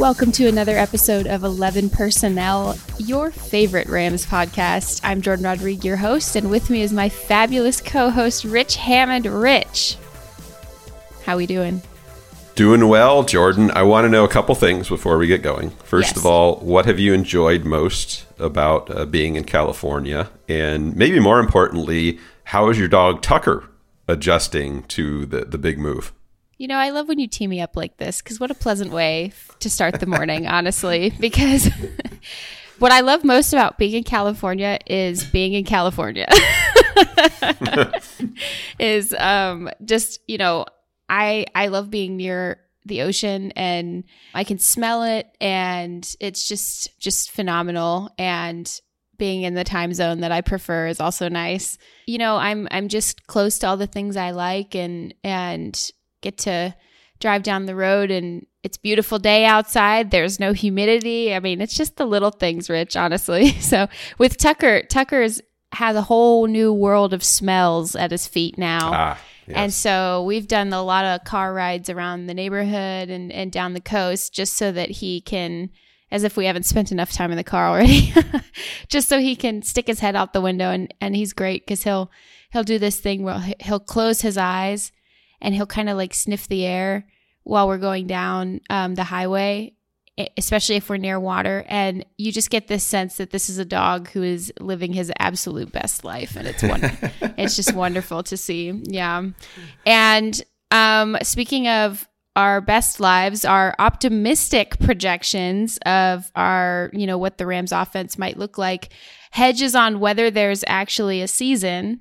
Welcome 0.00 0.32
to 0.32 0.46
another 0.48 0.78
episode 0.78 1.26
of 1.26 1.44
11 1.44 1.90
Personnel, 1.90 2.78
your 2.96 3.30
favorite 3.30 3.86
Rams 3.86 4.24
podcast. 4.24 5.02
I'm 5.04 5.20
Jordan 5.20 5.44
Rodriguez, 5.44 5.84
your 5.84 5.98
host, 5.98 6.36
and 6.36 6.48
with 6.48 6.70
me 6.70 6.80
is 6.80 6.90
my 6.90 7.10
fabulous 7.10 7.82
co-host 7.82 8.46
Rich 8.46 8.76
Hammond. 8.76 9.26
Rich, 9.26 9.98
how 11.24 11.34
are 11.34 11.36
we 11.36 11.44
doing? 11.44 11.82
Doing 12.54 12.88
well, 12.88 13.24
Jordan. 13.24 13.70
I 13.72 13.82
want 13.82 14.06
to 14.06 14.08
know 14.08 14.24
a 14.24 14.28
couple 14.28 14.54
things 14.54 14.88
before 14.88 15.18
we 15.18 15.26
get 15.26 15.42
going. 15.42 15.68
First 15.84 16.12
Yes. 16.12 16.16
of 16.16 16.24
all, 16.24 16.56
what 16.60 16.86
have 16.86 16.98
you 16.98 17.12
enjoyed 17.12 17.66
most 17.66 18.24
about 18.38 18.90
uh, 18.90 19.04
being 19.04 19.36
in 19.36 19.44
California? 19.44 20.30
And 20.48 20.96
maybe 20.96 21.20
more 21.20 21.40
importantly, 21.40 22.18
how 22.44 22.70
is 22.70 22.78
your 22.78 22.88
dog 22.88 23.20
Tucker 23.20 23.68
adjusting 24.08 24.82
to 24.84 25.26
the, 25.26 25.44
the 25.44 25.58
big 25.58 25.78
move? 25.78 26.12
You 26.60 26.68
know, 26.68 26.76
I 26.76 26.90
love 26.90 27.08
when 27.08 27.18
you 27.18 27.26
team 27.26 27.48
me 27.48 27.62
up 27.62 27.74
like 27.74 27.96
this 27.96 28.20
because 28.20 28.38
what 28.38 28.50
a 28.50 28.54
pleasant 28.54 28.92
way 28.92 29.32
to 29.60 29.70
start 29.70 29.98
the 29.98 30.04
morning, 30.04 30.46
honestly. 30.46 31.10
Because 31.18 31.70
what 32.78 32.92
I 32.92 33.00
love 33.00 33.24
most 33.24 33.54
about 33.54 33.78
being 33.78 33.94
in 33.94 34.04
California 34.04 34.78
is 34.86 35.24
being 35.24 35.54
in 35.54 35.64
California. 35.64 36.28
is 38.78 39.14
um, 39.14 39.70
just 39.86 40.20
you 40.28 40.36
know, 40.36 40.66
I 41.08 41.46
I 41.54 41.68
love 41.68 41.88
being 41.88 42.18
near 42.18 42.60
the 42.84 43.02
ocean 43.02 43.52
and 43.52 44.04
I 44.34 44.44
can 44.44 44.58
smell 44.58 45.02
it, 45.04 45.34
and 45.40 46.06
it's 46.20 46.46
just 46.46 47.00
just 47.00 47.30
phenomenal. 47.30 48.10
And 48.18 48.70
being 49.16 49.44
in 49.44 49.54
the 49.54 49.64
time 49.64 49.94
zone 49.94 50.20
that 50.20 50.32
I 50.32 50.42
prefer 50.42 50.88
is 50.88 51.00
also 51.00 51.30
nice. 51.30 51.78
You 52.04 52.18
know, 52.18 52.36
I'm 52.36 52.68
I'm 52.70 52.88
just 52.88 53.26
close 53.26 53.58
to 53.60 53.66
all 53.66 53.78
the 53.78 53.86
things 53.86 54.18
I 54.18 54.32
like 54.32 54.74
and 54.74 55.14
and 55.24 55.90
get 56.20 56.38
to 56.38 56.74
drive 57.20 57.42
down 57.42 57.66
the 57.66 57.74
road 57.76 58.10
and 58.10 58.46
it's 58.62 58.76
beautiful 58.76 59.18
day 59.18 59.44
outside. 59.44 60.10
There's 60.10 60.40
no 60.40 60.52
humidity. 60.52 61.34
I 61.34 61.40
mean, 61.40 61.60
it's 61.60 61.76
just 61.76 61.96
the 61.96 62.04
little 62.06 62.30
things, 62.30 62.68
Rich, 62.68 62.96
honestly. 62.96 63.50
So 63.60 63.88
with 64.18 64.36
Tucker, 64.36 64.82
Tucker's 64.82 65.40
has 65.72 65.94
a 65.96 66.02
whole 66.02 66.46
new 66.46 66.72
world 66.72 67.14
of 67.14 67.22
smells 67.22 67.94
at 67.94 68.10
his 68.10 68.26
feet 68.26 68.58
now. 68.58 68.90
Ah, 68.92 69.18
yes. 69.46 69.56
And 69.56 69.72
so 69.72 70.24
we've 70.24 70.48
done 70.48 70.72
a 70.72 70.82
lot 70.82 71.04
of 71.04 71.24
car 71.24 71.54
rides 71.54 71.88
around 71.88 72.26
the 72.26 72.34
neighborhood 72.34 73.08
and, 73.08 73.30
and 73.30 73.52
down 73.52 73.74
the 73.74 73.80
coast 73.80 74.34
just 74.34 74.56
so 74.56 74.72
that 74.72 74.90
he 74.90 75.20
can, 75.20 75.70
as 76.10 76.24
if 76.24 76.36
we 76.36 76.46
haven't 76.46 76.64
spent 76.64 76.90
enough 76.90 77.12
time 77.12 77.30
in 77.30 77.36
the 77.36 77.44
car 77.44 77.68
already, 77.68 78.12
just 78.88 79.08
so 79.08 79.20
he 79.20 79.36
can 79.36 79.62
stick 79.62 79.86
his 79.86 80.00
head 80.00 80.16
out 80.16 80.32
the 80.32 80.40
window. 80.40 80.70
And, 80.70 80.92
and 81.00 81.14
he's 81.14 81.32
great 81.32 81.64
because 81.64 81.84
he'll, 81.84 82.10
he'll 82.52 82.64
do 82.64 82.78
this 82.78 82.98
thing 82.98 83.22
where 83.22 83.38
he- 83.38 83.54
he'll 83.60 83.78
close 83.78 84.22
his 84.22 84.36
eyes 84.36 84.90
and 85.40 85.54
he'll 85.54 85.66
kind 85.66 85.88
of 85.88 85.96
like 85.96 86.14
sniff 86.14 86.48
the 86.48 86.64
air 86.64 87.06
while 87.42 87.66
we're 87.66 87.78
going 87.78 88.06
down 88.06 88.60
um, 88.70 88.94
the 88.94 89.04
highway, 89.04 89.72
especially 90.36 90.76
if 90.76 90.88
we're 90.88 90.96
near 90.96 91.18
water. 91.18 91.64
And 91.68 92.04
you 92.18 92.32
just 92.32 92.50
get 92.50 92.68
this 92.68 92.84
sense 92.84 93.16
that 93.16 93.30
this 93.30 93.48
is 93.48 93.58
a 93.58 93.64
dog 93.64 94.08
who 94.10 94.22
is 94.22 94.52
living 94.60 94.92
his 94.92 95.12
absolute 95.18 95.72
best 95.72 96.04
life, 96.04 96.36
and 96.36 96.46
it's 96.46 96.62
one, 96.62 96.82
it's 97.38 97.56
just 97.56 97.74
wonderful 97.74 98.22
to 98.24 98.36
see. 98.36 98.70
Yeah, 98.84 99.24
and 99.86 100.42
um, 100.70 101.16
speaking 101.22 101.68
of 101.68 102.06
our 102.36 102.60
best 102.60 103.00
lives, 103.00 103.44
our 103.44 103.74
optimistic 103.78 104.78
projections 104.78 105.78
of 105.84 106.30
our, 106.36 106.90
you 106.92 107.06
know, 107.06 107.18
what 107.18 107.38
the 107.38 107.46
Rams 107.46 107.72
offense 107.72 108.16
might 108.18 108.38
look 108.38 108.56
like 108.56 108.90
hedges 109.32 109.74
on 109.74 110.00
whether 110.00 110.30
there's 110.30 110.64
actually 110.66 111.22
a 111.22 111.28
season 111.28 112.00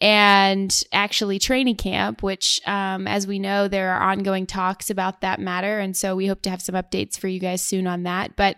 and 0.00 0.82
actually 0.92 1.38
training 1.38 1.76
camp, 1.76 2.22
which, 2.22 2.60
um, 2.66 3.06
as 3.06 3.26
we 3.26 3.38
know, 3.38 3.68
there 3.68 3.92
are 3.92 4.10
ongoing 4.10 4.46
talks 4.46 4.88
about 4.88 5.20
that 5.20 5.40
matter. 5.40 5.78
And 5.78 5.96
so 5.96 6.16
we 6.16 6.26
hope 6.26 6.42
to 6.42 6.50
have 6.50 6.62
some 6.62 6.74
updates 6.74 7.18
for 7.18 7.28
you 7.28 7.38
guys 7.38 7.62
soon 7.62 7.86
on 7.86 8.04
that. 8.04 8.34
But 8.36 8.56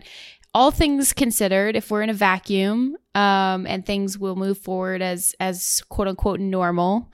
all 0.53 0.71
things 0.71 1.13
considered, 1.13 1.75
if 1.75 1.91
we're 1.91 2.03
in 2.03 2.09
a 2.09 2.13
vacuum 2.13 2.95
um, 3.15 3.65
and 3.67 3.85
things 3.85 4.17
will 4.17 4.35
move 4.35 4.57
forward 4.57 5.01
as 5.01 5.35
as 5.39 5.81
quote 5.89 6.07
unquote 6.07 6.39
normal, 6.39 7.11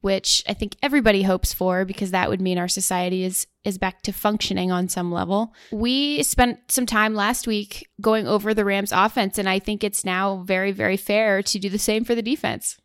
which 0.00 0.42
I 0.48 0.54
think 0.54 0.76
everybody 0.82 1.22
hopes 1.22 1.52
for 1.52 1.84
because 1.84 2.10
that 2.10 2.28
would 2.28 2.40
mean 2.40 2.58
our 2.58 2.68
society 2.68 3.22
is 3.22 3.46
is 3.64 3.78
back 3.78 4.02
to 4.02 4.12
functioning 4.12 4.72
on 4.72 4.88
some 4.88 5.12
level. 5.12 5.54
We 5.70 6.22
spent 6.22 6.58
some 6.68 6.86
time 6.86 7.14
last 7.14 7.46
week 7.46 7.88
going 8.00 8.26
over 8.26 8.54
the 8.54 8.64
Rams 8.64 8.92
offense 8.92 9.38
and 9.38 9.48
I 9.48 9.58
think 9.58 9.84
it's 9.84 10.04
now 10.04 10.42
very 10.44 10.72
very 10.72 10.96
fair 10.96 11.42
to 11.44 11.58
do 11.58 11.68
the 11.68 11.78
same 11.78 12.04
for 12.04 12.14
the 12.14 12.22
defense. 12.22 12.76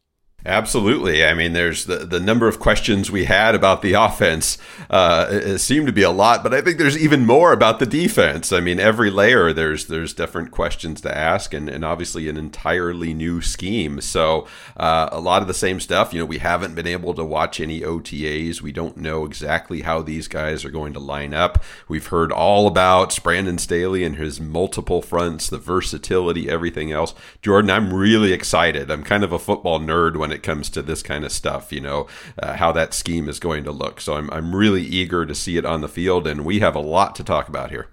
Absolutely. 0.46 1.26
I 1.26 1.34
mean, 1.34 1.54
there's 1.54 1.86
the, 1.86 1.98
the 1.98 2.20
number 2.20 2.48
of 2.48 2.60
questions 2.60 3.10
we 3.10 3.26
had 3.26 3.56
about 3.56 3.82
the 3.82 3.94
offense 4.06 4.60
uh, 4.92 5.58
seemed 5.58 5.88
to 5.88 5.94
be 5.94 6.04
a 6.04 6.12
lot, 6.12 6.44
but 6.44 6.54
I 6.54 6.62
think 6.62 6.78
there's 6.78 6.98
even 6.98 7.26
more 7.26 7.52
about 7.52 7.80
the 7.80 7.88
defense. 7.88 8.54
I 8.54 8.60
mean, 8.60 8.80
every 8.80 9.10
layer 9.10 9.52
there's 9.52 9.88
there's 9.88 10.14
different 10.14 10.52
questions 10.52 11.02
to 11.02 11.18
ask, 11.18 11.54
and, 11.54 11.68
and 11.68 11.84
obviously 11.84 12.30
an 12.30 12.38
entirely 12.38 13.14
new 13.14 13.42
scheme. 13.42 14.02
So 14.02 14.48
uh, 14.78 15.10
a 15.12 15.20
lot 15.20 15.42
of 15.42 15.48
the 15.48 15.54
same 15.56 15.80
stuff. 15.80 16.14
You 16.14 16.20
know, 16.20 16.26
we 16.26 16.38
haven't 16.38 16.76
been 16.76 16.86
able 16.86 17.16
to 17.16 17.24
watch 17.24 17.60
any 17.60 17.82
OTAs. 17.82 18.62
We 18.62 18.72
don't 18.72 18.98
know 18.98 19.26
exactly 19.26 19.82
how 19.82 20.04
these 20.04 20.28
guys 20.28 20.64
are 20.64 20.70
going 20.70 20.94
to 20.94 21.00
line 21.00 21.34
up. 21.34 21.64
We've 21.88 22.06
heard 22.06 22.32
all 22.32 22.68
about 22.68 23.18
Brandon 23.24 23.58
Staley 23.58 24.04
and 24.04 24.18
his 24.18 24.40
multiple 24.40 25.02
fronts, 25.02 25.50
the 25.50 25.58
versatility, 25.58 26.48
everything 26.50 26.92
else. 26.92 27.16
Jordan, 27.42 27.72
I'm 27.72 27.92
really 27.92 28.32
excited. 28.32 28.92
I'm 28.92 29.04
kind 29.04 29.24
of 29.24 29.32
a 29.32 29.40
football 29.40 29.80
nerd 29.80 30.18
when 30.18 30.34
it 30.35 30.44
comes 30.44 30.69
to 30.72 30.81
this 30.81 31.01
kind 31.01 31.25
of 31.25 31.31
stuff, 31.31 31.72
you 31.72 31.81
know, 31.81 32.07
uh, 32.38 32.53
how 32.53 32.72
that 32.73 32.94
scheme 32.94 33.28
is 33.28 33.40
going 33.40 33.63
to 33.63 33.72
look. 33.72 34.00
So 34.00 34.16
I'm, 34.16 34.29
I'm 34.31 34.56
really 34.56 34.84
eager 34.84 35.25
to 35.25 35.34
see 35.34 35.57
it 35.57 35.66
on 35.66 35.81
the 35.81 35.88
field, 35.88 36.28
and 36.28 36.46
we 36.46 36.59
have 36.59 36.75
a 36.75 36.79
lot 36.79 37.16
to 37.16 37.23
talk 37.23 37.47
about 37.47 37.72
here. 37.72 37.88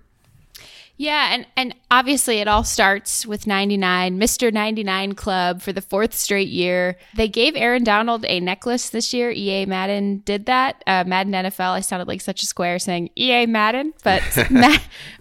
Yeah, 1.03 1.35
and 1.35 1.47
and 1.57 1.75
obviously 1.91 2.39
it 2.39 2.47
all 2.47 2.63
starts 2.63 3.27
with 3.27 3.47
99, 3.47 4.21
Mr. 4.21 4.53
99 4.53 5.15
Club 5.15 5.61
for 5.61 5.73
the 5.73 5.81
fourth 5.81 6.15
straight 6.15 6.49
year. 6.49 6.97
They 7.17 7.29
gave 7.29 7.57
Aaron 7.57 7.83
Donald 7.83 8.25
a 8.29 8.39
necklace 8.41 8.91
this 8.91 9.13
year. 9.13 9.31
EA 9.33 9.67
Madden 9.67 10.19
did 10.19 10.47
that. 10.47 10.83
Uh, 10.87 11.03
Madden 11.05 11.33
NFL, 11.33 11.73
I 11.73 11.81
sounded 11.81 12.09
like 12.09 12.21
such 12.21 12.43
a 12.43 12.47
square 12.47 12.79
saying 12.79 13.11
EA 13.17 13.47
Madden, 13.47 13.95
but 14.05 14.23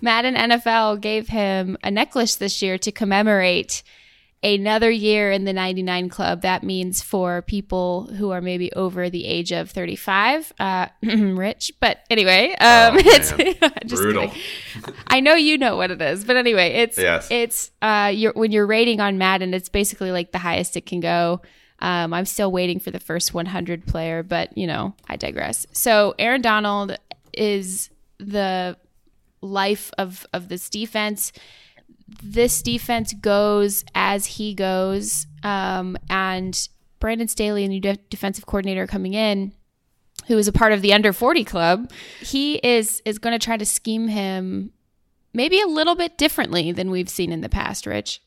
Madden 0.01 0.35
NFL 0.35 1.01
gave 1.01 1.29
him 1.29 1.77
a 1.83 1.89
necklace 1.89 2.35
this 2.35 2.61
year 2.61 2.77
to 2.77 2.91
commemorate 2.91 3.81
another 4.43 4.89
year 4.89 5.31
in 5.31 5.43
the 5.45 5.53
99 5.53 6.09
club 6.09 6.41
that 6.41 6.63
means 6.63 7.01
for 7.01 7.43
people 7.43 8.07
who 8.17 8.31
are 8.31 8.41
maybe 8.41 8.71
over 8.73 9.07
the 9.09 9.25
age 9.25 9.51
of 9.51 9.69
35 9.69 10.51
uh 10.59 10.87
rich 11.03 11.71
but 11.79 11.99
anyway 12.09 12.49
um 12.59 12.95
Oh, 12.95 12.97
it's 13.05 13.31
just 13.85 14.01
Brutal. 14.01 14.29
kidding. 14.29 14.95
i 15.07 15.19
know 15.19 15.35
you 15.35 15.57
know 15.59 15.75
what 15.77 15.91
it 15.91 16.01
is 16.01 16.25
but 16.25 16.37
anyway 16.37 16.69
it's 16.73 16.97
Yes. 16.97 17.27
it's 17.29 17.69
uh 17.83 18.11
you're 18.13 18.33
when 18.33 18.51
you're 18.51 18.65
rating 18.65 18.99
on 18.99 19.19
madden 19.19 19.53
it's 19.53 19.69
basically 19.69 20.11
like 20.11 20.31
the 20.31 20.39
highest 20.39 20.75
it 20.75 20.85
can 20.87 20.99
go 21.01 21.41
um, 21.83 22.13
I'm 22.13 22.25
still 22.25 22.51
waiting 22.51 22.79
for 22.79 22.91
the 22.91 22.99
first 22.99 23.33
100 23.33 23.87
player, 23.87 24.21
but 24.21 24.55
you 24.55 24.67
know, 24.67 24.93
I 25.09 25.15
digress. 25.15 25.65
So 25.71 26.13
Aaron 26.19 26.39
Donald 26.43 26.95
is 27.33 27.89
the 28.19 28.77
life 29.41 29.89
of 29.97 30.23
of 30.31 30.47
this 30.47 30.69
defense 30.69 31.31
this 32.23 32.61
defense 32.61 33.13
goes 33.13 33.83
as 33.95 34.25
he 34.25 34.53
goes. 34.53 35.27
Um, 35.43 35.97
and 36.09 36.67
Brandon 36.99 37.27
Staley, 37.27 37.63
a 37.63 37.67
new 37.67 37.79
de- 37.79 37.97
defensive 38.09 38.45
coordinator 38.45 38.87
coming 38.87 39.13
in, 39.13 39.53
who 40.27 40.37
is 40.37 40.47
a 40.47 40.53
part 40.53 40.73
of 40.73 40.81
the 40.81 40.93
under 40.93 41.13
40 41.13 41.43
club, 41.43 41.91
he 42.19 42.55
is 42.57 43.01
is 43.05 43.19
going 43.19 43.37
to 43.37 43.43
try 43.43 43.57
to 43.57 43.65
scheme 43.65 44.07
him 44.07 44.71
maybe 45.33 45.59
a 45.59 45.67
little 45.67 45.95
bit 45.95 46.17
differently 46.17 46.71
than 46.71 46.91
we've 46.91 47.09
seen 47.09 47.31
in 47.31 47.41
the 47.41 47.49
past, 47.49 47.85
Rich. 47.85 48.21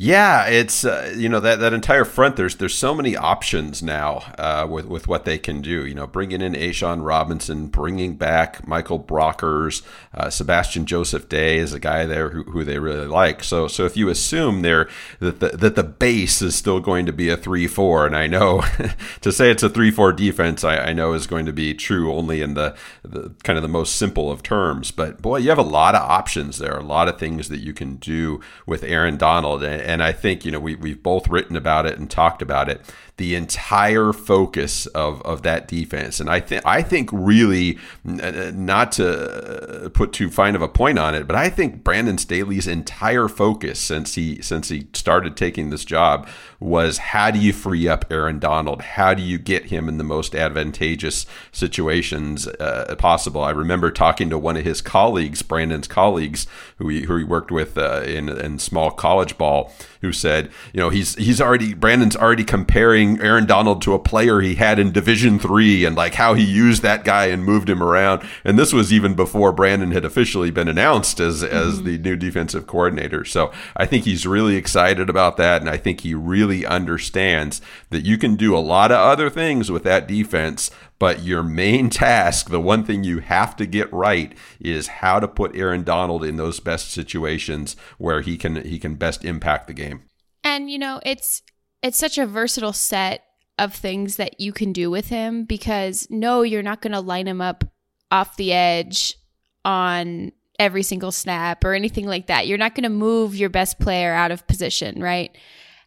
Yeah, 0.00 0.46
it's 0.46 0.84
uh, 0.84 1.12
you 1.16 1.28
know 1.28 1.40
that 1.40 1.58
that 1.58 1.72
entire 1.72 2.04
front. 2.04 2.36
There's 2.36 2.54
there's 2.54 2.76
so 2.76 2.94
many 2.94 3.16
options 3.16 3.82
now 3.82 4.32
uh, 4.38 4.64
with 4.70 4.86
with 4.86 5.08
what 5.08 5.24
they 5.24 5.38
can 5.38 5.60
do. 5.60 5.84
You 5.84 5.94
know, 5.96 6.06
bringing 6.06 6.40
in 6.40 6.52
A'Shawn 6.52 7.04
Robinson, 7.04 7.66
bringing 7.66 8.14
back 8.14 8.64
Michael 8.64 9.00
Brockers, 9.00 9.82
uh, 10.14 10.30
Sebastian 10.30 10.86
Joseph 10.86 11.28
Day 11.28 11.58
is 11.58 11.72
a 11.72 11.80
guy 11.80 12.06
there 12.06 12.30
who, 12.30 12.44
who 12.44 12.62
they 12.62 12.78
really 12.78 13.08
like. 13.08 13.42
So 13.42 13.66
so 13.66 13.86
if 13.86 13.96
you 13.96 14.08
assume 14.08 14.62
there 14.62 14.88
that 15.18 15.40
the 15.40 15.48
that 15.56 15.74
the 15.74 15.82
base 15.82 16.42
is 16.42 16.54
still 16.54 16.78
going 16.78 17.04
to 17.06 17.12
be 17.12 17.28
a 17.28 17.36
three 17.36 17.66
four, 17.66 18.06
and 18.06 18.16
I 18.16 18.28
know 18.28 18.62
to 19.22 19.32
say 19.32 19.50
it's 19.50 19.64
a 19.64 19.68
three 19.68 19.90
four 19.90 20.12
defense, 20.12 20.62
I, 20.62 20.76
I 20.76 20.92
know 20.92 21.12
is 21.12 21.26
going 21.26 21.46
to 21.46 21.52
be 21.52 21.74
true 21.74 22.12
only 22.12 22.40
in 22.40 22.54
the, 22.54 22.76
the 23.02 23.34
kind 23.42 23.58
of 23.58 23.64
the 23.64 23.68
most 23.68 23.96
simple 23.96 24.30
of 24.30 24.44
terms. 24.44 24.92
But 24.92 25.20
boy, 25.20 25.38
you 25.38 25.48
have 25.48 25.58
a 25.58 25.62
lot 25.62 25.96
of 25.96 26.08
options 26.08 26.58
there, 26.58 26.76
a 26.76 26.84
lot 26.84 27.08
of 27.08 27.18
things 27.18 27.48
that 27.48 27.58
you 27.58 27.72
can 27.72 27.96
do 27.96 28.40
with 28.64 28.84
Aaron 28.84 29.16
Donald. 29.16 29.64
And, 29.64 29.87
and 29.88 30.02
I 30.02 30.12
think 30.12 30.44
you 30.44 30.52
know 30.52 30.60
we 30.60 30.74
we've 30.74 31.02
both 31.02 31.28
written 31.28 31.56
about 31.56 31.86
it 31.86 31.98
and 31.98 32.10
talked 32.10 32.42
about 32.42 32.68
it 32.68 32.82
the 33.18 33.34
entire 33.34 34.12
focus 34.12 34.86
of, 34.86 35.20
of 35.22 35.42
that 35.42 35.66
defense. 35.66 36.20
And 36.20 36.30
I 36.30 36.38
think 36.38 36.64
I 36.64 36.82
think 36.82 37.10
really 37.12 37.76
not 38.04 38.92
to 38.92 39.90
put 39.92 40.12
too 40.12 40.30
fine 40.30 40.54
of 40.54 40.62
a 40.62 40.68
point 40.68 41.00
on 41.00 41.16
it, 41.16 41.26
but 41.26 41.34
I 41.34 41.50
think 41.50 41.82
Brandon 41.82 42.16
Staley's 42.16 42.68
entire 42.68 43.26
focus 43.26 43.80
since 43.80 44.14
he 44.14 44.40
since 44.40 44.68
he 44.68 44.86
started 44.94 45.36
taking 45.36 45.70
this 45.70 45.84
job 45.84 46.28
was 46.60 46.98
how 46.98 47.30
do 47.32 47.40
you 47.40 47.52
free 47.52 47.88
up 47.88 48.04
Aaron 48.10 48.38
Donald? 48.38 48.82
How 48.82 49.14
do 49.14 49.22
you 49.22 49.36
get 49.36 49.66
him 49.66 49.88
in 49.88 49.98
the 49.98 50.04
most 50.04 50.36
advantageous 50.36 51.26
situations 51.50 52.46
uh, 52.46 52.94
possible? 52.98 53.42
I 53.42 53.50
remember 53.50 53.90
talking 53.90 54.30
to 54.30 54.38
one 54.38 54.56
of 54.56 54.64
his 54.64 54.80
colleagues, 54.80 55.42
Brandon's 55.42 55.88
colleagues, 55.88 56.46
who 56.76 56.88
he, 56.88 57.02
who 57.02 57.16
he 57.16 57.24
worked 57.24 57.50
with 57.50 57.76
uh, 57.76 58.02
in 58.02 58.28
in 58.28 58.60
small 58.60 58.92
college 58.92 59.36
ball, 59.36 59.72
who 60.00 60.12
said, 60.12 60.50
you 60.72 60.80
know, 60.80 60.90
he's 60.90 61.14
he's 61.16 61.40
already 61.40 61.74
Brandon's 61.74 62.16
already 62.16 62.44
comparing 62.44 63.20
Aaron 63.20 63.46
Donald 63.46 63.82
to 63.82 63.94
a 63.94 63.98
player 63.98 64.40
he 64.40 64.54
had 64.56 64.78
in 64.78 64.92
Division 64.92 65.38
Three, 65.38 65.84
and 65.84 65.96
like 65.96 66.14
how 66.14 66.34
he 66.34 66.44
used 66.44 66.82
that 66.82 67.04
guy 67.04 67.26
and 67.26 67.44
moved 67.44 67.68
him 67.68 67.82
around. 67.82 68.26
And 68.44 68.58
this 68.58 68.72
was 68.72 68.92
even 68.92 69.14
before 69.14 69.52
Brandon 69.52 69.90
had 69.90 70.04
officially 70.04 70.50
been 70.50 70.68
announced 70.68 71.20
as 71.20 71.42
mm-hmm. 71.42 71.54
as 71.54 71.82
the 71.82 71.98
new 71.98 72.16
defensive 72.16 72.66
coordinator. 72.66 73.24
So 73.24 73.52
I 73.76 73.86
think 73.86 74.04
he's 74.04 74.26
really 74.26 74.56
excited 74.56 75.10
about 75.10 75.36
that, 75.38 75.60
and 75.60 75.70
I 75.70 75.76
think 75.76 76.00
he 76.00 76.14
really 76.14 76.64
understands 76.64 77.60
that 77.90 78.04
you 78.04 78.18
can 78.18 78.36
do 78.36 78.56
a 78.56 78.58
lot 78.58 78.92
of 78.92 78.98
other 78.98 79.30
things 79.30 79.70
with 79.70 79.84
that 79.84 80.06
defense, 80.06 80.70
but 80.98 81.22
your 81.22 81.42
main 81.42 81.90
task, 81.90 82.50
the 82.50 82.60
one 82.60 82.84
thing 82.84 83.04
you 83.04 83.20
have 83.20 83.56
to 83.56 83.66
get 83.66 83.92
right, 83.92 84.36
is 84.60 84.86
how 84.88 85.20
to 85.20 85.28
put 85.28 85.56
Aaron 85.56 85.84
Donald 85.84 86.24
in 86.24 86.36
those 86.36 86.60
best 86.60 86.90
situations 86.90 87.76
where 87.98 88.20
he 88.20 88.36
can 88.36 88.64
he 88.64 88.78
can 88.78 88.94
best 88.94 89.24
impact 89.24 89.66
the 89.66 89.74
game. 89.74 90.02
And 90.42 90.70
you 90.70 90.78
know, 90.78 91.00
it's 91.04 91.42
it's 91.82 91.98
such 91.98 92.18
a 92.18 92.26
versatile 92.26 92.72
set 92.72 93.24
of 93.58 93.74
things 93.74 94.16
that 94.16 94.40
you 94.40 94.52
can 94.52 94.72
do 94.72 94.90
with 94.90 95.08
him 95.08 95.44
because 95.44 96.06
no, 96.10 96.42
you're 96.42 96.62
not 96.62 96.80
going 96.80 96.92
to 96.92 97.00
line 97.00 97.26
him 97.26 97.40
up 97.40 97.64
off 98.10 98.36
the 98.36 98.52
edge 98.52 99.16
on 99.64 100.32
every 100.58 100.82
single 100.82 101.12
snap 101.12 101.64
or 101.64 101.74
anything 101.74 102.06
like 102.06 102.26
that. 102.26 102.46
You're 102.46 102.58
not 102.58 102.74
going 102.74 102.84
to 102.84 102.88
move 102.88 103.36
your 103.36 103.48
best 103.48 103.78
player 103.78 104.12
out 104.12 104.30
of 104.30 104.46
position, 104.46 105.00
right? 105.02 105.36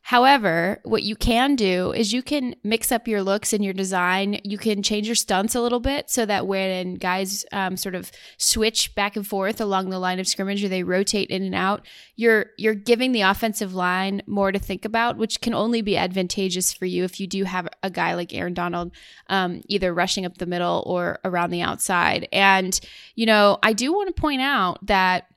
However, 0.03 0.79
what 0.83 1.03
you 1.03 1.15
can 1.15 1.55
do 1.55 1.93
is 1.93 2.11
you 2.11 2.23
can 2.23 2.55
mix 2.63 2.91
up 2.91 3.07
your 3.07 3.21
looks 3.21 3.53
and 3.53 3.63
your 3.63 3.73
design. 3.73 4.41
You 4.43 4.57
can 4.57 4.81
change 4.81 5.07
your 5.07 5.15
stunts 5.15 5.53
a 5.53 5.61
little 5.61 5.79
bit 5.79 6.09
so 6.09 6.25
that 6.25 6.47
when 6.47 6.95
guys 6.95 7.45
um, 7.51 7.77
sort 7.77 7.93
of 7.93 8.11
switch 8.37 8.95
back 8.95 9.15
and 9.15 9.25
forth 9.25 9.61
along 9.61 9.89
the 9.89 9.99
line 9.99 10.19
of 10.19 10.27
scrimmage 10.27 10.63
or 10.63 10.69
they 10.69 10.83
rotate 10.83 11.29
in 11.29 11.43
and 11.43 11.53
out, 11.53 11.85
you're 12.15 12.47
you're 12.57 12.73
giving 12.73 13.11
the 13.11 13.21
offensive 13.21 13.75
line 13.75 14.23
more 14.25 14.51
to 14.51 14.59
think 14.59 14.85
about, 14.85 15.17
which 15.17 15.39
can 15.39 15.53
only 15.53 15.81
be 15.81 15.95
advantageous 15.95 16.73
for 16.73 16.85
you 16.85 17.03
if 17.03 17.19
you 17.19 17.27
do 17.27 17.43
have 17.43 17.67
a 17.83 17.89
guy 17.89 18.15
like 18.15 18.33
Aaron 18.33 18.55
Donald 18.55 18.91
um, 19.29 19.61
either 19.67 19.93
rushing 19.93 20.25
up 20.25 20.39
the 20.39 20.45
middle 20.47 20.83
or 20.87 21.19
around 21.23 21.51
the 21.51 21.61
outside. 21.61 22.27
And 22.33 22.77
you 23.15 23.27
know, 23.27 23.59
I 23.61 23.73
do 23.73 23.93
want 23.93 24.13
to 24.13 24.19
point 24.19 24.41
out 24.41 24.85
that 24.87 25.27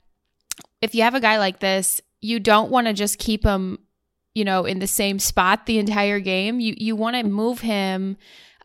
if 0.80 0.94
you 0.94 1.02
have 1.02 1.14
a 1.14 1.20
guy 1.20 1.38
like 1.38 1.60
this, 1.60 2.00
you 2.22 2.40
don't 2.40 2.70
want 2.70 2.86
to 2.86 2.94
just 2.94 3.18
keep 3.18 3.44
him 3.44 3.78
you 4.34 4.44
know, 4.44 4.64
in 4.64 4.80
the 4.80 4.86
same 4.86 5.18
spot 5.18 5.66
the 5.66 5.78
entire 5.78 6.20
game. 6.20 6.60
You 6.60 6.74
you 6.76 6.96
want 6.96 7.16
to 7.16 7.22
move 7.22 7.60
him. 7.60 8.16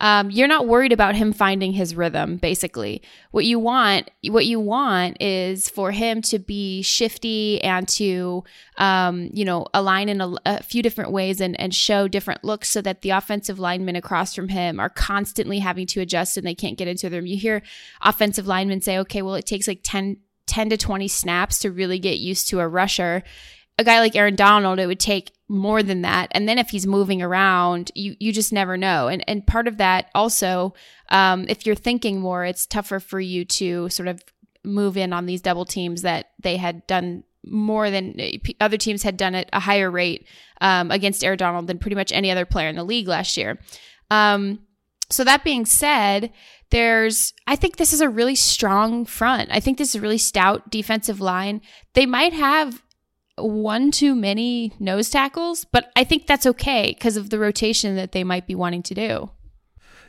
Um, 0.01 0.31
you're 0.31 0.47
not 0.47 0.65
worried 0.65 0.93
about 0.93 1.15
him 1.15 1.33
finding 1.33 1.73
his 1.73 1.93
rhythm. 1.93 2.37
Basically, 2.37 3.01
what 3.31 3.43
you 3.43 3.59
want, 3.59 4.09
what 4.29 4.45
you 4.45 4.57
want, 4.57 5.21
is 5.21 5.67
for 5.67 5.91
him 5.91 6.21
to 6.23 6.39
be 6.39 6.81
shifty 6.81 7.61
and 7.61 7.85
to, 7.89 8.45
um, 8.77 9.29
you 9.33 9.43
know, 9.43 9.65
align 9.73 10.07
in 10.07 10.21
a, 10.21 10.33
a, 10.45 10.63
few 10.63 10.81
different 10.81 11.11
ways 11.11 11.41
and 11.41 11.59
and 11.59 11.75
show 11.75 12.07
different 12.07 12.45
looks, 12.45 12.69
so 12.69 12.81
that 12.81 13.01
the 13.01 13.09
offensive 13.09 13.59
linemen 13.59 13.97
across 13.97 14.33
from 14.33 14.47
him 14.47 14.79
are 14.79 14.89
constantly 14.89 15.59
having 15.59 15.85
to 15.87 15.99
adjust 15.99 16.37
and 16.37 16.47
they 16.47 16.55
can't 16.55 16.77
get 16.77 16.87
into 16.87 17.09
them. 17.09 17.25
You 17.27 17.37
hear 17.37 17.61
offensive 18.01 18.47
linemen 18.47 18.81
say, 18.81 18.97
"Okay, 18.99 19.21
well, 19.21 19.35
it 19.35 19.45
takes 19.45 19.67
like 19.67 19.81
10, 19.83 20.17
10 20.47 20.69
to 20.69 20.77
20 20.77 21.09
snaps 21.09 21.59
to 21.59 21.71
really 21.71 21.99
get 21.99 22.19
used 22.19 22.47
to 22.49 22.61
a 22.61 22.67
rusher." 22.67 23.23
A 23.79 23.83
guy 23.83 24.01
like 24.01 24.15
Aaron 24.15 24.35
Donald, 24.35 24.77
it 24.77 24.87
would 24.87 24.99
take 24.99 25.31
more 25.47 25.81
than 25.81 26.01
that. 26.01 26.27
And 26.31 26.49
then 26.49 26.57
if 26.57 26.69
he's 26.69 26.85
moving 26.85 27.21
around, 27.21 27.91
you 27.95 28.15
you 28.19 28.33
just 28.33 28.51
never 28.51 28.75
know. 28.75 29.07
And 29.07 29.23
and 29.27 29.47
part 29.47 29.67
of 29.67 29.77
that 29.77 30.09
also, 30.13 30.73
um, 31.07 31.45
if 31.47 31.65
you're 31.65 31.75
thinking 31.75 32.19
more, 32.19 32.43
it's 32.43 32.65
tougher 32.65 32.99
for 32.99 33.21
you 33.21 33.45
to 33.45 33.87
sort 33.89 34.09
of 34.09 34.21
move 34.65 34.97
in 34.97 35.13
on 35.13 35.25
these 35.25 35.41
double 35.41 35.63
teams 35.65 36.01
that 36.01 36.31
they 36.43 36.57
had 36.57 36.85
done 36.87 37.23
more 37.45 37.89
than 37.89 38.19
other 38.59 38.77
teams 38.77 39.03
had 39.03 39.15
done 39.15 39.33
at 39.33 39.49
a 39.53 39.61
higher 39.61 39.89
rate 39.89 40.27
um, 40.59 40.91
against 40.91 41.23
Aaron 41.23 41.37
Donald 41.37 41.67
than 41.67 41.79
pretty 41.79 41.95
much 41.95 42.11
any 42.11 42.29
other 42.29 42.45
player 42.45 42.67
in 42.67 42.75
the 42.75 42.83
league 42.83 43.07
last 43.07 43.37
year. 43.37 43.59
Um, 44.11 44.59
so 45.09 45.23
that 45.23 45.43
being 45.43 45.65
said, 45.65 46.31
there's 46.69 47.33
I 47.47 47.55
think 47.55 47.77
this 47.77 47.93
is 47.93 48.01
a 48.01 48.09
really 48.09 48.35
strong 48.35 49.05
front. 49.05 49.49
I 49.51 49.59
think 49.59 49.77
this 49.77 49.89
is 49.89 49.95
a 49.95 50.01
really 50.01 50.17
stout 50.17 50.69
defensive 50.69 51.21
line. 51.21 51.61
They 51.93 52.05
might 52.05 52.33
have 52.33 52.83
one 53.39 53.91
too 53.91 54.15
many 54.15 54.73
nose 54.79 55.09
tackles, 55.09 55.65
but 55.65 55.91
I 55.95 56.03
think 56.03 56.27
that's 56.27 56.45
okay 56.45 56.93
because 56.93 57.17
of 57.17 57.29
the 57.29 57.39
rotation 57.39 57.95
that 57.95 58.11
they 58.11 58.23
might 58.23 58.47
be 58.47 58.55
wanting 58.55 58.83
to 58.83 58.93
do 58.93 59.29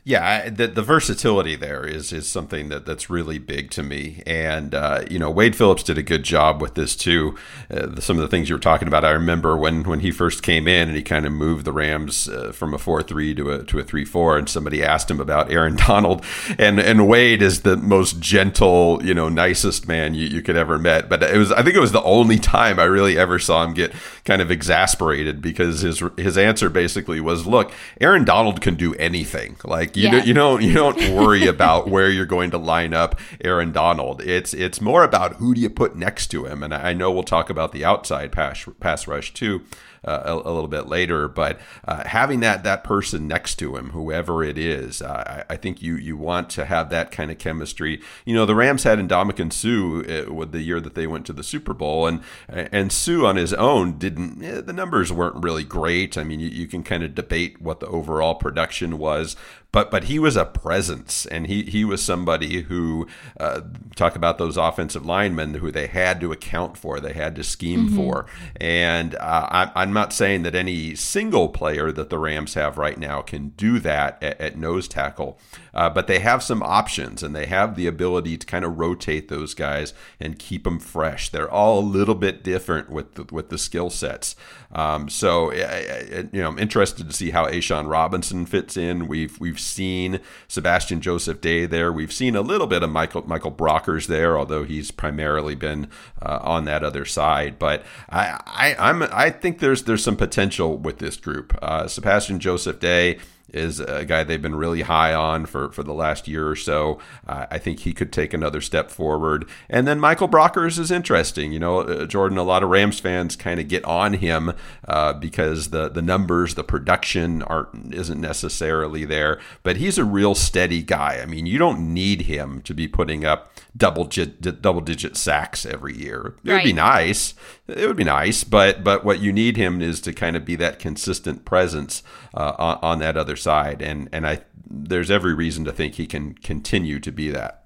yeah, 0.02 0.49
the, 0.49 0.67
the 0.67 0.82
versatility 0.82 1.56
there 1.56 1.87
is 1.87 2.12
is 2.12 2.26
something 2.26 2.70
that 2.70 2.87
that's 2.87 3.11
really 3.11 3.38
big 3.38 3.70
to 3.73 3.82
me. 3.82 4.23
And 4.26 4.75
uh, 4.75 5.05
you 5.11 5.19
know, 5.19 5.31
Wade 5.31 5.55
Phillips 5.55 5.82
did 5.82 5.99
a 5.99 6.02
good 6.02 6.23
job 6.23 6.62
with 6.62 6.75
this 6.75 6.97
too. 6.97 7.37
Uh, 7.70 8.00
some 8.00 8.17
of 8.17 8.23
the 8.23 8.29
things 8.29 8.49
you 8.49 8.55
were 8.55 8.61
talking 8.61 8.88
about, 8.88 9.05
I 9.05 9.11
remember 9.11 9.56
when 9.56 9.82
when 9.85 10.00
he 10.00 10.11
first 10.11 10.43
came 10.43 10.67
in 10.67 10.88
and 10.88 10.97
he 10.97 11.02
kind 11.02 11.26
of 11.26 11.32
moved 11.32 11.67
the 11.67 11.73
Rams 11.73 12.29
uh, 12.29 12.52
from 12.52 12.73
a 12.73 12.79
four 12.79 13.02
three 13.02 13.35
to 13.35 13.50
a 13.50 13.64
to 13.64 13.79
a 13.79 13.85
three 13.85 14.06
four, 14.06 14.38
and 14.38 14.49
somebody 14.49 14.82
asked 14.82 15.11
him 15.11 15.20
about 15.20 15.52
Aaron 15.52 15.76
Donald, 15.87 16.25
and 16.58 16.81
and 16.81 17.06
Wade 17.06 17.43
is 17.43 17.61
the 17.61 17.76
most 17.76 18.20
gentle, 18.20 19.00
you 19.05 19.12
know, 19.12 19.29
nicest 19.29 19.87
man 19.87 20.14
you, 20.14 20.26
you 20.26 20.41
could 20.41 20.56
ever 20.56 20.79
met. 20.79 21.11
But 21.11 21.23
it 21.23 21.37
was 21.37 21.53
I 21.53 21.62
think 21.62 21.76
it 21.76 21.81
was 21.81 21.93
the 21.93 22.03
only 22.03 22.38
time 22.38 22.79
I 22.79 22.85
really 22.85 23.19
ever 23.19 23.38
saw 23.38 23.64
him 23.64 23.75
get 23.75 23.93
kind 24.25 24.41
of 24.41 24.50
exasperated 24.50 25.43
because 25.43 25.82
his 25.82 26.03
his 26.17 26.38
answer 26.38 26.70
basically 26.70 27.20
was, 27.20 27.46
"Look, 27.46 27.70
Aaron 28.00 28.25
Donald 28.25 28.62
can 28.62 28.76
do 28.76 28.94
anything. 28.94 29.56
Like 29.62 29.90
like 29.91 29.97
you 29.97 30.05
yeah. 30.05 30.11
don't 30.11 30.27
you 30.27 30.35
don't 30.35 30.63
you 30.63 30.75
don't 30.75 31.15
worry 31.15 31.47
about 31.47 31.89
where 31.89 32.09
you're 32.09 32.27
going 32.27 32.51
to 32.51 32.59
line 32.59 32.95
up 32.95 33.19
Aaron 33.45 33.73
Donald. 33.73 34.21
It's 34.23 34.55
it's 34.55 34.81
more 34.81 35.05
about 35.05 35.37
who 35.37 35.55
do 35.55 35.61
you 35.61 35.71
put 35.71 35.97
next 35.97 36.29
to 36.29 36.47
him. 36.47 36.63
And 36.63 36.75
I 36.75 36.93
know 36.93 37.11
we'll 37.11 37.23
talk 37.23 37.51
about 37.51 37.73
the 37.73 37.85
outside 37.85 38.33
pass 38.33 38.67
pass 38.81 39.07
rush 39.07 39.35
too 39.35 39.63
uh, 40.05 40.23
a, 40.25 40.35
a, 40.35 40.53
little 40.53 40.69
bit 40.69 40.87
later. 40.87 41.29
But 41.29 41.61
uh, 41.87 42.07
having 42.07 42.41
that 42.41 42.65
that 42.65 42.85
person 42.85 43.29
next 43.29 43.57
to 43.57 43.77
him, 43.77 43.91
whoever 43.91 44.43
it 44.43 44.57
is, 44.57 45.03
uh, 45.03 45.45
I, 45.49 45.55
I, 45.55 45.57
think 45.57 45.83
you 45.83 45.97
you 45.97 46.17
want 46.17 46.51
to 46.51 46.65
have 46.65 46.91
that 46.91 47.11
kind 47.11 47.31
of 47.31 47.39
chemistry. 47.39 48.01
You 48.25 48.35
know, 48.35 48.47
the 48.47 48.55
Rams 48.55 48.85
had 48.85 48.99
Ndamukong 48.99 49.53
Suh 49.53 50.31
uh, 50.31 50.33
with 50.33 50.53
the 50.53 50.63
year 50.63 50.81
that 50.81 50.95
they 50.95 51.07
went 51.07 51.27
to 51.27 51.33
the 51.33 51.43
Super 51.43 51.75
Bowl, 51.75 52.07
and 52.07 52.23
and 52.49 52.93
Suh 52.93 53.27
on 53.27 53.37
his 53.37 53.53
own 53.53 53.99
didn't. 53.99 54.43
Eh, 54.43 54.61
the 54.61 54.73
numbers 54.73 55.13
weren't 55.13 55.43
really 55.43 55.65
great. 55.65 56.17
I 56.17 56.25
mean, 56.25 56.41
you, 56.41 56.49
you 56.49 56.67
can 56.67 56.82
kind 56.82 57.03
of 57.03 57.15
debate 57.15 57.61
what 57.61 57.81
the 57.81 57.87
overall 57.87 58.35
production 58.35 58.99
was, 58.99 59.37
but 59.72 59.91
but 59.91 60.05
he 60.05 60.19
was 60.19 60.36
a 60.36 60.44
presence, 60.44 61.27
and 61.27 61.46
he 61.46 61.62
he 61.62 61.84
was 61.84 62.03
somebody 62.03 62.62
who 62.62 63.06
uh, 63.39 63.60
talk 63.94 64.17
about 64.17 64.39
those 64.39 64.56
offensive 64.56 65.06
linemen 65.06 65.55
who 65.55 65.70
they 65.70 65.86
had 65.86 66.20
to 66.20 66.32
account 66.32 66.77
for, 66.77 66.98
they 66.98 67.12
had 67.12 67.36
to 67.36 67.44
scheme 67.44 67.86
mm-hmm. 67.86 67.96
for, 67.96 68.27
and 68.56 69.15
uh, 69.17 69.48
I, 69.50 69.62
am 69.62 69.70
I'm 69.74 69.93
not 69.93 70.12
saying 70.12 70.43
that 70.43 70.55
any 70.55 70.94
single 70.94 71.48
player 71.48 71.93
that 71.93 72.10
the 72.10 72.19
Rams 72.19 72.55
have 72.55 72.79
right 72.79 72.98
now 72.98 73.22
can 73.22 73.50
do 73.50 73.79
that 73.81 74.22
at, 74.22 74.41
at 74.41 74.58
nose 74.58 74.89
tackle, 74.89 75.39
uh, 75.74 75.91
but 75.91 76.06
they 76.06 76.19
have 76.19 76.43
some 76.43 76.62
options 76.62 77.22
and 77.22 77.34
they 77.34 77.46
have 77.46 77.77
the 77.77 77.86
ability 77.86 78.36
to 78.39 78.46
kind 78.46 78.65
of 78.65 78.79
rotate 78.79 79.29
those 79.29 79.55
guys 79.55 79.93
and 80.19 80.39
keep 80.39 80.65
them 80.65 80.79
fresh. 80.79 81.29
They're 81.29 81.50
all 81.50 81.79
a 81.79 81.81
little 81.81 82.15
bit 82.15 82.43
different 82.43 82.91
with 82.91 83.15
the, 83.15 83.27
with 83.34 83.50
the 83.50 83.58
skill 83.58 83.91
sets. 83.91 84.36
Um, 84.72 85.08
so 85.08 85.53
you 85.53 86.29
know, 86.32 86.48
I'm 86.48 86.58
interested 86.58 87.08
to 87.08 87.12
see 87.12 87.31
how 87.31 87.46
A'Shawn 87.46 87.91
Robinson 87.91 88.46
fits 88.46 88.77
in. 88.77 89.08
We've 89.08 89.39
we've 89.41 89.58
seen 89.58 90.20
Sebastian 90.46 91.00
Joseph 91.00 91.41
Day 91.41 91.67
there. 91.67 91.93
We've 91.93 92.12
seen 92.12 92.36
a 92.36 92.41
little 92.41 92.69
bit 92.69 92.82
of 92.82 92.91
Michael 92.91 93.27
Michael 93.27 93.50
Brockers 93.50 94.06
there, 94.06 94.39
although 94.39 94.62
he's 94.62 94.91
primarily 94.93 95.56
been 95.56 95.89
uh, 96.22 96.39
on 96.43 96.67
that 96.67 96.84
other 96.84 97.05
side. 97.05 97.58
But 97.58 97.84
I, 98.08 98.41
I 98.46 98.77
I'm 98.79 99.03
I 99.10 99.31
think 99.31 99.58
there's 99.58 99.84
there's 99.84 100.05
some 100.05 100.17
potential 100.17 100.79
with 100.79 100.98
this 100.98 101.17
group. 101.17 101.58
Uh, 101.60 101.89
Sebastian 101.89 102.39
Joseph 102.39 102.79
Day 102.79 103.19
is 103.53 103.81
a 103.81 104.05
guy 104.05 104.25
they've 104.25 104.41
been 104.41 104.55
really 104.55 104.83
high 104.83 105.15
on 105.15 105.47
for, 105.47 105.71
for 105.73 105.83
the 105.83 105.93
last 105.93 106.29
year 106.29 106.49
or 106.49 106.57
so. 106.57 106.99
Uh, 107.27 107.47
I 107.51 107.59
think 107.59 107.81
he 107.81 107.93
could 107.93 108.13
take 108.13 108.33
another 108.33 108.61
step 108.61 108.91
forward. 108.91 109.49
And 109.69 109.87
then 109.87 110.01
Michael 110.01 110.29
Brockers 110.29 110.79
is 110.79 110.91
interesting. 110.91 111.53
You 111.53 111.59
know, 111.59 111.81
uh, 111.81 112.07
Jordan, 112.07 112.39
a 112.39 112.43
lot 112.43 112.63
of 112.63 112.71
Rams 112.71 113.01
fans 113.01 113.37
kind 113.37 113.61
of 113.61 113.69
get 113.69 113.85
on 113.85 114.15
him 114.15 114.53
uh, 114.87 115.13
because 115.15 115.71
the, 115.71 115.89
the 115.89 116.03
numbers, 116.03 116.55
the 116.55 116.65
production 116.65 117.43
aren't 117.43 117.95
isn't 117.95 118.21
necessarily 118.21 119.05
there. 119.05 119.41
But 119.63 119.77
he's 119.77 119.99
a 119.99 120.05
real 120.05 120.35
steady 120.35 120.83
guy. 120.83 121.21
I 121.21 121.27
mean, 121.27 121.47
you 121.47 121.59
don't 121.59 121.93
need 121.93 122.23
him 122.23 122.61
to 122.63 122.75
be 122.75 122.89
putting 122.89 123.25
up 123.25 123.50
double 123.77 124.05
double 124.05 124.81
digit 124.81 125.17
sacks 125.17 125.65
every 125.65 125.96
year. 125.96 126.34
It 126.44 126.50
Right. 126.50 126.56
would 126.56 126.65
be 126.65 126.72
nice. 126.72 127.34
It 127.69 127.86
would 127.86 127.96
be 127.96 128.05
nice, 128.05 128.44
but 128.44 128.82
but 128.84 129.05
what 129.05 129.20
you 129.20 129.32
need 129.32 129.56
him 129.56 129.81
is 129.81 130.00
to 130.03 130.12
kind 130.12 130.36
of 130.36 130.44
be 130.44 130.56
that 130.56 130.79
consistent 130.79 131.44
presence 131.44 132.03
uh, 132.34 132.53
on, 132.58 132.79
on 132.82 132.98
that 133.00 133.17
other 133.17 133.36
side, 133.36 133.81
and 133.82 134.08
and 134.12 134.27
I 134.27 134.41
there's 134.69 135.10
every 135.10 135.34
reason 135.34 135.65
to 135.65 135.72
think 135.72 135.94
he 135.94 136.06
can 136.06 136.34
continue 136.34 137.00
to 137.00 137.10
be 137.12 137.31
that. 137.31 137.56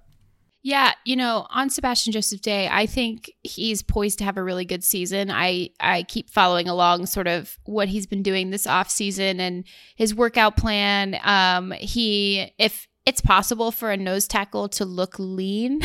Yeah, 0.66 0.92
you 1.04 1.14
know, 1.14 1.46
on 1.50 1.68
Sebastian 1.68 2.14
Joseph 2.14 2.40
Day, 2.40 2.70
I 2.72 2.86
think 2.86 3.30
he's 3.42 3.82
poised 3.82 4.16
to 4.20 4.24
have 4.24 4.38
a 4.38 4.42
really 4.42 4.64
good 4.64 4.82
season. 4.82 5.30
I 5.30 5.68
I 5.78 6.04
keep 6.04 6.30
following 6.30 6.68
along 6.68 7.04
sort 7.04 7.26
of 7.28 7.58
what 7.64 7.88
he's 7.88 8.06
been 8.06 8.22
doing 8.22 8.48
this 8.48 8.66
off 8.66 8.88
season 8.88 9.40
and 9.40 9.64
his 9.96 10.14
workout 10.14 10.56
plan. 10.56 11.18
Um 11.22 11.72
he 11.72 12.50
if 12.58 12.88
it's 13.06 13.20
possible 13.20 13.70
for 13.70 13.90
a 13.90 13.96
nose 13.96 14.26
tackle 14.26 14.68
to 14.70 14.84
look 14.84 15.18
lean. 15.18 15.80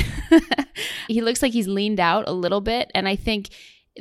he 1.08 1.22
looks 1.22 1.42
like 1.42 1.54
he's 1.54 1.68
leaned 1.68 2.00
out 2.00 2.28
a 2.28 2.34
little 2.34 2.62
bit 2.62 2.92
and 2.96 3.08
I 3.08 3.16
think 3.16 3.50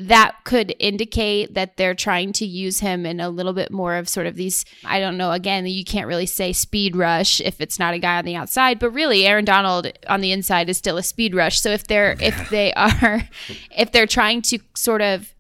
that 0.01 0.37
could 0.45 0.75
indicate 0.79 1.55
that 1.55 1.77
they're 1.77 1.95
trying 1.95 2.33
to 2.33 2.47
use 2.47 2.81
him 2.81 3.05
in 3.05 3.19
a 3.19 3.29
little 3.29 3.53
bit 3.53 3.73
more 3.73 3.97
of 3.97 4.09
sort 4.09 4.27
of 4.27 4.37
these 4.37 4.65
I 4.85 5.01
don't 5.01 5.17
know 5.17 5.33
again 5.33 5.67
you 5.67 5.85
can't 5.85 6.07
really 6.07 6.27
say 6.27 6.53
speed 6.53 6.95
rush 6.95 7.41
if 7.41 7.61
it's 7.61 7.79
not 7.79 7.95
a 7.95 7.99
guy 7.99 8.19
on 8.19 8.25
the 8.25 8.37
outside 8.37 8.79
but 8.79 8.91
really 8.91 9.27
Aaron 9.27 9.45
Donald 9.45 9.91
on 10.07 10.21
the 10.21 10.31
inside 10.31 10.69
is 10.69 10.79
still 10.79 10.99
a 10.99 11.03
speed 11.03 11.35
rush 11.35 11.61
so 11.61 11.71
if 11.71 11.87
they're 11.87 12.17
if 12.21 12.51
they 12.51 12.73
are 12.75 13.29
if 13.77 13.91
they're 13.91 14.07
trying 14.07 14.43
to 14.43 14.59
sort 14.77 15.03
of 15.03 15.35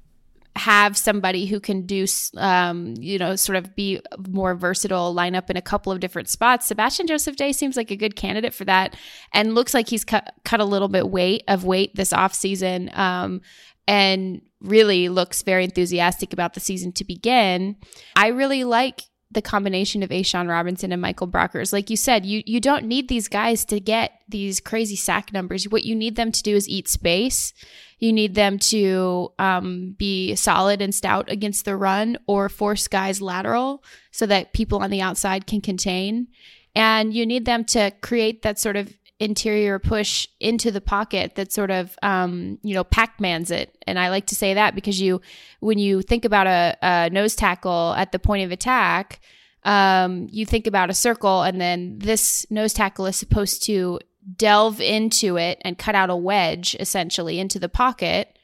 have 0.59 0.97
somebody 0.97 1.47
who 1.47 1.61
can 1.61 1.87
do 1.87 2.07
um, 2.37 2.95
you 2.99 3.19
know 3.19 3.37
sort 3.37 3.57
of 3.57 3.75
be 3.75 4.00
more 4.29 4.55
versatile 4.55 5.15
line 5.15 5.35
up 5.35 5.49
in 5.50 5.57
a 5.57 5.62
couple 5.62 5.93
of 5.93 6.00
different 6.00 6.29
spots. 6.29 6.67
Sebastian 6.67 7.07
joseph 7.07 7.37
day 7.37 7.53
seems 7.53 7.77
like 7.77 7.91
a 7.91 7.97
good 7.97 8.17
candidate 8.17 8.53
for 8.53 8.65
that 8.65 8.97
and 9.33 9.55
looks 9.55 9.73
like 9.73 9.88
he's 9.88 10.05
cut 10.05 10.35
cut 10.45 10.61
a 10.61 10.65
little 10.65 10.88
bit 10.88 11.09
weight 11.09 11.45
of 11.49 11.65
weight 11.65 11.95
this 11.95 12.12
off 12.12 12.35
season 12.35 12.91
um, 12.95 13.41
and 13.87 14.43
really 14.61 15.09
looks 15.09 15.43
very 15.43 15.65
enthusiastic 15.65 16.33
about 16.33 16.55
the 16.55 16.61
season 16.61 16.93
to 16.93 17.05
begin. 17.05 17.77
I 18.17 18.29
really 18.29 18.65
like 18.65 19.03
the 19.30 19.42
combination 19.42 20.02
of 20.02 20.11
A'Shawn 20.11 20.49
Robinson 20.49 20.90
and 20.90 21.02
Michael 21.02 21.28
Brockers. 21.28 21.73
Like 21.73 21.90
you 21.90 21.97
said, 21.97 22.25
you 22.25 22.42
you 22.47 22.61
don't 22.61 22.87
need 22.87 23.08
these 23.08 23.28
guys 23.28 23.64
to 23.66 23.78
get 23.78 24.23
these 24.28 24.61
crazy 24.61 24.97
sack 24.97 25.32
numbers. 25.32 25.68
What 25.68 25.85
you 25.85 25.94
need 25.94 26.16
them 26.16 26.32
to 26.32 26.42
do 26.42 26.56
is 26.56 26.68
eat 26.68 26.88
space. 26.88 27.52
You 27.99 28.12
need 28.12 28.35
them 28.35 28.58
to 28.58 29.32
um, 29.38 29.94
be 29.99 30.35
solid 30.35 30.80
and 30.80 30.94
stout 30.94 31.30
against 31.30 31.64
the 31.64 31.76
run 31.76 32.16
or 32.26 32.49
force 32.49 32.88
guys 32.88 33.20
lateral 33.20 33.82
so 34.12 34.25
that 34.26 34.52
people 34.52 34.82
on 34.82 34.90
the 34.90 35.02
outside 35.02 35.47
can 35.47 35.61
contain. 35.61 36.28
And 36.75 37.12
you 37.12 37.26
need 37.26 37.44
them 37.44 37.64
to 37.66 37.92
create 38.00 38.42
that 38.42 38.58
sort 38.58 38.76
of 38.76 38.97
interior 39.20 39.78
push 39.78 40.28
into 40.38 40.70
the 40.70 40.80
pocket 40.80 41.34
that 41.34 41.52
sort 41.52 41.70
of 41.70 41.98
um, 42.02 42.58
you 42.62 42.75
know 42.75 42.84
Pac-Man's 42.84 43.50
it. 43.50 43.76
And 43.87 43.98
I 43.98 44.10
like 44.10 44.26
to 44.26 44.34
say 44.34 44.54
that 44.54 44.75
because 44.75 45.00
you 45.00 45.20
when 45.60 45.78
you 45.78 46.02
think 46.02 46.25
about 46.25 46.46
a, 46.46 46.76
a 46.82 47.10
nose 47.10 47.34
tackle 47.34 47.94
at 47.96 48.12
the 48.12 48.18
point 48.18 48.44
of 48.44 48.52
attack, 48.52 49.20
um, 49.64 50.28
you 50.30 50.46
think 50.46 50.66
about 50.66 50.90
a 50.90 50.94
circle, 50.94 51.42
and 51.42 51.60
then 51.60 51.98
this 51.98 52.46
nose 52.50 52.72
tackle 52.72 53.06
is 53.06 53.16
supposed 53.16 53.62
to 53.64 54.00
delve 54.37 54.80
into 54.80 55.37
it 55.37 55.58
and 55.62 55.78
cut 55.78 55.94
out 55.94 56.10
a 56.10 56.16
wedge 56.16 56.76
essentially 56.78 57.38
into 57.38 57.58
the 57.58 57.68
pocket 57.68 58.38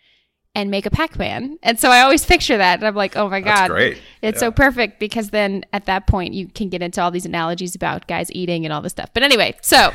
and 0.56 0.70
make 0.70 0.86
a 0.86 0.90
Pac-Man. 0.90 1.58
And 1.64 1.80
so 1.80 1.90
I 1.90 2.02
always 2.02 2.24
picture 2.24 2.56
that. 2.56 2.78
And 2.78 2.86
I'm 2.86 2.94
like, 2.94 3.16
oh 3.16 3.28
my 3.28 3.40
That's 3.40 3.60
God. 3.62 3.70
great. 3.70 3.98
It's 4.22 4.36
Yeah. 4.36 4.40
so 4.48 4.50
perfect 4.52 5.00
because 5.00 5.30
then 5.30 5.64
at 5.72 5.86
that 5.86 6.06
point 6.06 6.32
you 6.32 6.46
can 6.46 6.68
get 6.68 6.80
into 6.80 7.02
all 7.02 7.10
these 7.10 7.26
analogies 7.26 7.74
about 7.74 8.06
guys 8.06 8.30
eating 8.32 8.64
and 8.64 8.72
all 8.72 8.80
this 8.80 8.92
stuff. 8.92 9.10
But 9.12 9.24
anyway, 9.24 9.56
so 9.62 9.90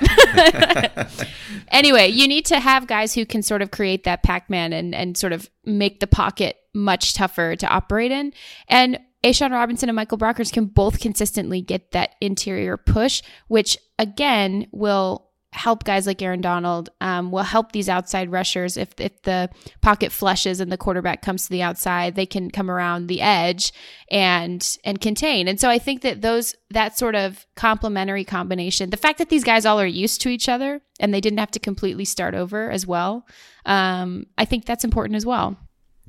anyway, 1.69 2.07
you 2.07 2.27
need 2.27 2.45
to 2.47 2.59
have 2.59 2.87
guys 2.87 3.13
who 3.13 3.25
can 3.25 3.41
sort 3.41 3.61
of 3.61 3.71
create 3.71 4.03
that 4.03 4.23
Pac-Man 4.23 4.73
and, 4.73 4.93
and 4.93 5.17
sort 5.17 5.33
of 5.33 5.49
make 5.65 5.99
the 5.99 6.07
pocket 6.07 6.57
much 6.73 7.13
tougher 7.13 7.55
to 7.55 7.67
operate 7.67 8.11
in. 8.11 8.33
And 8.67 8.99
A'Shawn 9.23 9.51
Robinson 9.51 9.89
and 9.89 9.95
Michael 9.95 10.17
Brockers 10.17 10.51
can 10.51 10.65
both 10.65 10.99
consistently 10.99 11.61
get 11.61 11.91
that 11.91 12.15
interior 12.21 12.77
push, 12.77 13.21
which 13.47 13.77
again 13.97 14.67
will 14.71 15.28
help 15.51 15.83
guys 15.83 16.05
like 16.05 16.21
Aaron 16.21 16.41
Donald, 16.41 16.89
um, 17.01 17.31
will 17.31 17.43
help 17.43 17.71
these 17.71 17.89
outside 17.89 18.31
rushers. 18.31 18.77
If, 18.77 18.89
if 18.99 19.21
the 19.23 19.49
pocket 19.81 20.11
flushes 20.11 20.59
and 20.59 20.71
the 20.71 20.77
quarterback 20.77 21.21
comes 21.21 21.45
to 21.45 21.49
the 21.49 21.63
outside, 21.63 22.15
they 22.15 22.25
can 22.25 22.51
come 22.51 22.69
around 22.69 23.07
the 23.07 23.21
edge 23.21 23.73
and 24.11 24.77
and 24.83 25.01
contain. 25.01 25.47
And 25.47 25.59
so 25.59 25.69
I 25.69 25.79
think 25.79 26.01
that 26.03 26.21
those 26.21 26.55
that 26.69 26.97
sort 26.97 27.15
of 27.15 27.45
complementary 27.55 28.23
combination, 28.23 28.91
the 28.91 28.97
fact 28.97 29.17
that 29.17 29.29
these 29.29 29.43
guys 29.43 29.65
all 29.65 29.79
are 29.79 29.85
used 29.85 30.21
to 30.21 30.29
each 30.29 30.47
other 30.47 30.81
and 30.99 31.13
they 31.13 31.21
didn't 31.21 31.39
have 31.39 31.51
to 31.51 31.59
completely 31.59 32.05
start 32.05 32.35
over 32.35 32.69
as 32.69 32.85
well, 32.85 33.25
um, 33.65 34.25
I 34.37 34.45
think 34.45 34.65
that's 34.65 34.83
important 34.83 35.15
as 35.15 35.25
well. 35.25 35.57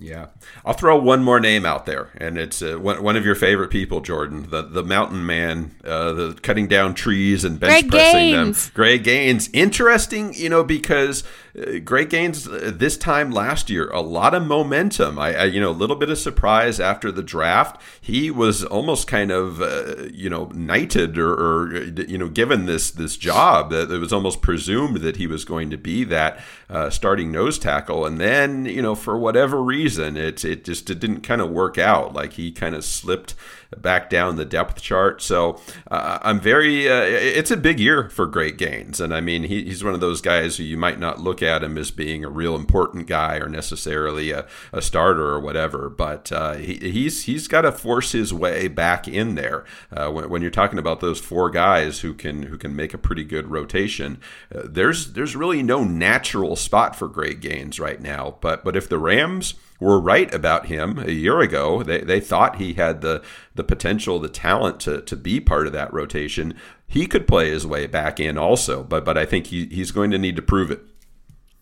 Yeah, 0.03 0.29
I'll 0.65 0.73
throw 0.73 0.99
one 0.99 1.23
more 1.23 1.39
name 1.41 1.67
out 1.67 1.85
there, 1.85 2.09
and 2.17 2.39
it's 2.39 2.63
uh, 2.63 2.79
one, 2.79 3.03
one 3.03 3.17
of 3.17 3.27
your 3.27 3.35
favorite 3.35 3.69
people, 3.69 4.01
Jordan, 4.01 4.49
the 4.49 4.63
the 4.63 4.83
mountain 4.83 5.27
man, 5.27 5.73
uh, 5.85 6.15
the 6.15 6.39
cutting 6.41 6.69
down 6.69 6.95
trees 6.95 7.45
and 7.45 7.61
bench 7.61 7.83
Greg 7.83 7.91
pressing 7.91 8.31
Gaines. 8.31 8.65
them. 8.65 8.73
Greg 8.75 9.05
Gaines, 9.05 9.51
interesting, 9.53 10.33
you 10.33 10.49
know, 10.49 10.65
because 10.65 11.23
uh, 11.55 11.81
Greg 11.85 12.09
Gaines 12.09 12.49
uh, 12.49 12.73
this 12.75 12.97
time 12.97 13.31
last 13.31 13.69
year, 13.69 13.91
a 13.91 14.01
lot 14.01 14.35
of 14.35 14.47
momentum. 14.47 15.19
I, 15.19 15.35
I, 15.35 15.45
you 15.45 15.61
know, 15.61 15.71
a 15.71 15.73
little 15.73 15.97
bit 15.97 16.09
of 16.09 16.17
surprise 16.17 16.81
after 16.81 17.13
the 17.13 17.23
draft. 17.23 17.81
He 18.01 18.31
was 18.31 18.65
almost 18.65 19.07
kind 19.07 19.31
of, 19.31 19.61
uh, 19.61 20.05
you 20.13 20.31
know, 20.31 20.47
knighted 20.55 21.19
or, 21.19 21.33
or 21.33 21.77
uh, 21.77 21.81
you 22.09 22.17
know, 22.17 22.29
given 22.29 22.65
this 22.65 22.91
this 22.91 23.19
job 23.19 23.71
that 23.71 23.91
it 23.91 23.99
was 23.99 24.15
almost 24.15 24.41
presumed 24.41 24.99
that 24.99 25.17
he 25.17 25.27
was 25.27 25.45
going 25.45 25.69
to 25.69 25.77
be 25.77 26.05
that 26.05 26.41
uh, 26.71 26.89
starting 26.89 27.33
nose 27.33 27.59
tackle, 27.59 28.07
and 28.07 28.21
then 28.21 28.65
you 28.65 28.81
know, 28.81 28.95
for 28.95 29.19
whatever 29.19 29.61
reason, 29.63 30.17
it 30.17 30.45
it 30.45 30.65
just 30.65 30.89
it 30.89 31.01
didn't 31.01 31.23
kind 31.23 31.41
of 31.41 31.51
work 31.51 31.79
out. 31.79 32.13
Like 32.13 32.35
he 32.35 32.53
kind 32.53 32.75
of 32.75 32.85
slipped 32.85 33.35
back 33.77 34.11
down 34.11 34.37
the 34.37 34.45
depth 34.45 34.81
chart. 34.83 35.23
So 35.23 35.61
uh, 35.91 36.19
I'm 36.23 36.41
very. 36.41 36.89
Uh, 36.89 37.03
it's 37.03 37.51
a 37.51 37.57
big 37.57 37.79
year 37.79 38.09
for 38.09 38.27
Greg 38.27 38.59
Gaines, 38.59 39.01
and 39.01 39.15
I 39.15 39.21
mean 39.21 39.45
he, 39.45 39.65
he's 39.65 39.85
one 39.85 39.95
of 39.95 40.01
those 40.01 40.21
guys 40.21 40.57
who 40.57 40.65
you 40.65 40.77
might 40.77 40.99
not 40.99 41.21
look 41.21 41.43
at 41.43 41.63
him 41.63 41.79
as 41.79 41.91
being 41.91 42.25
a 42.25 42.31
real 42.31 42.57
important 42.57 43.07
guy 43.07 43.37
or 43.37 43.49
necessarily 43.49 44.31
a, 44.31 44.47
a 44.73 44.83
starter 44.83 45.29
or 45.29 45.41
whatever, 45.41 45.89
but 45.89 46.31
uh, 46.33 46.55
he, 46.55 46.75
he's 46.77 47.25
he's 47.25 47.49
got 47.49 47.63
to 47.63 47.73
force 47.73 48.13
his 48.13 48.33
way 48.33 48.69
back 48.69 49.07
in 49.07 49.35
there. 49.35 49.65
Uh, 49.93 50.11
when, 50.11 50.29
when 50.29 50.43
you're 50.43 50.51
talking 50.51 50.79
about 50.79 51.01
those 51.01 51.21
four 51.21 51.51
guys 51.51 52.01
who 52.01 52.15
can 52.15 52.45
who 52.45 52.59
can 52.59 52.75
make 52.75 52.95
a 52.95 52.99
pretty 52.99 53.25
good 53.25 53.51
rotation, 53.51 54.19
uh, 54.55 54.63
there's 54.65 55.13
there's 55.13 55.37
really 55.37 55.63
no 55.63 55.85
natural 55.85 56.57
spot 56.57 56.97
for 56.97 57.09
Greg 57.09 57.41
Gaines 57.41 57.79
right 57.79 58.01
now. 58.01 58.37
But 58.41 58.65
but 58.65 58.77
if 58.77 58.89
the 58.89 58.99
Rams 58.99 59.55
were 59.81 59.99
right 59.99 60.33
about 60.33 60.67
him 60.67 60.99
a 60.99 61.11
year 61.11 61.41
ago. 61.41 61.83
They, 61.83 62.03
they 62.03 62.21
thought 62.21 62.57
he 62.57 62.75
had 62.75 63.01
the 63.01 63.23
the 63.55 63.65
potential, 63.65 64.19
the 64.19 64.29
talent 64.29 64.79
to, 64.81 65.01
to 65.01 65.17
be 65.17 65.41
part 65.41 65.67
of 65.67 65.73
that 65.73 65.93
rotation. 65.93 66.55
He 66.87 67.07
could 67.07 67.27
play 67.27 67.51
his 67.51 67.67
way 67.67 67.87
back 67.87 68.21
in 68.21 68.39
also, 68.39 68.85
but 68.85 69.05
but 69.05 69.19
I 69.19 69.27
think 69.27 69.49
he, 69.49 69.67
he's 69.67 69.91
going 69.91 70.11
to 70.13 70.19
need 70.19 70.37
to 70.37 70.43
prove 70.43 70.71
it. 70.71 70.83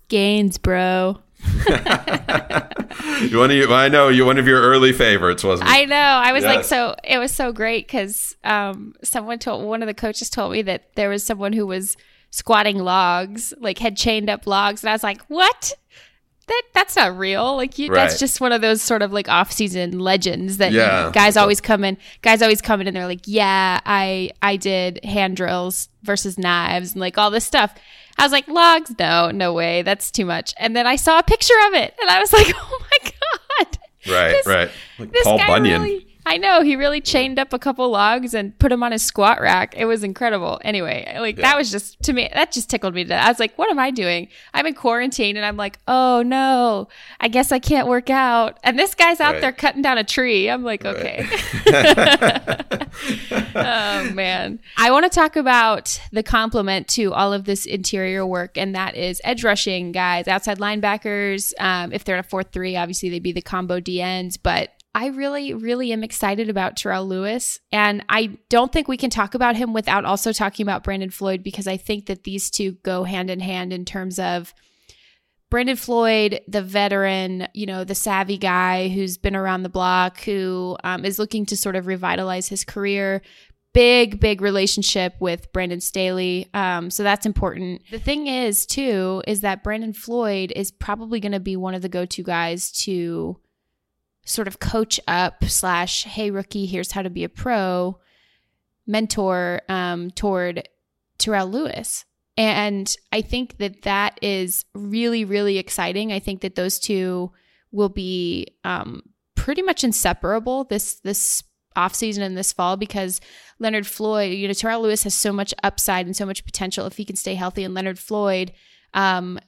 Gains, 0.08 0.58
bro. 0.58 1.20
You 3.20 3.38
one 3.38 3.50
of 3.50 3.56
you, 3.56 3.72
I 3.72 3.88
know 3.88 4.08
you 4.08 4.24
one 4.24 4.38
of 4.38 4.46
your 4.46 4.60
early 4.60 4.92
favorites, 4.92 5.44
wasn't 5.44 5.68
it? 5.68 5.72
I 5.72 5.84
know. 5.84 5.96
I 5.96 6.32
was 6.32 6.44
like, 6.44 6.64
so 6.64 6.96
it 7.04 7.18
was 7.18 7.32
so 7.32 7.52
great 7.52 7.86
because 7.86 8.36
um, 8.42 8.94
someone 9.04 9.38
told 9.38 9.64
one 9.64 9.82
of 9.82 9.86
the 9.86 9.94
coaches 9.94 10.30
told 10.30 10.52
me 10.52 10.62
that 10.62 10.94
there 10.96 11.08
was 11.08 11.24
someone 11.24 11.52
who 11.52 11.66
was 11.66 11.96
squatting 12.30 12.78
logs, 12.78 13.54
like 13.58 13.78
had 13.78 13.96
chained 13.96 14.28
up 14.28 14.46
logs, 14.46 14.82
and 14.82 14.90
I 14.90 14.92
was 14.92 15.02
like, 15.02 15.22
what? 15.28 15.74
That 16.48 16.62
that's 16.74 16.96
not 16.96 17.16
real. 17.16 17.56
Like 17.56 17.78
you, 17.78 17.88
Right. 17.88 17.96
that's 18.08 18.18
just 18.18 18.40
one 18.40 18.52
of 18.52 18.60
those 18.62 18.82
sort 18.82 19.02
of 19.02 19.12
like 19.12 19.28
off 19.28 19.52
season 19.52 19.98
legends 19.98 20.56
that 20.56 20.72
Yeah. 20.72 21.10
guys 21.12 21.36
always 21.36 21.60
come 21.60 21.84
in. 21.84 21.96
Guys 22.22 22.40
always 22.42 22.60
come 22.60 22.80
in 22.80 22.86
and 22.88 22.96
they're 22.96 23.06
like, 23.06 23.20
yeah, 23.26 23.80
I 23.86 24.30
I 24.42 24.56
did 24.56 25.04
hand 25.04 25.36
drills 25.36 25.88
versus 26.02 26.38
knives 26.38 26.92
and 26.92 27.00
like 27.00 27.18
all 27.18 27.30
this 27.30 27.44
stuff. 27.44 27.74
I 28.16 28.24
was 28.24 28.32
like, 28.32 28.48
logs? 28.48 28.92
No, 28.98 29.30
no 29.30 29.52
way. 29.52 29.82
That's 29.82 30.10
too 30.10 30.24
much. 30.24 30.52
And 30.58 30.74
then 30.74 30.86
I 30.88 30.96
saw 30.96 31.20
a 31.20 31.22
picture 31.22 31.54
of 31.68 31.74
it, 31.74 31.94
and 32.00 32.10
I 32.10 32.18
was 32.18 32.32
like, 32.32 32.48
oh 32.56 32.78
my 32.80 33.10
god. 33.10 33.78
right, 34.12 34.30
This- 34.32 34.46
right. 34.46 34.70
Like 34.98 35.12
This 35.12 35.22
Paul 35.24 35.38
guy 35.38 35.46
Bunyan. 35.46 35.82
really, 35.82 36.07
I 36.28 36.36
know 36.36 36.62
he 36.62 36.76
really 36.76 37.00
chained 37.00 37.38
up 37.38 37.52
a 37.52 37.58
couple 37.58 37.88
logs 37.90 38.34
and 38.34 38.56
put 38.58 38.68
them 38.68 38.82
on 38.82 38.92
his 38.92 39.02
squat 39.02 39.40
rack. 39.40 39.74
It 39.76 39.86
was 39.86 40.04
incredible. 40.04 40.60
Anyway, 40.62 41.16
like 41.18 41.36
Yeah. 41.38 41.42
that 41.50 41.56
was 41.56 41.70
just 41.70 42.02
to 42.02 42.12
me 42.12 42.28
that 42.34 42.52
just 42.52 42.68
tickled 42.68 42.94
me 42.94 43.04
to 43.04 43.08
death. 43.08 43.24
I 43.24 43.28
was 43.28 43.38
like, 43.40 43.56
what 43.56 43.70
am 43.70 43.78
I 43.78 43.90
doing? 43.90 44.28
I'm 44.52 44.66
in 44.66 44.74
quarantine 44.74 45.36
and 45.36 45.46
I'm 45.46 45.56
like, 45.56 45.78
oh 45.88 46.22
no, 46.22 46.88
I 47.18 47.28
guess 47.28 47.50
I 47.50 47.58
can't 47.58 47.88
work 47.88 48.10
out. 48.10 48.58
And 48.62 48.78
this 48.78 48.94
guy's 48.94 49.20
out 49.20 49.32
Right. 49.34 49.40
there 49.40 49.52
cutting 49.52 49.82
down 49.82 49.96
a 49.98 50.04
tree. 50.04 50.48
I'm 50.50 50.64
like, 50.64 50.84
okay. 50.84 51.26
oh 53.54 54.10
man. 54.12 54.60
I 54.76 54.90
want 54.90 55.04
to 55.04 55.10
talk 55.10 55.36
about 55.36 56.00
the 56.12 56.22
complement 56.22 56.88
to 56.88 57.12
all 57.12 57.32
of 57.32 57.44
this 57.44 57.66
interior 57.66 58.26
work, 58.26 58.56
and 58.56 58.74
that 58.74 58.96
is 58.96 59.20
edge 59.24 59.44
rushing 59.44 59.92
guys, 59.92 60.28
outside 60.28 60.58
linebackers. 60.58 61.52
Um, 61.58 61.92
if 61.92 62.04
they're 62.04 62.16
in 62.16 62.20
a 62.20 62.22
four 62.24 62.42
three, 62.42 62.76
obviously 62.76 63.08
they'd 63.08 63.22
be 63.22 63.32
the 63.32 63.42
combo 63.42 63.80
DNs, 63.80 64.38
but 64.42 64.70
I 64.94 65.08
really, 65.08 65.54
really 65.54 65.92
am 65.92 66.02
excited 66.02 66.48
about 66.48 66.76
Terrell 66.76 67.06
Lewis. 67.06 67.60
And 67.70 68.04
I 68.08 68.38
don't 68.48 68.72
think 68.72 68.88
we 68.88 68.96
can 68.96 69.10
talk 69.10 69.34
about 69.34 69.56
him 69.56 69.72
without 69.72 70.04
also 70.04 70.32
talking 70.32 70.64
about 70.64 70.82
Brandon 70.82 71.10
Floyd 71.10 71.42
because 71.42 71.66
I 71.66 71.76
think 71.76 72.06
that 72.06 72.24
these 72.24 72.50
two 72.50 72.72
go 72.82 73.04
hand 73.04 73.30
in 73.30 73.40
hand 73.40 73.72
in 73.72 73.84
terms 73.84 74.18
of 74.18 74.54
Brandon 75.50 75.76
Floyd, 75.76 76.40
the 76.46 76.62
veteran, 76.62 77.48
you 77.54 77.64
know, 77.64 77.84
the 77.84 77.94
savvy 77.94 78.36
guy 78.36 78.88
who's 78.88 79.16
been 79.16 79.36
around 79.36 79.62
the 79.62 79.70
block, 79.70 80.20
who 80.20 80.76
um, 80.84 81.04
is 81.04 81.18
looking 81.18 81.46
to 81.46 81.56
sort 81.56 81.76
of 81.76 81.86
revitalize 81.86 82.48
his 82.48 82.64
career. 82.64 83.22
Big, 83.72 84.18
big 84.18 84.40
relationship 84.40 85.14
with 85.20 85.52
Brandon 85.52 85.80
Staley. 85.80 86.48
Um, 86.54 86.90
so 86.90 87.02
that's 87.02 87.26
important. 87.26 87.82
The 87.90 87.98
thing 87.98 88.26
is, 88.26 88.66
too, 88.66 89.22
is 89.26 89.42
that 89.42 89.62
Brandon 89.62 89.92
Floyd 89.92 90.52
is 90.56 90.70
probably 90.70 91.20
going 91.20 91.32
to 91.32 91.40
be 91.40 91.56
one 91.56 91.74
of 91.74 91.82
the 91.82 91.88
go 91.88 92.04
to 92.04 92.22
guys 92.22 92.72
to 92.82 93.38
sort 94.28 94.46
of 94.46 94.60
coach 94.60 95.00
up, 95.08 95.44
slash, 95.44 96.04
hey, 96.04 96.30
rookie, 96.30 96.66
here's 96.66 96.92
how 96.92 97.02
to 97.02 97.10
be 97.10 97.24
a 97.24 97.28
pro, 97.28 97.98
mentor 98.86 99.62
um, 99.68 100.10
toward 100.10 100.68
Terrell 101.18 101.48
Lewis. 101.48 102.04
And 102.36 102.94
I 103.10 103.22
think 103.22 103.56
that 103.58 103.82
that 103.82 104.18
is 104.22 104.64
really, 104.74 105.24
really 105.24 105.58
exciting. 105.58 106.12
I 106.12 106.20
think 106.20 106.42
that 106.42 106.54
those 106.54 106.78
two 106.78 107.32
will 107.72 107.88
be 107.88 108.46
um, 108.64 109.02
pretty 109.34 109.62
much 109.62 109.82
inseparable 109.82 110.64
this 110.64 111.00
this 111.00 111.42
offseason 111.76 112.20
and 112.20 112.36
this 112.36 112.52
fall 112.52 112.76
because 112.76 113.20
Leonard 113.58 113.86
Floyd, 113.86 114.34
you 114.34 114.46
know, 114.46 114.54
Terrell 114.54 114.82
Lewis 114.82 115.04
has 115.04 115.14
so 115.14 115.32
much 115.32 115.54
upside 115.62 116.06
and 116.06 116.16
so 116.16 116.26
much 116.26 116.44
potential 116.44 116.86
if 116.86 116.96
he 116.96 117.04
can 117.04 117.16
stay 117.16 117.34
healthy. 117.34 117.64
And 117.64 117.74
Leonard 117.74 117.98
Floyd, 117.98 118.52
um, 118.94 119.38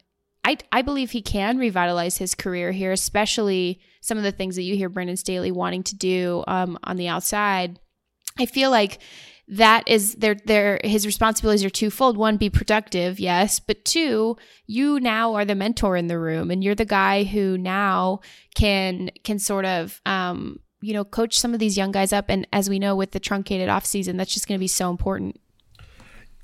I, 0.44 0.56
I 0.72 0.82
believe 0.82 1.10
he 1.10 1.22
can 1.22 1.58
revitalize 1.58 2.16
his 2.16 2.34
career 2.34 2.72
here, 2.72 2.92
especially 2.92 3.80
some 4.00 4.16
of 4.16 4.24
the 4.24 4.32
things 4.32 4.56
that 4.56 4.62
you 4.62 4.76
hear 4.76 4.88
Brandon 4.88 5.16
Staley 5.16 5.52
wanting 5.52 5.82
to 5.84 5.96
do 5.96 6.44
um, 6.46 6.78
on 6.82 6.96
the 6.96 7.08
outside. 7.08 7.78
I 8.38 8.46
feel 8.46 8.70
like 8.70 9.00
that 9.48 9.82
is 9.88 10.14
their 10.14 10.36
their 10.46 10.80
his 10.84 11.04
responsibilities 11.04 11.64
are 11.64 11.70
twofold. 11.70 12.16
One 12.16 12.36
be 12.36 12.48
productive 12.48 13.18
yes 13.18 13.58
but 13.58 13.84
two 13.84 14.36
you 14.66 15.00
now 15.00 15.34
are 15.34 15.44
the 15.44 15.56
mentor 15.56 15.96
in 15.96 16.06
the 16.06 16.20
room 16.20 16.52
and 16.52 16.62
you're 16.62 16.76
the 16.76 16.84
guy 16.84 17.24
who 17.24 17.58
now 17.58 18.20
can 18.54 19.10
can 19.24 19.40
sort 19.40 19.64
of 19.64 20.00
um 20.06 20.60
you 20.80 20.92
know 20.94 21.04
coach 21.04 21.36
some 21.36 21.52
of 21.52 21.58
these 21.58 21.76
young 21.76 21.90
guys 21.90 22.12
up. 22.12 22.26
And 22.28 22.46
as 22.52 22.70
we 22.70 22.78
know 22.78 22.94
with 22.94 23.10
the 23.10 23.18
truncated 23.18 23.68
off 23.68 23.84
season 23.84 24.16
that's 24.16 24.32
just 24.32 24.46
going 24.46 24.56
to 24.58 24.62
be 24.62 24.68
so 24.68 24.88
important 24.88 25.39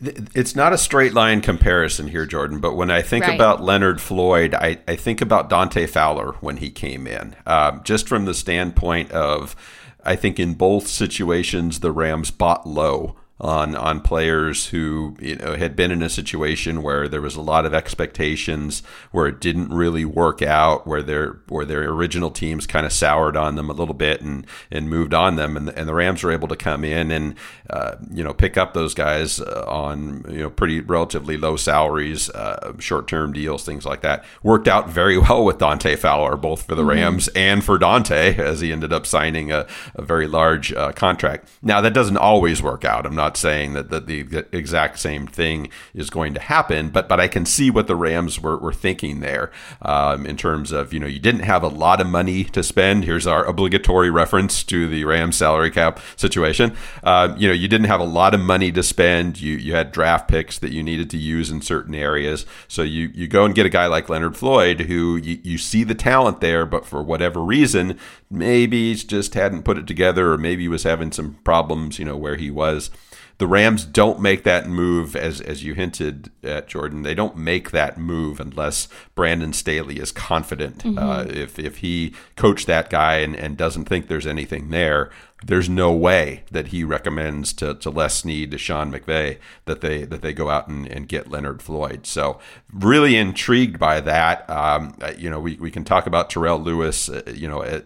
it's 0.00 0.54
not 0.54 0.72
a 0.72 0.78
straight 0.78 1.14
line 1.14 1.40
comparison 1.40 2.08
here, 2.08 2.26
Jordan, 2.26 2.60
but 2.60 2.74
when 2.74 2.90
I 2.90 3.00
think 3.00 3.24
right. 3.24 3.34
about 3.34 3.62
Leonard 3.62 4.00
Floyd, 4.00 4.54
I, 4.54 4.78
I, 4.86 4.94
think 4.94 5.22
about 5.22 5.48
Dante 5.48 5.86
Fowler 5.86 6.32
when 6.40 6.58
he 6.58 6.68
came 6.68 7.06
in, 7.06 7.34
um, 7.46 7.80
just 7.82 8.06
from 8.06 8.26
the 8.26 8.34
standpoint 8.34 9.10
of 9.12 9.56
I 10.04 10.14
think 10.14 10.38
in 10.38 10.54
both 10.54 10.86
situations 10.86 11.80
the 11.80 11.92
Rams 11.92 12.30
bought 12.30 12.66
low 12.66 13.16
on 13.38 13.76
on 13.76 14.00
players 14.00 14.68
who 14.68 15.14
you 15.20 15.36
know 15.36 15.56
had 15.56 15.76
been 15.76 15.90
in 15.90 16.02
a 16.02 16.08
situation 16.08 16.82
where 16.82 17.06
there 17.06 17.20
was 17.20 17.36
a 17.36 17.40
lot 17.40 17.66
of 17.66 17.74
expectations 17.74 18.82
where 19.10 19.26
it 19.26 19.40
didn't 19.40 19.68
really 19.68 20.06
work 20.06 20.40
out 20.40 20.86
where 20.86 21.02
their 21.02 21.38
where 21.48 21.66
their 21.66 21.86
original 21.90 22.30
teams 22.30 22.66
kind 22.66 22.86
of 22.86 22.92
soured 22.92 23.36
on 23.36 23.54
them 23.56 23.68
a 23.68 23.74
little 23.74 23.94
bit 23.94 24.22
and 24.22 24.46
and 24.70 24.88
moved 24.88 25.12
on 25.12 25.36
them 25.36 25.54
and, 25.54 25.68
and 25.70 25.86
the 25.86 25.92
Rams 25.92 26.22
were 26.22 26.32
able 26.32 26.48
to 26.48 26.56
come 26.56 26.82
in 26.82 27.10
and 27.10 27.34
uh, 27.68 27.96
you 28.10 28.24
know 28.24 28.32
pick 28.32 28.56
up 28.56 28.72
those 28.72 28.94
guys 28.94 29.38
uh, 29.38 29.64
on 29.68 30.24
you 30.30 30.38
know 30.38 30.50
pretty 30.50 30.80
relatively 30.80 31.36
low 31.36 31.56
salaries 31.56 32.30
uh, 32.30 32.72
short 32.78 33.06
term 33.06 33.34
deals 33.34 33.64
things 33.64 33.84
like 33.84 34.00
that. 34.00 34.24
Worked 34.42 34.66
out 34.68 34.88
very 34.88 35.18
well 35.28 35.44
with 35.44 35.58
Dante 35.58 35.94
Fowler 35.96 36.36
both 36.36 36.62
for 36.62 36.74
the 36.74 36.80
mm-hmm. 36.80 36.90
Rams 36.90 37.28
and 37.28 37.62
for 37.62 37.76
Dante 37.76 38.34
as 38.36 38.60
he 38.60 38.72
ended 38.72 38.94
up 38.94 39.04
signing 39.04 39.52
a, 39.52 39.66
a 39.94 40.00
very 40.00 40.26
large 40.26 40.72
uh, 40.72 40.92
contract. 40.92 41.50
Now 41.60 41.82
that 41.82 41.92
doesn't 41.92 42.16
always 42.16 42.62
work 42.62 42.86
out. 42.86 43.04
I'm 43.04 43.14
not 43.14 43.25
not 43.26 43.36
saying 43.36 43.72
that, 43.72 43.90
that 43.90 44.06
the 44.06 44.46
exact 44.52 45.00
same 45.00 45.26
thing 45.26 45.68
is 45.94 46.10
going 46.10 46.32
to 46.34 46.40
happen, 46.40 46.90
but 46.90 47.08
but 47.08 47.18
I 47.18 47.26
can 47.26 47.44
see 47.44 47.70
what 47.70 47.88
the 47.88 47.96
Rams 47.96 48.40
were, 48.40 48.56
were 48.56 48.72
thinking 48.72 49.18
there 49.18 49.50
um, 49.82 50.24
in 50.26 50.36
terms 50.36 50.70
of 50.70 50.92
you 50.92 51.00
know 51.00 51.08
you 51.08 51.18
didn't 51.18 51.40
have 51.40 51.64
a 51.64 51.68
lot 51.68 52.00
of 52.00 52.06
money 52.06 52.44
to 52.44 52.62
spend. 52.62 53.04
Here's 53.04 53.26
our 53.26 53.44
obligatory 53.44 54.10
reference 54.10 54.62
to 54.64 54.88
the 54.88 55.04
Rams 55.04 55.36
salary 55.36 55.72
cap 55.72 55.98
situation. 56.14 56.76
Uh, 57.02 57.34
you 57.36 57.48
know 57.48 57.54
you 57.54 57.66
didn't 57.66 57.88
have 57.88 58.00
a 58.00 58.04
lot 58.04 58.32
of 58.32 58.40
money 58.40 58.70
to 58.70 58.82
spend. 58.82 59.40
You 59.40 59.56
you 59.56 59.74
had 59.74 59.90
draft 59.90 60.28
picks 60.28 60.58
that 60.60 60.70
you 60.70 60.84
needed 60.84 61.10
to 61.10 61.18
use 61.18 61.50
in 61.50 61.60
certain 61.62 61.94
areas. 61.94 62.46
So 62.68 62.82
you 62.82 63.10
you 63.12 63.26
go 63.26 63.44
and 63.44 63.56
get 63.56 63.66
a 63.66 63.70
guy 63.70 63.88
like 63.88 64.08
Leonard 64.08 64.36
Floyd 64.36 64.82
who 64.82 65.16
you, 65.16 65.40
you 65.42 65.58
see 65.58 65.82
the 65.82 65.96
talent 65.96 66.40
there, 66.40 66.64
but 66.64 66.86
for 66.86 67.02
whatever 67.02 67.40
reason 67.40 67.98
maybe 68.30 68.94
just 68.94 69.34
hadn't 69.34 69.62
put 69.62 69.78
it 69.78 69.86
together 69.86 70.32
or 70.32 70.38
maybe 70.38 70.68
was 70.68 70.82
having 70.82 71.12
some 71.12 71.34
problems 71.44 71.98
you 71.98 72.04
know 72.04 72.16
where 72.16 72.36
he 72.36 72.50
was 72.50 72.90
the 73.38 73.46
Rams 73.46 73.84
don't 73.84 74.20
make 74.20 74.44
that 74.44 74.68
move, 74.68 75.14
as 75.14 75.40
as 75.40 75.62
you 75.62 75.74
hinted 75.74 76.30
at, 76.42 76.68
Jordan. 76.68 77.02
They 77.02 77.14
don't 77.14 77.36
make 77.36 77.70
that 77.70 77.98
move 77.98 78.40
unless 78.40 78.88
Brandon 79.14 79.52
Staley 79.52 79.98
is 79.98 80.10
confident. 80.12 80.78
Mm-hmm. 80.78 80.98
Uh, 80.98 81.24
if 81.28 81.58
if 81.58 81.78
he 81.78 82.14
coached 82.36 82.66
that 82.66 82.88
guy 82.88 83.16
and, 83.16 83.36
and 83.36 83.56
doesn't 83.56 83.84
think 83.84 84.08
there's 84.08 84.26
anything 84.26 84.70
there, 84.70 85.10
there's 85.44 85.68
no 85.68 85.92
way 85.92 86.44
that 86.50 86.68
he 86.68 86.82
recommends 86.82 87.52
to, 87.52 87.74
to 87.74 87.90
Les 87.90 88.14
Snead, 88.14 88.50
to 88.52 88.58
Sean 88.58 88.90
McVay, 88.90 89.38
that 89.66 89.82
they 89.82 90.04
that 90.04 90.22
they 90.22 90.32
go 90.32 90.48
out 90.48 90.68
and, 90.68 90.86
and 90.86 91.06
get 91.06 91.30
Leonard 91.30 91.60
Floyd. 91.60 92.06
So 92.06 92.40
really 92.72 93.16
intrigued 93.16 93.78
by 93.78 94.00
that. 94.00 94.48
Um, 94.48 94.96
you 95.18 95.28
know, 95.28 95.40
we, 95.40 95.56
we 95.56 95.70
can 95.70 95.84
talk 95.84 96.06
about 96.06 96.30
Terrell 96.30 96.58
Lewis. 96.58 97.10
Uh, 97.10 97.22
you 97.34 97.48
know, 97.48 97.62
uh, 97.62 97.82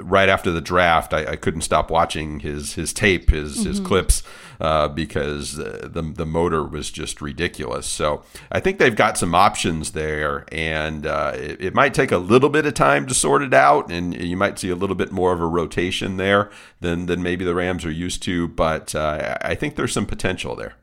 right 0.00 0.28
after 0.28 0.50
the 0.50 0.60
draft, 0.60 1.12
I, 1.12 1.32
I, 1.32 1.36
couldn't 1.36 1.62
stop 1.62 1.90
watching 1.90 2.40
his 2.40 2.74
his 2.74 2.92
tape, 2.92 3.30
his 3.30 3.58
mm-hmm. 3.58 3.68
his 3.68 3.80
clips 3.80 4.22
uh, 4.60 4.88
because 4.88 5.56
the 5.56 6.02
the 6.02 6.26
motor 6.26 6.64
was 6.64 6.90
just 6.90 7.20
ridiculous. 7.20 7.86
So 7.86 8.22
I 8.50 8.60
think 8.60 8.78
they've 8.78 8.96
got 8.96 9.18
some 9.18 9.34
options 9.34 9.92
there, 9.92 10.46
and 10.50 11.06
uh, 11.06 11.32
it, 11.34 11.60
it, 11.60 11.74
might 11.74 11.94
take 11.94 12.10
a 12.10 12.18
little 12.18 12.48
bit 12.48 12.64
of 12.64 12.74
time 12.74 13.06
to 13.06 13.14
sort 13.14 13.42
it 13.42 13.52
out, 13.52 13.90
and 13.90 14.14
you 14.14 14.36
might 14.36 14.58
see 14.58 14.70
a 14.70 14.76
little 14.76 14.96
bit 14.96 15.12
more 15.12 15.32
of 15.32 15.40
a 15.40 15.46
rotation 15.46 16.16
there 16.16 16.50
than 16.80 17.06
than 17.06 17.22
maybe 17.22 17.44
the 17.44 17.54
Rams 17.54 17.84
are 17.84 17.90
used 17.90 18.22
to. 18.24 18.48
But 18.48 18.94
uh, 18.94 19.36
I 19.42 19.54
think 19.54 19.76
there's 19.76 19.92
some 19.92 20.06
potential 20.06 20.56
there. 20.56 20.74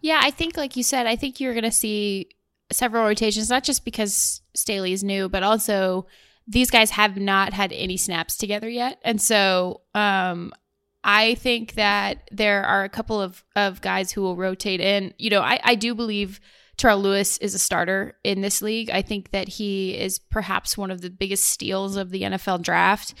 Yeah, 0.00 0.20
I 0.22 0.30
think, 0.30 0.56
like 0.56 0.76
you 0.76 0.82
said, 0.82 1.06
I 1.06 1.16
think 1.16 1.40
you're 1.40 1.54
going 1.54 1.64
to 1.64 1.72
see 1.72 2.28
several 2.70 3.04
rotations, 3.04 3.50
not 3.50 3.64
just 3.64 3.84
because 3.84 4.40
Staley 4.54 4.92
is 4.92 5.02
new, 5.02 5.28
but 5.28 5.42
also 5.42 6.06
these 6.46 6.70
guys 6.70 6.90
have 6.90 7.16
not 7.16 7.52
had 7.52 7.72
any 7.72 7.96
snaps 7.96 8.36
together 8.36 8.68
yet. 8.68 8.98
And 9.02 9.20
so 9.20 9.82
um, 9.94 10.52
I 11.02 11.34
think 11.36 11.74
that 11.74 12.28
there 12.30 12.64
are 12.64 12.84
a 12.84 12.88
couple 12.88 13.20
of, 13.20 13.44
of 13.56 13.80
guys 13.80 14.12
who 14.12 14.22
will 14.22 14.36
rotate 14.36 14.80
in. 14.80 15.12
You 15.18 15.30
know, 15.30 15.40
I, 15.40 15.60
I 15.62 15.74
do 15.74 15.94
believe 15.94 16.40
Terrell 16.76 17.00
Lewis 17.00 17.38
is 17.38 17.54
a 17.54 17.58
starter 17.58 18.16
in 18.22 18.42
this 18.42 18.62
league. 18.62 18.90
I 18.90 19.02
think 19.02 19.30
that 19.30 19.48
he 19.48 19.96
is 19.96 20.18
perhaps 20.18 20.76
one 20.76 20.90
of 20.90 21.00
the 21.00 21.10
biggest 21.10 21.44
steals 21.44 21.96
of 21.96 22.10
the 22.10 22.22
NFL 22.22 22.62
draft. 22.62 23.14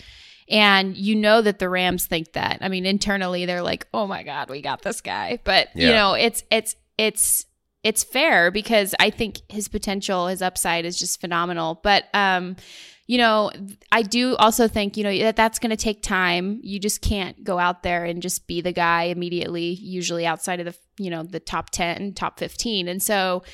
And 0.48 0.96
you 0.96 1.16
know 1.16 1.42
that 1.42 1.58
the 1.58 1.68
Rams 1.68 2.06
think 2.06 2.34
that. 2.34 2.58
I 2.60 2.68
mean, 2.68 2.86
internally 2.86 3.46
they're 3.46 3.62
like, 3.62 3.88
"Oh 3.92 4.06
my 4.06 4.22
god, 4.22 4.48
we 4.48 4.62
got 4.62 4.82
this 4.82 5.00
guy." 5.00 5.40
But, 5.42 5.70
yeah. 5.74 5.88
you 5.88 5.92
know, 5.92 6.14
it's 6.14 6.44
it's 6.52 6.76
it's 6.96 7.46
it's 7.82 8.04
fair 8.04 8.52
because 8.52 8.94
I 9.00 9.10
think 9.10 9.40
his 9.48 9.66
potential, 9.66 10.28
his 10.28 10.42
upside 10.42 10.84
is 10.84 10.96
just 10.96 11.20
phenomenal. 11.20 11.80
But 11.82 12.04
um 12.14 12.54
you 13.06 13.18
know, 13.18 13.52
I 13.92 14.02
do 14.02 14.34
also 14.36 14.66
think, 14.66 14.96
you 14.96 15.04
know, 15.04 15.16
that 15.18 15.36
that's 15.36 15.58
going 15.58 15.70
to 15.70 15.76
take 15.76 16.02
time. 16.02 16.60
You 16.62 16.80
just 16.80 17.02
can't 17.02 17.44
go 17.44 17.58
out 17.58 17.82
there 17.82 18.04
and 18.04 18.20
just 18.20 18.48
be 18.48 18.60
the 18.60 18.72
guy 18.72 19.04
immediately, 19.04 19.74
usually 19.74 20.26
outside 20.26 20.58
of 20.58 20.66
the, 20.66 20.74
you 21.02 21.10
know, 21.10 21.22
the 21.22 21.38
top 21.38 21.70
10, 21.70 22.14
top 22.14 22.38
15. 22.38 22.88
And 22.88 23.00
so, 23.00 23.44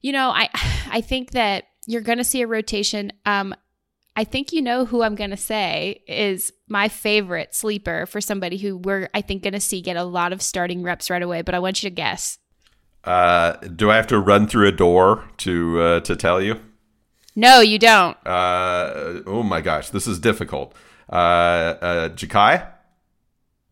you 0.00 0.12
know, 0.12 0.30
I 0.30 0.48
I 0.90 1.00
think 1.00 1.32
that 1.32 1.64
you're 1.86 2.00
going 2.00 2.18
to 2.18 2.24
see 2.24 2.40
a 2.42 2.46
rotation. 2.46 3.12
Um 3.26 3.54
I 4.16 4.22
think 4.22 4.52
you 4.52 4.62
know 4.62 4.84
who 4.84 5.02
I'm 5.02 5.16
going 5.16 5.30
to 5.30 5.36
say 5.36 6.02
is 6.06 6.52
my 6.68 6.88
favorite 6.88 7.52
sleeper 7.52 8.06
for 8.06 8.20
somebody 8.20 8.58
who 8.58 8.76
we're 8.78 9.10
I 9.12 9.20
think 9.20 9.42
going 9.42 9.54
to 9.54 9.60
see 9.60 9.82
get 9.82 9.96
a 9.96 10.04
lot 10.04 10.32
of 10.32 10.40
starting 10.40 10.82
reps 10.82 11.10
right 11.10 11.22
away, 11.22 11.42
but 11.42 11.54
I 11.54 11.58
want 11.58 11.82
you 11.82 11.90
to 11.90 11.94
guess. 11.94 12.38
Uh, 13.02 13.56
do 13.56 13.90
I 13.90 13.96
have 13.96 14.06
to 14.06 14.18
run 14.18 14.46
through 14.46 14.68
a 14.68 14.72
door 14.72 15.28
to 15.38 15.80
uh, 15.80 16.00
to 16.00 16.16
tell 16.16 16.40
you? 16.40 16.58
No, 17.36 17.60
you 17.60 17.78
don't. 17.78 18.16
Uh, 18.26 19.22
oh 19.26 19.42
my 19.42 19.60
gosh, 19.60 19.90
this 19.90 20.06
is 20.06 20.18
difficult. 20.18 20.74
Uh, 21.10 21.14
uh, 21.14 22.08
Jachai? 22.10 22.70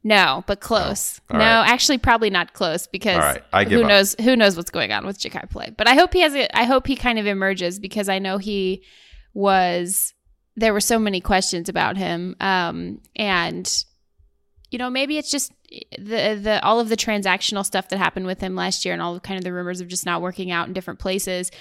No, 0.05 0.43
but 0.47 0.61
close. 0.61 1.21
Oh, 1.31 1.39
no, 1.39 1.45
right. 1.45 1.69
actually, 1.69 1.99
probably 1.99 2.31
not 2.31 2.55
close 2.55 2.89
because 2.89 3.19
right. 3.19 3.45
I 3.53 3.65
who 3.65 3.83
up. 3.83 3.89
knows 3.89 4.17
who 4.21 4.35
knows 4.35 4.57
what's 4.57 4.71
going 4.71 4.91
on 4.91 5.07
with 5.07 5.19
Jachai 5.19 5.49
play. 5.49 5.73
But 5.77 5.87
I 5.87 5.95
hope 5.95 6.13
he 6.13 6.21
has 6.23 6.35
it. 6.35 6.51
I 6.53 6.65
hope 6.65 6.89
he 6.89 6.97
kind 6.97 7.19
of 7.19 7.27
emerges 7.27 7.79
because 7.79 8.09
I 8.09 8.19
know 8.19 8.39
he 8.39 8.83
was. 9.33 10.13
There 10.57 10.73
were 10.73 10.81
so 10.81 10.99
many 10.99 11.21
questions 11.21 11.69
about 11.69 11.97
him, 11.97 12.35
um, 12.41 13.01
and 13.15 13.85
you 14.73 14.79
know 14.79 14.91
maybe 14.91 15.19
it's 15.19 15.31
just 15.31 15.53
the 15.97 16.39
the 16.43 16.61
all 16.65 16.81
of 16.81 16.89
the 16.89 16.97
transactional 16.97 17.65
stuff 17.65 17.89
that 17.89 17.99
happened 17.99 18.27
with 18.27 18.41
him 18.41 18.57
last 18.57 18.85
year 18.85 18.93
and 18.93 19.01
all 19.01 19.15
of 19.15 19.23
kind 19.23 19.39
of 19.39 19.45
the 19.45 19.53
rumors 19.53 19.81
of 19.81 19.87
just 19.87 20.05
not 20.05 20.21
working 20.21 20.51
out 20.51 20.67
in 20.67 20.75
different 20.75 20.99
places 20.99 21.53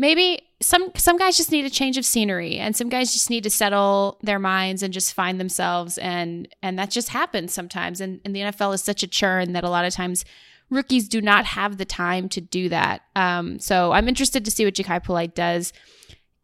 maybe 0.00 0.40
some 0.62 0.90
some 0.96 1.16
guys 1.18 1.36
just 1.36 1.52
need 1.52 1.64
a 1.64 1.70
change 1.70 1.96
of 1.96 2.04
scenery 2.04 2.56
and 2.56 2.74
some 2.74 2.88
guys 2.88 3.12
just 3.12 3.30
need 3.30 3.44
to 3.44 3.50
settle 3.50 4.18
their 4.22 4.38
minds 4.38 4.82
and 4.82 4.92
just 4.92 5.14
find 5.14 5.38
themselves 5.38 5.98
and 5.98 6.48
and 6.62 6.78
that 6.78 6.90
just 6.90 7.10
happens 7.10 7.52
sometimes 7.52 8.00
and, 8.00 8.20
and 8.24 8.34
the 8.34 8.40
NFL 8.40 8.74
is 8.74 8.82
such 8.82 9.02
a 9.02 9.06
churn 9.06 9.52
that 9.52 9.62
a 9.62 9.70
lot 9.70 9.84
of 9.84 9.92
times 9.92 10.24
rookies 10.70 11.06
do 11.06 11.20
not 11.20 11.44
have 11.44 11.76
the 11.76 11.84
time 11.84 12.28
to 12.30 12.40
do 12.40 12.68
that. 12.68 13.02
Um, 13.14 13.58
so 13.58 13.92
I'm 13.92 14.08
interested 14.08 14.44
to 14.44 14.50
see 14.50 14.64
what 14.64 14.74
Jachai 14.74 15.02
Polite 15.04 15.34
does. 15.34 15.72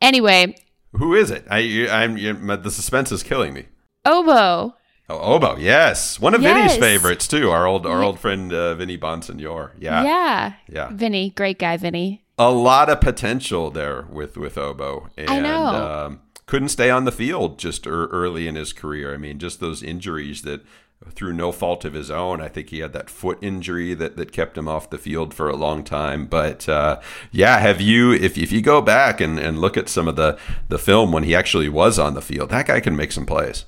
Anyway, 0.03 0.55
who 0.93 1.15
is 1.15 1.31
it? 1.31 1.45
I 1.51 1.89
I'm 1.91 2.17
the 2.63 2.71
suspense 2.71 3.11
is 3.11 3.23
killing 3.23 3.55
me. 3.55 3.67
Ogbo. 4.07 4.75
Oh, 5.09 5.39
Ogbo, 5.39 5.57
yes, 5.59 6.19
one 6.19 6.35
of 6.35 6.43
yes. 6.43 6.57
Vinny's 6.57 6.79
favorites 6.79 7.29
too. 7.29 7.51
Our 7.51 7.67
old 7.67 7.87
our 7.87 8.03
old 8.03 8.21
friend 8.21 8.53
uh, 8.53 8.75
Vinny 8.75 8.99
Bonsignore. 8.99 9.71
Yeah, 9.79 10.03
yeah, 10.03 10.53
yeah. 10.69 10.89
Vinny, 10.93 11.31
great 11.31 11.59
guy, 11.59 11.77
Vinny. 11.77 12.26
A 12.39 12.51
lot 12.51 12.91
of 12.91 13.01
potential 13.01 13.71
there 13.71 14.03
with 14.11 14.37
with 14.37 14.57
Ogbo, 14.57 15.09
and 15.17 15.31
I 15.31 15.41
know. 15.41 15.65
Um, 15.65 16.21
couldn't 16.45 16.69
stay 16.69 16.91
on 16.91 17.05
the 17.05 17.13
field 17.13 17.59
just 17.59 17.87
early 17.87 18.47
in 18.47 18.55
his 18.55 18.73
career. 18.73 19.13
I 19.13 19.17
mean, 19.17 19.39
just 19.39 19.59
those 19.59 19.83
injuries 19.83 20.43
that 20.43 20.63
through 21.11 21.33
no 21.33 21.53
fault 21.53 21.85
of 21.85 21.93
his 21.93 22.11
own. 22.11 22.41
I 22.41 22.49
think 22.49 22.71
he 22.71 22.79
had 22.81 22.93
that 22.95 23.11
foot 23.11 23.39
injury 23.43 23.95
that, 23.95 24.17
that 24.17 24.33
kept 24.33 24.57
him 24.57 24.67
off 24.67 24.91
the 24.91 24.99
field 24.99 25.35
for 25.35 25.49
a 25.49 25.57
long 25.57 25.85
time. 25.85 26.27
But 26.27 26.69
uh, 26.69 27.01
yeah, 27.31 27.59
have 27.59 27.81
you 27.81 28.13
if, 28.13 28.39
if 28.39 28.51
you 28.51 28.63
go 28.63 28.81
back 28.81 29.21
and, 29.21 29.39
and 29.39 29.61
look 29.61 29.77
at 29.77 29.89
some 29.89 30.09
of 30.09 30.17
the, 30.17 30.39
the 30.69 30.79
film 30.79 31.13
when 31.13 31.25
he 31.25 31.35
actually 31.35 31.69
was 31.69 31.99
on 31.99 32.15
the 32.15 32.23
field, 32.23 32.51
that 32.51 32.67
guy 32.67 32.81
can 32.81 32.97
make 32.97 33.13
some 33.13 33.27
plays. 33.27 33.67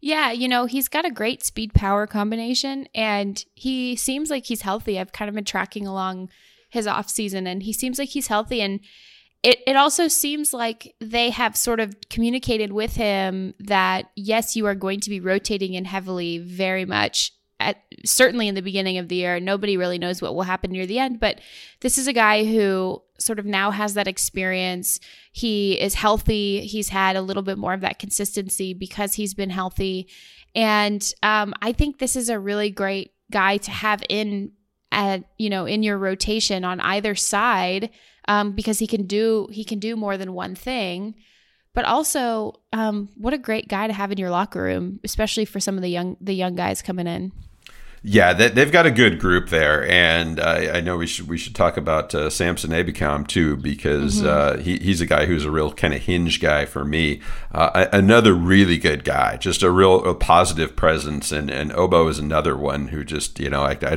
Yeah, 0.00 0.32
you 0.32 0.48
know, 0.48 0.64
he's 0.64 0.88
got 0.88 1.04
a 1.04 1.10
great 1.10 1.44
speed 1.44 1.74
power 1.74 2.06
combination 2.06 2.88
and 2.94 3.44
he 3.54 3.96
seems 3.96 4.30
like 4.30 4.46
he's 4.46 4.62
healthy. 4.62 4.98
I've 4.98 5.12
kind 5.12 5.28
of 5.28 5.34
been 5.34 5.44
tracking 5.44 5.86
along 5.86 6.30
his 6.70 6.86
off 6.86 7.08
season 7.10 7.46
and 7.46 7.62
he 7.62 7.72
seems 7.72 7.98
like 7.98 8.08
he's 8.08 8.28
healthy 8.28 8.60
and 8.60 8.80
it, 9.42 9.60
it 9.66 9.76
also 9.76 10.08
seems 10.08 10.52
like 10.52 10.94
they 11.00 11.30
have 11.30 11.56
sort 11.56 11.80
of 11.80 11.96
communicated 12.10 12.72
with 12.72 12.96
him 12.96 13.54
that 13.58 14.10
yes, 14.14 14.54
you 14.54 14.66
are 14.66 14.74
going 14.74 15.00
to 15.00 15.10
be 15.10 15.20
rotating 15.20 15.74
in 15.74 15.86
heavily 15.86 16.38
very 16.38 16.84
much 16.84 17.32
at 17.58 17.82
certainly 18.04 18.48
in 18.48 18.54
the 18.54 18.62
beginning 18.62 18.98
of 18.98 19.08
the 19.08 19.16
year. 19.16 19.40
Nobody 19.40 19.76
really 19.76 19.98
knows 19.98 20.20
what 20.20 20.34
will 20.34 20.42
happen 20.42 20.70
near 20.70 20.86
the 20.86 20.98
end, 20.98 21.20
but 21.20 21.40
this 21.80 21.96
is 21.96 22.06
a 22.06 22.12
guy 22.12 22.44
who 22.44 23.02
sort 23.18 23.38
of 23.38 23.46
now 23.46 23.70
has 23.70 23.94
that 23.94 24.08
experience. 24.08 24.98
He 25.32 25.80
is 25.80 25.94
healthy. 25.94 26.66
He's 26.66 26.88
had 26.90 27.16
a 27.16 27.22
little 27.22 27.42
bit 27.42 27.58
more 27.58 27.74
of 27.74 27.82
that 27.82 27.98
consistency 27.98 28.74
because 28.74 29.14
he's 29.14 29.34
been 29.34 29.50
healthy. 29.50 30.08
And 30.54 31.12
um, 31.22 31.54
I 31.62 31.72
think 31.72 31.98
this 31.98 32.16
is 32.16 32.28
a 32.28 32.38
really 32.38 32.70
great 32.70 33.12
guy 33.30 33.58
to 33.58 33.70
have 33.70 34.02
in 34.08 34.52
at 34.92 35.24
you 35.38 35.50
know 35.50 35.66
in 35.66 35.82
your 35.82 35.98
rotation 35.98 36.64
on 36.64 36.80
either 36.80 37.14
side 37.14 37.90
um, 38.28 38.52
because 38.52 38.78
he 38.78 38.86
can 38.86 39.06
do 39.06 39.48
he 39.50 39.64
can 39.64 39.78
do 39.78 39.96
more 39.96 40.16
than 40.16 40.32
one 40.32 40.54
thing. 40.54 41.14
But 41.72 41.84
also, 41.84 42.60
um, 42.72 43.10
what 43.14 43.32
a 43.32 43.38
great 43.38 43.68
guy 43.68 43.86
to 43.86 43.92
have 43.92 44.10
in 44.10 44.18
your 44.18 44.30
locker 44.30 44.60
room, 44.60 44.98
especially 45.04 45.44
for 45.44 45.60
some 45.60 45.76
of 45.76 45.82
the 45.82 45.88
young 45.88 46.16
the 46.20 46.34
young 46.34 46.54
guys 46.56 46.82
coming 46.82 47.06
in. 47.06 47.32
Yeah, 48.02 48.32
they, 48.32 48.48
have 48.48 48.72
got 48.72 48.86
a 48.86 48.90
good 48.90 49.18
group 49.18 49.50
there, 49.50 49.86
and 49.86 50.40
I, 50.40 50.78
I 50.78 50.80
know 50.80 50.96
we 50.96 51.06
should 51.06 51.28
we 51.28 51.36
should 51.36 51.54
talk 51.54 51.76
about 51.76 52.14
uh, 52.14 52.30
Samson 52.30 52.70
Ebukam 52.70 53.28
too 53.28 53.58
because 53.58 54.22
mm-hmm. 54.22 54.26
uh, 54.26 54.62
he, 54.62 54.78
he's 54.78 55.02
a 55.02 55.06
guy 55.06 55.26
who's 55.26 55.44
a 55.44 55.50
real 55.50 55.70
kind 55.70 55.92
of 55.92 56.00
hinge 56.00 56.40
guy 56.40 56.64
for 56.64 56.82
me. 56.82 57.20
Uh, 57.52 57.88
another 57.92 58.32
really 58.32 58.78
good 58.78 59.04
guy, 59.04 59.36
just 59.36 59.62
a 59.62 59.70
real 59.70 60.02
a 60.08 60.14
positive 60.14 60.76
presence, 60.76 61.30
and 61.30 61.50
and 61.50 61.72
Ogbo 61.72 62.08
is 62.08 62.18
another 62.18 62.56
one 62.56 62.88
who 62.88 63.04
just 63.04 63.38
you 63.38 63.50
know 63.50 63.64
I, 63.64 63.76
I, 63.82 63.96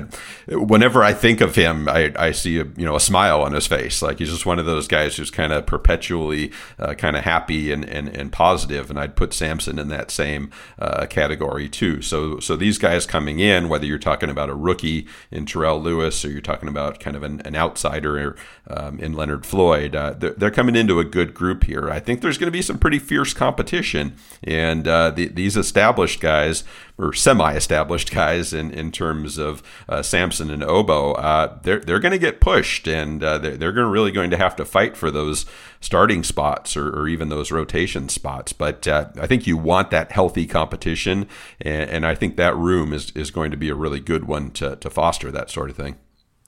whenever 0.54 1.02
I 1.02 1.14
think 1.14 1.40
of 1.40 1.56
him, 1.56 1.88
I, 1.88 2.12
I 2.18 2.32
see 2.32 2.60
a 2.60 2.66
you 2.76 2.86
know 2.86 2.98
a 2.98 3.00
smile 3.00 3.42
on 3.42 3.54
his 3.54 3.68
face, 3.68 4.02
like 4.02 4.20
he's 4.20 4.32
just 4.32 4.46
one 4.46 4.60
of 4.60 4.66
those 4.66 4.90
guys 4.90 5.16
who's 5.16 5.32
kind 5.32 5.54
of 5.54 5.66
perpetually 5.66 6.52
uh, 6.78 6.94
kind 6.96 7.16
of 7.16 7.24
happy 7.24 7.72
and, 7.72 7.86
and 7.86 8.10
and 8.10 8.34
positive, 8.34 8.90
and 8.90 9.00
I'd 9.00 9.16
put 9.16 9.34
Samson 9.34 9.80
in 9.80 9.88
that 9.88 10.12
same 10.12 10.52
uh, 10.78 11.06
category 11.06 11.70
too. 11.70 12.02
So 12.02 12.42
so 12.42 12.58
these 12.58 12.78
guys 12.78 13.06
coming 13.06 13.40
in, 13.40 13.70
whether 13.70 13.93
you're 13.94 14.00
talking 14.00 14.32
about 14.32 14.50
a 14.50 14.56
rookie 14.56 15.06
in 15.30 15.46
Terrell 15.46 15.80
Lewis 15.80 16.26
or 16.26 16.32
you're 16.32 16.42
talking 16.42 16.68
about 16.68 17.00
kind 17.00 17.16
of 17.16 17.22
an, 17.22 17.42
an 17.42 17.56
outsider 17.56 18.36
um, 18.68 19.00
in 19.00 19.14
Leonard 19.14 19.46
Floyd. 19.46 19.96
Uh, 19.96 20.16
they're, 20.18 20.32
they're, 20.32 20.52
coming 20.52 20.76
into 20.76 21.00
a 21.00 21.06
good 21.06 21.36
group 21.36 21.66
here. 21.66 21.92
I 21.92 22.00
think 22.00 22.22
there's 22.22 22.40
going 22.40 22.48
to 22.48 22.52
be 22.52 22.64
some 22.64 22.80
pretty 22.80 22.98
fierce 22.98 23.34
competition, 23.34 24.16
and 24.44 24.88
uh, 24.88 25.12
the, 25.12 25.28
these 25.28 25.56
established 25.56 26.20
guys 26.20 26.64
or 26.98 27.12
semi-established 27.14 28.12
guys 28.12 28.54
in, 28.54 28.72
in 28.72 28.92
terms 28.92 29.38
of 29.38 29.64
uh, 29.90 30.02
Samson 30.02 30.52
and 30.52 30.62
Ogbo, 30.62 31.16
uh, 31.18 31.58
they're 31.64 31.80
they're 31.80 32.00
going 32.00 32.12
to 32.12 32.20
get 32.20 32.40
pushed, 32.40 32.88
and 32.88 33.24
uh, 33.24 33.38
they're 33.38 33.58
they're 33.58 33.72
to 33.72 33.86
really 33.86 34.12
going 34.12 34.30
to 34.30 34.38
have 34.38 34.56
to 34.58 34.66
fight 34.66 34.96
for 34.96 35.10
those 35.10 35.46
starting 35.80 36.24
spots 36.24 36.78
or, 36.78 36.90
or 36.90 37.08
even 37.08 37.30
those 37.30 37.52
rotation 37.52 38.10
spots. 38.10 38.54
But 38.54 38.88
uh, 38.88 39.10
I 39.20 39.28
think 39.28 39.48
you 39.48 39.58
want 39.58 39.92
that 39.92 40.12
healthy 40.12 40.46
competition, 40.46 41.28
and, 41.60 41.90
and 41.90 42.06
I 42.06 42.16
think 42.16 42.38
that 42.38 42.56
room 42.56 42.94
is 42.94 43.12
is 43.12 43.32
going 43.32 43.52
to 43.52 43.58
be 43.58 43.70
a 43.70 43.76
really 43.76 44.00
good 44.00 44.26
one 44.26 44.52
to 44.52 44.76
to 44.76 44.90
foster 44.90 45.32
that 45.32 45.50
sort 45.50 45.70
of 45.70 45.76
thing. 45.76 45.96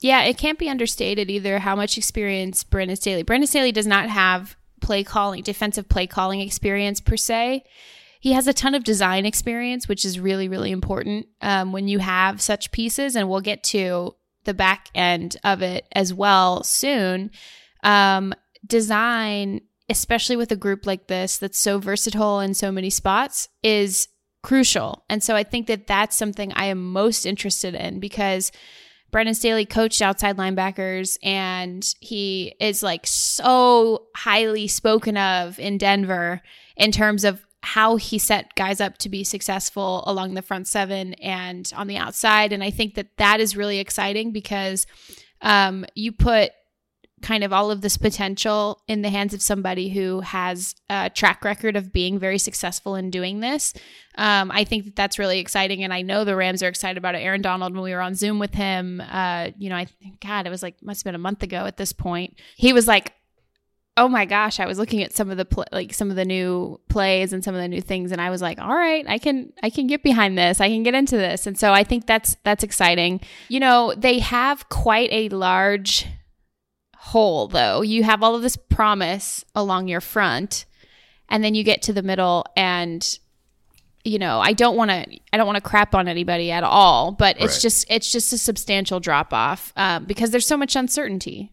Yeah, 0.00 0.22
it 0.22 0.36
can't 0.36 0.58
be 0.58 0.68
understated 0.68 1.30
either 1.30 1.58
how 1.58 1.74
much 1.74 1.96
experience 1.96 2.62
Brandon 2.62 2.96
Staley. 2.96 3.22
Brandon 3.22 3.46
Staley 3.46 3.72
does 3.72 3.86
not 3.86 4.08
have 4.10 4.56
play 4.80 5.02
calling, 5.02 5.42
defensive 5.42 5.88
play 5.88 6.06
calling 6.06 6.40
experience 6.40 7.00
per 7.00 7.16
se. 7.16 7.64
He 8.20 8.32
has 8.32 8.46
a 8.46 8.52
ton 8.52 8.74
of 8.74 8.84
design 8.84 9.26
experience, 9.26 9.88
which 9.88 10.04
is 10.04 10.20
really, 10.20 10.48
really 10.48 10.70
important 10.70 11.26
um, 11.40 11.72
when 11.72 11.88
you 11.88 11.98
have 11.98 12.40
such 12.40 12.72
pieces. 12.72 13.16
And 13.16 13.28
we'll 13.28 13.40
get 13.40 13.62
to 13.64 14.14
the 14.44 14.54
back 14.54 14.88
end 14.94 15.36
of 15.44 15.62
it 15.62 15.86
as 15.92 16.14
well 16.14 16.62
soon. 16.62 17.30
Um, 17.82 18.34
design, 18.66 19.60
especially 19.88 20.36
with 20.36 20.50
a 20.50 20.56
group 20.56 20.86
like 20.86 21.06
this 21.06 21.38
that's 21.38 21.58
so 21.58 21.78
versatile 21.78 22.40
in 22.40 22.54
so 22.54 22.72
many 22.72 22.90
spots, 22.90 23.48
is 23.62 24.08
crucial. 24.42 25.04
And 25.08 25.22
so 25.22 25.34
I 25.34 25.42
think 25.42 25.66
that 25.66 25.86
that's 25.86 26.16
something 26.16 26.52
I 26.54 26.66
am 26.66 26.92
most 26.92 27.26
interested 27.26 27.74
in 27.74 28.00
because 28.00 28.52
Brandon 29.10 29.34
Staley 29.34 29.64
coached 29.64 30.02
outside 30.02 30.36
linebackers 30.36 31.16
and 31.22 31.86
he 32.00 32.54
is 32.60 32.82
like 32.82 33.06
so 33.06 34.08
highly 34.14 34.68
spoken 34.68 35.16
of 35.16 35.58
in 35.58 35.78
Denver 35.78 36.42
in 36.76 36.92
terms 36.92 37.24
of 37.24 37.45
how 37.66 37.96
he 37.96 38.16
set 38.16 38.54
guys 38.54 38.80
up 38.80 38.96
to 38.96 39.08
be 39.08 39.24
successful 39.24 40.04
along 40.06 40.34
the 40.34 40.40
front 40.40 40.68
seven 40.68 41.14
and 41.14 41.72
on 41.74 41.88
the 41.88 41.96
outside. 41.96 42.52
And 42.52 42.62
I 42.62 42.70
think 42.70 42.94
that 42.94 43.16
that 43.16 43.40
is 43.40 43.56
really 43.56 43.80
exciting 43.80 44.30
because 44.30 44.86
um, 45.42 45.84
you 45.96 46.12
put 46.12 46.52
kind 47.22 47.42
of 47.42 47.52
all 47.52 47.72
of 47.72 47.80
this 47.80 47.96
potential 47.96 48.82
in 48.86 49.02
the 49.02 49.10
hands 49.10 49.34
of 49.34 49.42
somebody 49.42 49.88
who 49.88 50.20
has 50.20 50.76
a 50.88 51.10
track 51.10 51.44
record 51.44 51.74
of 51.74 51.92
being 51.92 52.20
very 52.20 52.38
successful 52.38 52.94
in 52.94 53.10
doing 53.10 53.40
this. 53.40 53.74
Um, 54.16 54.52
I 54.52 54.62
think 54.62 54.84
that 54.84 54.94
that's 54.94 55.18
really 55.18 55.40
exciting, 55.40 55.82
and 55.82 55.92
I 55.92 56.02
know 56.02 56.24
the 56.24 56.36
Rams 56.36 56.62
are 56.62 56.68
excited 56.68 56.98
about 56.98 57.16
it. 57.16 57.18
Aaron 57.18 57.42
Donald, 57.42 57.74
when 57.74 57.82
we 57.82 57.92
were 57.92 58.00
on 58.00 58.14
Zoom 58.14 58.38
with 58.38 58.54
him, 58.54 59.02
uh, 59.10 59.48
you 59.58 59.70
know, 59.70 59.76
I 59.76 59.86
think 59.86 60.20
God, 60.20 60.46
it 60.46 60.50
was 60.50 60.62
like 60.62 60.80
must 60.82 61.00
have 61.00 61.04
been 61.06 61.16
a 61.16 61.18
month 61.18 61.42
ago 61.42 61.66
at 61.66 61.78
this 61.78 61.92
point. 61.92 62.38
He 62.54 62.72
was 62.72 62.86
like, 62.86 63.12
"Oh 63.96 64.08
my 64.08 64.24
gosh!" 64.24 64.60
I 64.60 64.66
was 64.66 64.78
looking 64.78 65.02
at 65.02 65.14
some 65.14 65.30
of 65.30 65.36
the 65.36 65.44
pl- 65.44 65.66
like 65.72 65.94
some 65.94 66.10
of 66.10 66.16
the 66.16 66.24
new 66.24 66.80
plays 66.88 67.32
and 67.32 67.42
some 67.42 67.54
of 67.54 67.60
the 67.60 67.68
new 67.68 67.80
things, 67.80 68.12
and 68.12 68.20
I 68.20 68.30
was 68.30 68.42
like, 68.42 68.60
"All 68.60 68.74
right, 68.74 69.04
I 69.08 69.18
can 69.18 69.52
I 69.62 69.70
can 69.70 69.86
get 69.86 70.02
behind 70.02 70.36
this. 70.36 70.60
I 70.60 70.68
can 70.68 70.82
get 70.82 70.94
into 70.94 71.16
this." 71.16 71.46
And 71.46 71.58
so 71.58 71.72
I 71.72 71.84
think 71.84 72.06
that's 72.06 72.36
that's 72.44 72.64
exciting. 72.64 73.20
You 73.48 73.60
know, 73.60 73.94
they 73.96 74.18
have 74.18 74.68
quite 74.68 75.08
a 75.12 75.28
large 75.30 76.06
hole 76.96 77.46
though. 77.46 77.82
You 77.82 78.02
have 78.02 78.22
all 78.22 78.34
of 78.34 78.42
this 78.42 78.56
promise 78.56 79.44
along 79.54 79.88
your 79.88 80.00
front 80.00 80.64
and 81.28 81.42
then 81.42 81.54
you 81.54 81.64
get 81.64 81.82
to 81.82 81.92
the 81.92 82.02
middle 82.02 82.44
and 82.56 83.18
you 84.04 84.20
know, 84.20 84.38
I 84.38 84.52
don't 84.52 84.76
want 84.76 84.92
to 84.92 85.04
I 85.32 85.36
don't 85.36 85.46
want 85.46 85.56
to 85.56 85.62
crap 85.62 85.92
on 85.92 86.06
anybody 86.06 86.52
at 86.52 86.62
all, 86.62 87.10
but 87.10 87.36
it's 87.40 87.54
right. 87.54 87.62
just 87.62 87.86
it's 87.90 88.12
just 88.12 88.32
a 88.32 88.38
substantial 88.38 89.00
drop 89.00 89.32
off 89.32 89.72
um, 89.76 90.04
because 90.04 90.30
there's 90.30 90.46
so 90.46 90.56
much 90.56 90.76
uncertainty. 90.76 91.52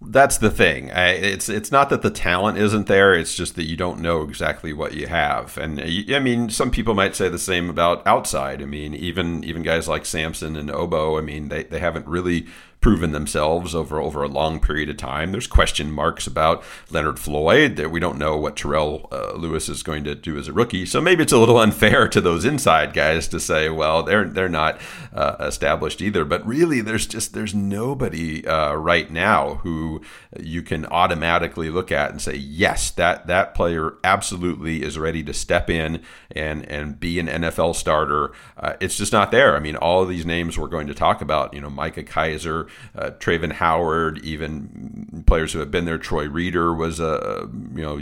That's 0.00 0.38
the 0.38 0.50
thing. 0.50 0.90
It's 0.94 1.48
it's 1.48 1.72
not 1.72 1.90
that 1.90 2.02
the 2.02 2.10
talent 2.10 2.56
isn't 2.56 2.86
there. 2.86 3.14
It's 3.14 3.34
just 3.34 3.56
that 3.56 3.64
you 3.64 3.76
don't 3.76 4.00
know 4.00 4.22
exactly 4.22 4.72
what 4.72 4.94
you 4.94 5.08
have. 5.08 5.58
And 5.58 5.80
uh, 5.80 6.14
I 6.14 6.20
mean, 6.20 6.50
some 6.50 6.70
people 6.70 6.94
might 6.94 7.16
say 7.16 7.28
the 7.28 7.38
same 7.38 7.68
about 7.68 8.06
outside. 8.06 8.62
I 8.62 8.66
mean, 8.66 8.94
even 8.94 9.42
even 9.42 9.62
guys 9.64 9.88
like 9.88 10.06
Samson 10.06 10.54
and 10.54 10.70
Ogbo. 10.70 11.18
I 11.18 11.22
mean, 11.22 11.48
they, 11.48 11.64
they 11.64 11.80
haven't 11.80 12.06
really 12.06 12.46
proven 12.80 13.10
themselves 13.12 13.74
over 13.74 14.00
over 14.00 14.22
a 14.22 14.28
long 14.28 14.60
period 14.60 14.88
of 14.88 14.96
time. 14.96 15.32
There's 15.32 15.46
question 15.46 15.90
marks 15.90 16.26
about 16.26 16.62
Leonard 16.90 17.18
Floyd 17.18 17.76
that 17.76 17.90
we 17.90 17.98
don't 17.98 18.18
know 18.18 18.36
what 18.36 18.56
Terrell 18.56 19.08
uh, 19.10 19.32
Lewis 19.32 19.68
is 19.68 19.82
going 19.82 20.04
to 20.04 20.14
do 20.14 20.38
as 20.38 20.48
a 20.48 20.52
rookie. 20.52 20.86
So 20.86 21.00
maybe 21.00 21.22
it's 21.22 21.32
a 21.32 21.38
little 21.38 21.58
unfair 21.58 22.08
to 22.08 22.20
those 22.20 22.44
inside 22.44 22.92
guys 22.92 23.26
to 23.28 23.40
say, 23.40 23.68
well, 23.68 24.02
they're 24.02 24.24
they're 24.26 24.48
not 24.48 24.80
uh, 25.12 25.36
established 25.40 26.00
either. 26.00 26.24
But 26.24 26.46
really, 26.46 26.80
there's 26.80 27.06
just 27.06 27.32
there's 27.34 27.54
nobody 27.54 28.46
uh, 28.46 28.74
right 28.74 29.10
now 29.10 29.56
who 29.56 30.00
you 30.38 30.62
can 30.62 30.86
automatically 30.86 31.70
look 31.70 31.90
at 31.90 32.10
and 32.10 32.22
say, 32.22 32.36
yes, 32.36 32.90
that 32.92 33.26
that 33.26 33.54
player 33.54 33.94
absolutely 34.04 34.82
is 34.82 34.98
ready 34.98 35.22
to 35.24 35.34
step 35.34 35.68
in 35.68 36.02
and 36.30 36.64
and 36.66 37.00
be 37.00 37.18
an 37.18 37.26
NFL 37.26 37.74
starter. 37.74 38.32
Uh, 38.56 38.74
it's 38.80 38.96
just 38.96 39.12
not 39.12 39.32
there. 39.32 39.56
I 39.56 39.60
mean, 39.60 39.76
all 39.76 40.02
of 40.02 40.08
these 40.08 40.26
names 40.26 40.56
we're 40.56 40.68
going 40.68 40.86
to 40.86 40.94
talk 40.94 41.20
about, 41.20 41.54
you 41.54 41.60
know, 41.60 41.70
Micah 41.70 42.04
Kiser. 42.04 42.67
Uh, 42.94 43.10
Travin 43.18 43.52
Howard, 43.52 44.18
even 44.24 45.24
players 45.26 45.52
who 45.52 45.58
have 45.58 45.70
been 45.70 45.84
there. 45.84 45.98
Troy 45.98 46.28
Reeder 46.28 46.72
was 46.72 47.00
a 47.00 47.48
you 47.74 47.82
know 47.82 48.00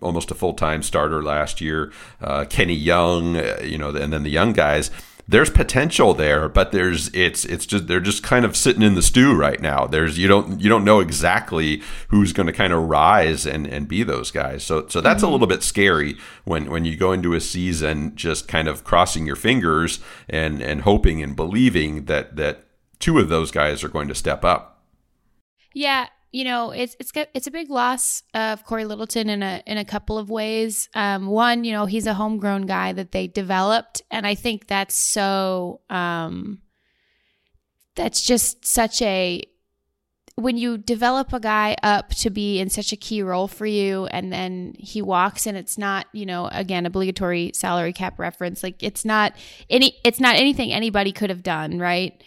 almost 0.00 0.30
a 0.30 0.34
full 0.34 0.54
time 0.54 0.82
starter 0.82 1.22
last 1.22 1.60
year. 1.60 1.92
Uh, 2.20 2.44
Kenny 2.44 2.74
Young, 2.74 3.36
uh, 3.36 3.60
you 3.62 3.78
know, 3.78 3.90
and 3.90 4.12
then 4.12 4.22
the 4.22 4.30
young 4.30 4.52
guys 4.52 4.90
there's 5.26 5.48
potential 5.48 6.12
there, 6.12 6.48
but 6.48 6.70
there's 6.72 7.08
it's 7.14 7.44
it's 7.46 7.64
just 7.64 7.86
they're 7.86 8.00
just 8.00 8.22
kind 8.22 8.44
of 8.44 8.56
sitting 8.56 8.82
in 8.82 8.94
the 8.94 9.02
stew 9.02 9.34
right 9.34 9.60
now. 9.60 9.86
There's 9.86 10.18
you 10.18 10.28
don't 10.28 10.60
you 10.60 10.68
don't 10.68 10.84
know 10.84 11.00
exactly 11.00 11.82
who's 12.08 12.34
going 12.34 12.46
to 12.46 12.52
kind 12.52 12.72
of 12.74 12.82
rise 12.88 13.46
and 13.46 13.66
and 13.66 13.88
be 13.88 14.02
those 14.02 14.30
guys. 14.30 14.64
So 14.64 14.86
so 14.88 15.00
that's 15.00 15.22
mm-hmm. 15.22 15.28
a 15.28 15.32
little 15.32 15.46
bit 15.46 15.62
scary 15.62 16.18
when 16.44 16.70
when 16.70 16.84
you 16.84 16.96
go 16.96 17.12
into 17.12 17.32
a 17.32 17.40
season 17.40 18.14
just 18.14 18.48
kind 18.48 18.68
of 18.68 18.84
crossing 18.84 19.26
your 19.26 19.36
fingers 19.36 19.98
and 20.28 20.60
and 20.60 20.82
hoping 20.82 21.22
and 21.22 21.34
believing 21.34 22.04
that 22.04 22.36
that 22.36 22.63
two 23.04 23.18
of 23.18 23.28
those 23.28 23.50
guys 23.50 23.84
are 23.84 23.88
going 23.90 24.08
to 24.08 24.14
step 24.14 24.46
up. 24.46 24.82
Yeah, 25.74 26.06
you 26.32 26.42
know, 26.42 26.70
it's 26.70 26.96
it's 26.98 27.12
it's 27.34 27.46
a 27.46 27.50
big 27.50 27.68
loss 27.68 28.22
of 28.32 28.64
Corey 28.64 28.86
Littleton 28.86 29.28
in 29.28 29.42
a 29.42 29.62
in 29.66 29.76
a 29.76 29.84
couple 29.84 30.16
of 30.16 30.30
ways. 30.30 30.88
Um, 30.94 31.26
one, 31.26 31.64
you 31.64 31.72
know, 31.72 31.84
he's 31.84 32.06
a 32.06 32.14
homegrown 32.14 32.62
guy 32.62 32.94
that 32.94 33.12
they 33.12 33.26
developed, 33.26 34.00
and 34.10 34.26
I 34.26 34.34
think 34.34 34.68
that's 34.68 34.94
so. 34.94 35.82
Um, 35.90 36.62
that's 37.94 38.22
just 38.22 38.64
such 38.64 39.02
a 39.02 39.42
when 40.36 40.56
you 40.56 40.78
develop 40.78 41.32
a 41.32 41.38
guy 41.38 41.76
up 41.82 42.08
to 42.10 42.30
be 42.30 42.58
in 42.58 42.68
such 42.70 42.90
a 42.92 42.96
key 42.96 43.22
role 43.22 43.46
for 43.46 43.66
you 43.66 44.06
and 44.06 44.32
then 44.32 44.74
he 44.78 45.00
walks 45.00 45.46
and 45.46 45.56
it's 45.56 45.78
not 45.78 46.06
you 46.12 46.26
know 46.26 46.48
again 46.50 46.86
obligatory 46.86 47.52
salary 47.54 47.92
cap 47.92 48.18
reference 48.18 48.64
like 48.64 48.82
it's 48.82 49.04
not 49.04 49.32
any 49.70 49.96
it's 50.02 50.18
not 50.18 50.34
anything 50.34 50.72
anybody 50.72 51.12
could 51.12 51.30
have 51.30 51.44
done 51.44 51.78
right 51.78 52.24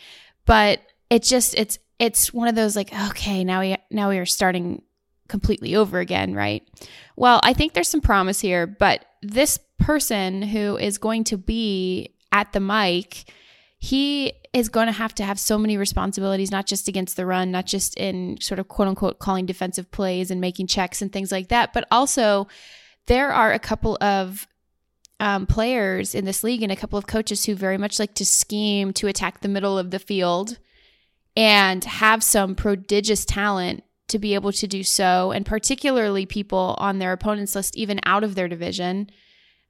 but 0.48 0.82
it 1.12 1.22
just 1.22 1.54
it's 1.54 1.78
it's 2.00 2.34
one 2.34 2.48
of 2.48 2.56
those 2.56 2.76
like 2.76 2.92
okay 3.10 3.44
now 3.44 3.60
we 3.60 3.78
now 3.92 4.10
we 4.10 4.18
are 4.18 4.26
starting 4.26 4.82
completely 5.28 5.76
over 5.76 6.00
again 6.00 6.34
right? 6.34 6.68
Well 7.16 7.40
i 7.44 7.54
think 7.54 7.74
there's 7.74 7.90
some 7.90 8.02
promise 8.02 8.40
here 8.40 8.66
but 8.66 9.06
this 9.22 9.60
person 9.78 10.42
who 10.42 10.78
is 10.78 10.98
going 10.98 11.26
to 11.26 11.38
be 11.38 12.16
at 12.32 12.52
the 12.54 12.60
mic 12.60 13.32
he 13.80 14.34
is 14.54 14.70
going 14.70 14.88
to 14.88 14.92
have 14.92 15.14
to 15.16 15.24
have 15.24 15.40
so 15.40 15.58
many 15.58 15.78
responsibilities 15.78 16.50
not 16.50 16.66
just 16.66 16.88
against 16.88 17.16
the 17.16 17.26
run 17.26 17.52
not 17.52 17.66
just 17.66 17.96
in 17.98 18.38
sort 18.42 18.60
of 18.60 18.68
quote 18.68 18.88
unquote 18.88 19.20
calling 19.20 19.46
defensive 19.46 19.92
plays 19.92 20.32
and 20.32 20.42
making 20.42 20.66
checks 20.66 21.02
and 21.02 21.12
things 21.12 21.32
like 21.32 21.50
that 21.50 21.74
but 21.74 21.86
also 21.92 22.48
there 23.08 23.32
are 23.32 23.54
a 23.54 23.60
couple 23.60 23.98
of 24.02 24.48
um, 25.20 25.46
players 25.46 26.14
in 26.14 26.26
this 26.26 26.44
league 26.44 26.62
and 26.62 26.72
a 26.72 26.76
couple 26.76 27.00
of 27.00 27.08
coaches 27.08 27.46
who 27.46 27.56
very 27.56 27.78
much 27.78 28.00
like 28.00 28.14
to 28.16 28.26
scheme 28.26 28.94
to 28.94 29.08
attack 29.08 29.42
the 29.42 29.48
middle 29.48 29.78
of 29.78 29.92
the 29.92 30.00
field 30.00 30.60
and 31.36 31.84
have 31.84 32.24
some 32.24 32.56
prodigious 32.56 33.26
talent 33.26 33.84
to 34.08 34.20
be 34.20 34.34
able 34.34 34.52
to 34.54 34.68
do 34.68 34.84
so, 34.84 35.32
and 35.32 35.46
particularly 35.46 36.26
people 36.26 36.76
on 36.80 37.00
their 37.00 37.12
opponent's 37.12 37.56
list, 37.56 37.76
even 37.76 38.00
out 38.06 38.24
of 38.24 38.36
their 38.36 38.48
division, 38.48 39.10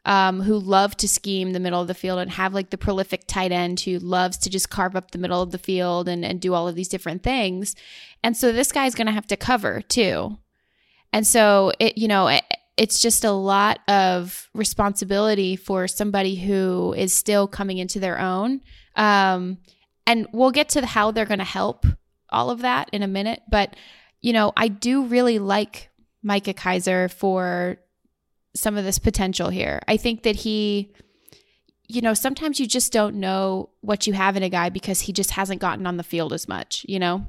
um, 0.05 0.41
who 0.41 0.57
love 0.57 0.95
to 0.95 1.07
scheme 1.07 1.51
the 1.51 1.59
middle 1.59 1.81
of 1.81 1.87
the 1.87 1.93
field 1.93 2.19
and 2.19 2.31
have 2.31 2.53
like 2.53 2.69
the 2.69 2.77
prolific 2.77 3.25
tight 3.27 3.51
end 3.51 3.81
who 3.81 3.99
loves 3.99 4.37
to 4.37 4.49
just 4.49 4.69
carve 4.69 4.95
up 4.95 5.11
the 5.11 5.17
middle 5.17 5.41
of 5.41 5.51
the 5.51 5.57
field 5.57 6.07
and, 6.07 6.23
and 6.23 6.39
do 6.39 6.53
all 6.53 6.67
of 6.67 6.75
these 6.75 6.87
different 6.87 7.23
things. 7.23 7.75
And 8.23 8.37
so 8.37 8.51
this 8.51 8.71
guy's 8.71 8.95
going 8.95 9.07
to 9.07 9.13
have 9.13 9.27
to 9.27 9.35
cover 9.35 9.81
too. 9.81 10.37
And 11.11 11.27
so 11.27 11.73
it, 11.79 11.97
you 11.97 12.07
know, 12.07 12.27
it, 12.27 12.43
it's 12.77 12.99
just 12.99 13.23
a 13.23 13.31
lot 13.31 13.79
of 13.87 14.49
responsibility 14.53 15.55
for 15.55 15.87
somebody 15.87 16.35
who 16.35 16.93
is 16.95 17.13
still 17.13 17.47
coming 17.47 17.79
into 17.79 17.99
their 17.99 18.19
own. 18.19 18.61
Um, 18.95 19.57
and 20.05 20.27
we'll 20.31 20.51
get 20.51 20.69
to 20.69 20.85
how 20.85 21.11
they're 21.11 21.25
going 21.25 21.39
to 21.39 21.43
help 21.43 21.85
all 22.29 22.49
of 22.51 22.61
that 22.61 22.89
in 22.93 23.01
a 23.01 23.07
minute. 23.07 23.41
But, 23.49 23.75
you 24.21 24.31
know, 24.31 24.53
I 24.55 24.67
do 24.67 25.05
really 25.05 25.39
like 25.39 25.89
Micah 26.21 26.53
Kiser 26.53 27.09
for 27.09 27.77
some 28.55 28.77
of 28.77 28.85
this 28.85 28.99
potential 28.99 29.49
here. 29.49 29.81
I 29.87 29.97
think 29.97 30.23
that 30.23 30.35
he, 30.35 30.93
you 31.87 32.01
know, 32.01 32.13
sometimes 32.13 32.59
you 32.59 32.67
just 32.67 32.93
don't 32.93 33.15
know 33.15 33.69
what 33.81 34.05
you 34.07 34.13
have 34.13 34.37
in 34.37 34.43
a 34.43 34.49
guy 34.49 34.69
because 34.69 35.01
he 35.01 35.13
just 35.13 35.31
hasn't 35.31 35.61
gotten 35.61 35.87
on 35.87 35.97
the 35.97 36.03
field 36.03 36.31
as 36.31 36.47
much, 36.47 36.85
you 36.87 36.99
know? 36.99 37.25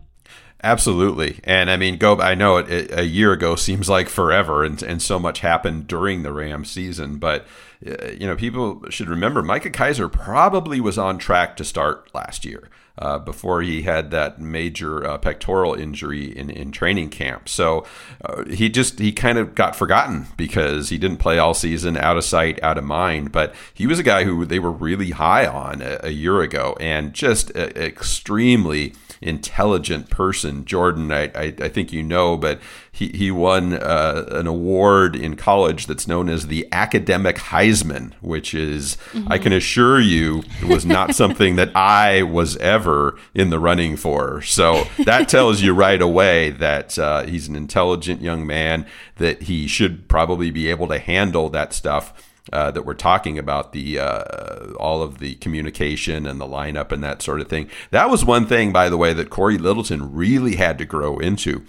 Absolutely, 0.63 1.39
and 1.45 1.71
I 1.71 1.77
mean, 1.77 1.99
go. 1.99 2.19
I 2.21 2.35
know 2.35 2.57
it, 2.57 2.69
it, 2.69 2.99
a 2.99 3.05
year 3.05 3.33
ago 3.33 3.55
seems 3.55 3.89
like 3.89 4.09
forever, 4.09 4.65
and 4.65 4.83
and 4.83 5.01
so 5.01 5.21
much 5.21 5.39
happened 5.39 5.87
during 5.87 6.25
the 6.25 6.33
Rams 6.33 6.69
season. 6.69 7.19
But 7.19 7.47
uh, 7.87 8.09
you 8.09 8.27
know, 8.27 8.35
people 8.35 8.83
should 8.91 9.09
remember 9.09 9.41
Micah 9.41 9.71
Kiser 9.71 10.09
probably 10.09 10.81
was 10.81 10.99
on 10.99 11.19
track 11.19 11.57
to 11.59 11.65
start 11.65 12.13
last 12.13 12.45
year. 12.45 12.69
Uh, 13.01 13.17
before 13.17 13.63
he 13.63 13.83
had 13.83 14.11
that 14.11 14.41
major 14.41 15.07
uh, 15.07 15.17
pectoral 15.17 15.73
injury 15.73 16.37
in, 16.37 16.51
in 16.51 16.73
training 16.73 17.09
camp. 17.09 17.49
So 17.49 17.87
uh, 18.25 18.45
he 18.47 18.69
just 18.69 18.99
he 18.99 19.13
kind 19.13 19.39
of 19.39 19.55
got 19.55 19.77
forgotten 19.77 20.27
because 20.37 20.89
he 20.89 20.99
didn't 20.99 21.19
play 21.19 21.39
all 21.39 21.55
season, 21.55 21.97
out 21.97 22.17
of 22.17 22.25
sight, 22.25 22.61
out 22.61 22.77
of 22.77 22.83
mind. 22.83 23.31
But 23.31 23.55
he 23.73 23.87
was 23.87 24.01
a 24.01 24.03
guy 24.03 24.25
who 24.25 24.45
they 24.45 24.59
were 24.59 24.73
really 24.73 25.11
high 25.11 25.47
on 25.47 25.81
a, 25.81 26.01
a 26.03 26.11
year 26.11 26.41
ago, 26.41 26.77
and 26.81 27.15
just 27.15 27.57
uh, 27.57 27.71
extremely 27.77 28.95
intelligent 29.21 30.11
person. 30.11 30.65
Jordan, 30.65 31.13
I, 31.13 31.25
I, 31.35 31.55
I 31.61 31.69
think 31.69 31.93
you 31.93 32.03
know, 32.03 32.37
but 32.37 32.61
he, 32.91 33.09
he 33.09 33.31
won 33.31 33.75
uh, 33.75 34.27
an 34.33 34.47
award 34.47 35.15
in 35.15 35.37
college 35.37 35.87
that's 35.87 36.09
known 36.09 36.29
as 36.29 36.49
the 36.49 36.67
Academic 36.73 37.37
Heisman, 37.37 38.13
which 38.21 38.55
is, 38.55 38.97
mm-hmm. 39.13 39.31
I 39.31 39.39
can 39.39 39.53
assure 39.53 40.01
you, 40.01 40.43
it 40.61 40.69
was 40.69 40.85
not 40.85 41.15
something 41.15 41.57
that 41.57 41.75
I 41.77 42.23
was 42.23 42.57
ever 42.57 43.17
in 43.35 43.51
the 43.51 43.59
running 43.59 43.97
for. 43.97 44.43
So 44.43 44.85
that 45.05 45.29
tells 45.29 45.63
you 45.63 45.75
right 45.75 46.03
away 46.03 46.51
that 46.51 46.99
uh, 46.99 47.23
he's 47.23 47.49
an 47.49 47.57
intelligent 47.57 48.21
young 48.21 48.47
man, 48.47 48.87
that 49.17 49.43
he 49.43 49.67
should 49.69 50.09
probably 50.09 50.51
be 50.51 50.69
able 50.69 50.89
to 50.89 50.99
handle 50.99 51.49
that 51.51 51.73
stuff 51.73 52.13
uh, 52.53 52.71
that 52.71 52.85
we're 52.85 52.95
talking 52.95 53.39
about 53.39 53.73
the 53.73 53.99
uh, 53.99 54.73
all 54.75 55.03
of 55.03 55.19
the 55.19 55.35
communication 55.37 56.27
and 56.27 56.41
the 56.41 56.47
lineup 56.47 56.93
and 56.93 57.03
that 57.03 57.23
sort 57.23 57.41
of 57.41 57.49
thing. 57.49 57.69
That 57.91 58.11
was 58.11 58.25
one 58.25 58.47
thing, 58.47 58.73
by 58.73 58.89
the 58.89 58.97
way, 58.97 59.13
that 59.13 59.31
Corey 59.31 59.59
Littleton 59.59 60.13
really 60.13 60.57
had 60.57 60.79
to 60.79 60.85
grow 60.85 61.19
into 61.19 61.65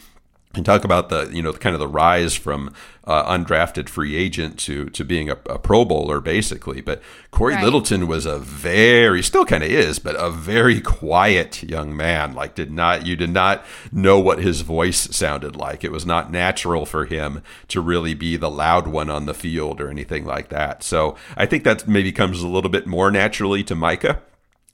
and 0.56 0.66
talk 0.66 0.84
about 0.84 1.10
the 1.10 1.30
you 1.32 1.44
know 1.44 1.54
kind 1.54 1.76
of 1.76 1.80
the 1.80 1.88
rise 1.88 2.34
from 2.34 2.74
uh, 3.06 3.24
undrafted 3.32 3.88
free 3.88 4.16
agent 4.16 4.58
to 4.58 4.90
to 4.90 5.06
being 5.06 5.30
a, 5.30 5.38
a 5.48 5.60
Pro 5.60 5.86
Bowler 5.86 6.20
basically. 6.20 6.82
But 6.82 7.02
Corey 7.30 7.54
right. 7.54 7.64
Littleton 7.64 8.08
was 8.08 8.26
a 8.26 8.40
very 8.40 9.22
still 9.22 9.46
kind 9.46 9.64
of 9.64 9.70
is, 9.70 10.00
but 10.00 10.16
a 10.16 10.32
very 10.32 10.82
quiet 10.82 11.62
young 11.62 11.96
man. 11.96 12.34
Like 12.34 12.56
did 12.56 12.72
not 12.72 13.06
you 13.06 13.16
did 13.16 13.30
not 13.30 13.64
know 13.92 14.20
what 14.20 14.40
his 14.40 14.62
voice 14.62 15.16
sounded 15.16 15.56
like. 15.56 15.84
It 15.84 15.92
was 15.92 16.06
not 16.06 16.32
natural 16.32 16.86
for 16.88 17.06
him 17.06 17.44
to 17.68 17.80
really 17.80 18.16
be 18.16 18.36
the 18.36 18.50
loud 18.50 18.88
one 18.88 19.10
on 19.10 19.28
the 19.28 19.36
field 19.36 19.80
or 19.80 19.90
anything 19.90 20.26
like 20.26 20.50
that. 20.50 20.82
So 20.82 21.16
I 21.38 21.46
think 21.46 21.64
that 21.64 21.88
maybe 21.88 22.12
comes 22.12 22.42
a 22.42 22.48
little 22.48 22.72
bit 22.72 22.88
more 22.88 23.12
naturally 23.12 23.64
to 23.66 23.76
Micah 23.76 24.22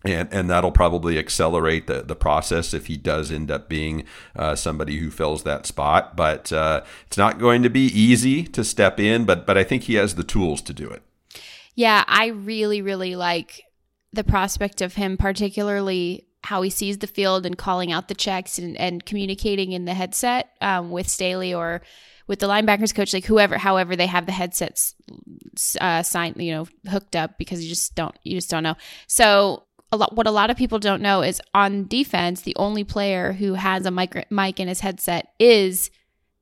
and 0.06 0.30
and 0.32 0.50
that'll 0.50 0.72
probably 0.72 1.18
accelerate 1.18 1.88
the, 1.88 2.02
the 2.02 2.16
process 2.16 2.74
if 2.74 2.88
he 2.88 2.98
does 2.98 3.32
end 3.32 3.52
up 3.52 3.68
being 3.68 4.06
uh, 4.36 4.56
somebody 4.56 4.98
who 4.98 5.10
fills 5.10 5.44
that 5.44 5.66
spot. 5.66 6.16
But 6.16 6.54
uh, 6.54 6.84
it's 7.08 7.18
not 7.18 7.40
going 7.40 7.64
to 7.64 7.70
be 7.70 7.86
easy 7.88 8.44
to 8.44 8.64
step 8.64 9.00
in, 9.00 9.26
but 9.26 9.46
but 9.46 9.58
I 9.58 9.64
think 9.64 9.84
he 9.84 9.96
has 9.96 10.16
the 10.16 10.24
tools 10.24 10.62
to 10.64 10.74
do 10.74 10.90
it. 10.90 11.02
Yeah, 11.76 12.04
I 12.08 12.28
really 12.28 12.82
really 12.82 13.16
like 13.16 13.64
the 14.14 14.24
prospect 14.24 14.82
of 14.82 14.96
him, 14.96 15.18
particularly 15.18 16.28
how 16.46 16.62
he 16.62 16.70
sees 16.70 17.00
the 17.00 17.08
field 17.08 17.46
and 17.46 17.58
calling 17.58 17.92
out 17.92 18.08
the 18.08 18.16
checks 18.16 18.58
and, 18.60 18.78
and 18.78 19.06
communicating 19.06 19.72
in 19.72 19.86
the 19.86 19.94
headset 19.94 20.52
um, 20.62 20.92
with 20.92 21.08
Staley 21.10 21.54
or 21.54 21.82
with 22.28 22.40
the 22.40 22.48
linebackers 22.48 22.94
coach, 22.94 23.14
like 23.14 23.26
whoever, 23.26 23.58
however 23.58 23.96
they 23.96 24.08
have 24.08 24.26
the 24.26 24.32
headsets 24.32 24.96
uh, 25.82 26.04
signed, 26.04 26.38
you 26.38 26.52
know, 26.52 26.68
hooked 26.90 27.16
up 27.16 27.38
because 27.38 27.64
you 27.64 27.70
just 27.70 27.96
don't, 27.96 28.16
you 28.24 28.36
just 28.36 28.50
don't 28.50 28.64
know. 28.64 28.76
So 29.08 29.64
a 29.92 29.98
lot 29.98 30.16
what 30.16 30.28
a 30.28 30.32
lot 30.32 30.50
of 30.50 30.58
people 30.58 30.80
don't 30.80 31.02
know 31.02 31.22
is 31.22 31.42
on 31.54 31.88
defense 31.88 32.42
the 32.42 32.56
only 32.56 32.84
player 32.84 33.34
who 33.34 33.54
has 33.54 33.86
a 33.86 33.92
mic, 33.92 34.30
mic 34.32 34.60
in 34.60 34.68
his 34.68 34.80
headset 34.82 35.34
is 35.40 35.92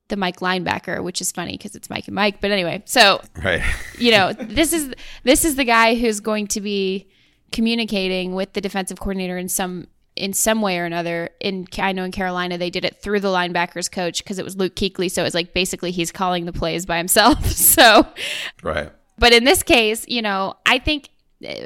the 0.10 0.17
Mike 0.17 0.39
linebacker, 0.39 1.03
which 1.03 1.21
is 1.21 1.32
funny 1.32 1.53
because 1.58 1.75
it's 1.75 1.89
Mike 1.89 2.08
and 2.08 2.15
Mike. 2.15 2.41
But 2.41 2.51
anyway, 2.51 2.84
so 2.86 3.21
right. 3.43 3.63
you 3.97 4.12
know, 4.12 4.34
this 4.34 4.73
is 4.73 4.93
this 5.23 5.45
is 5.45 5.56
the 5.56 5.63
guy 5.63 5.95
who's 5.95 6.19
going 6.19 6.47
to 6.47 6.62
be 6.62 7.10
communicating 7.51 8.36
with 8.36 8.53
the 8.53 8.62
defensive 8.62 8.99
coordinator 8.99 9.38
in 9.38 9.49
some 9.49 9.88
in 10.15 10.34
some 10.34 10.62
way 10.62 10.77
or 10.77 10.86
another. 10.86 11.29
In 11.39 11.67
I 11.79 11.93
know 11.93 12.03
in 12.03 12.12
Carolina 12.12 12.58
they 12.58 12.69
did 12.69 12.86
it 12.86 13.01
through 13.01 13.21
the 13.21 13.29
linebackers 13.29 13.91
coach 13.91 14.23
because 14.23 14.39
it 14.39 14.45
was 14.45 14.56
Luke 14.56 14.75
Kuechly, 14.75 15.10
so 15.10 15.21
it 15.21 15.25
was 15.25 15.34
like 15.34 15.53
basically 15.53 15.91
he's 15.91 16.12
calling 16.12 16.45
the 16.45 16.53
plays 16.53 16.86
by 16.86 16.97
himself. 16.97 17.45
so 17.51 18.06
right. 18.62 18.91
But 19.17 19.32
in 19.32 19.43
this 19.45 19.63
case, 19.63 20.06
you 20.08 20.21
know, 20.21 20.56
I 20.65 20.79
think 20.79 21.10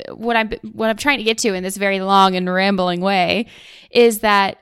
what 0.09 0.35
I'm 0.35 0.51
what 0.73 0.89
I'm 0.89 0.97
trying 0.97 1.17
to 1.17 1.23
get 1.23 1.37
to 1.39 1.53
in 1.53 1.63
this 1.63 1.77
very 1.77 1.99
long 1.99 2.35
and 2.35 2.51
rambling 2.51 3.01
way 3.01 3.47
is 3.91 4.19
that 4.19 4.59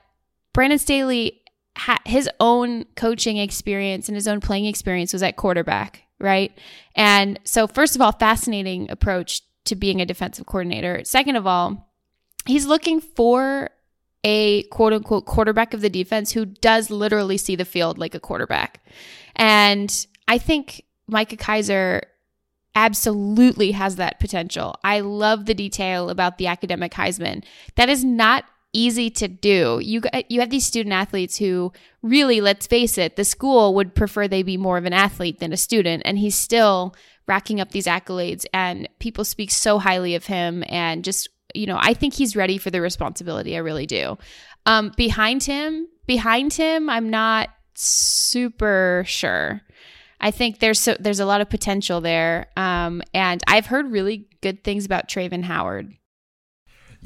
Brandon 0.52 0.78
Staley 0.78 1.42
ha- 1.76 2.00
his 2.04 2.28
own 2.40 2.84
coaching 2.96 3.36
experience 3.36 4.08
and 4.08 4.16
his 4.16 4.28
own 4.28 4.40
playing 4.40 4.66
experience 4.66 5.12
was 5.12 5.22
at 5.22 5.36
quarterback, 5.36 6.02
right? 6.18 6.56
And 6.94 7.38
so 7.44 7.66
first 7.66 7.94
of 7.94 8.02
all, 8.02 8.12
fascinating 8.12 8.90
approach 8.90 9.42
to 9.64 9.74
being 9.74 10.00
a 10.00 10.06
defensive 10.06 10.46
coordinator. 10.46 11.02
Second 11.04 11.36
of 11.36 11.46
all, 11.46 11.90
he's 12.46 12.66
looking 12.66 13.00
for 13.00 13.70
a 14.24 14.64
quote 14.64 14.92
unquote 14.92 15.26
quarterback 15.26 15.74
of 15.74 15.80
the 15.80 15.90
defense 15.90 16.32
who 16.32 16.46
does 16.46 16.90
literally 16.90 17.36
see 17.36 17.56
the 17.56 17.64
field 17.64 17.98
like 17.98 18.14
a 18.14 18.20
quarterback. 18.20 18.84
And 19.36 20.06
I 20.26 20.38
think 20.38 20.84
Micah 21.06 21.36
Kiser 21.36 22.02
absolutely 22.76 23.72
has 23.72 23.96
that 23.96 24.20
potential. 24.20 24.76
I 24.84 25.00
love 25.00 25.46
the 25.46 25.54
detail 25.54 26.10
about 26.10 26.38
the 26.38 26.46
academic 26.46 26.92
Heisman. 26.92 27.42
That 27.74 27.88
is 27.88 28.04
not 28.04 28.44
easy 28.72 29.08
to 29.08 29.26
do. 29.26 29.80
You 29.82 30.02
you 30.28 30.40
have 30.40 30.50
these 30.50 30.66
student 30.66 30.92
athletes 30.92 31.38
who 31.38 31.72
really, 32.02 32.40
let's 32.40 32.66
face 32.66 32.98
it, 32.98 33.16
the 33.16 33.24
school 33.24 33.74
would 33.74 33.94
prefer 33.94 34.28
they 34.28 34.42
be 34.42 34.58
more 34.58 34.76
of 34.76 34.84
an 34.84 34.92
athlete 34.92 35.40
than 35.40 35.52
a 35.52 35.56
student, 35.56 36.02
and 36.04 36.18
he's 36.18 36.36
still 36.36 36.94
racking 37.26 37.60
up 37.60 37.72
these 37.72 37.86
accolades 37.86 38.44
and 38.54 38.88
people 39.00 39.24
speak 39.24 39.50
so 39.50 39.80
highly 39.80 40.14
of 40.14 40.26
him 40.26 40.62
and 40.68 41.02
just 41.02 41.28
you 41.54 41.66
know, 41.66 41.78
I 41.80 41.94
think 41.94 42.12
he's 42.12 42.36
ready 42.36 42.58
for 42.58 42.70
the 42.70 42.82
responsibility. 42.82 43.56
I 43.56 43.60
really 43.60 43.86
do. 43.86 44.18
Um, 44.66 44.92
behind 44.96 45.42
him, 45.42 45.88
behind 46.06 46.52
him, 46.52 46.90
I'm 46.90 47.08
not 47.08 47.48
super 47.74 49.04
sure. 49.06 49.62
I 50.20 50.30
think 50.30 50.58
there's 50.58 50.80
so, 50.80 50.96
there's 50.98 51.20
a 51.20 51.26
lot 51.26 51.40
of 51.40 51.50
potential 51.50 52.00
there, 52.00 52.48
um, 52.56 53.02
and 53.12 53.42
I've 53.46 53.66
heard 53.66 53.90
really 53.90 54.28
good 54.40 54.64
things 54.64 54.84
about 54.84 55.08
Travin 55.08 55.44
Howard. 55.44 55.96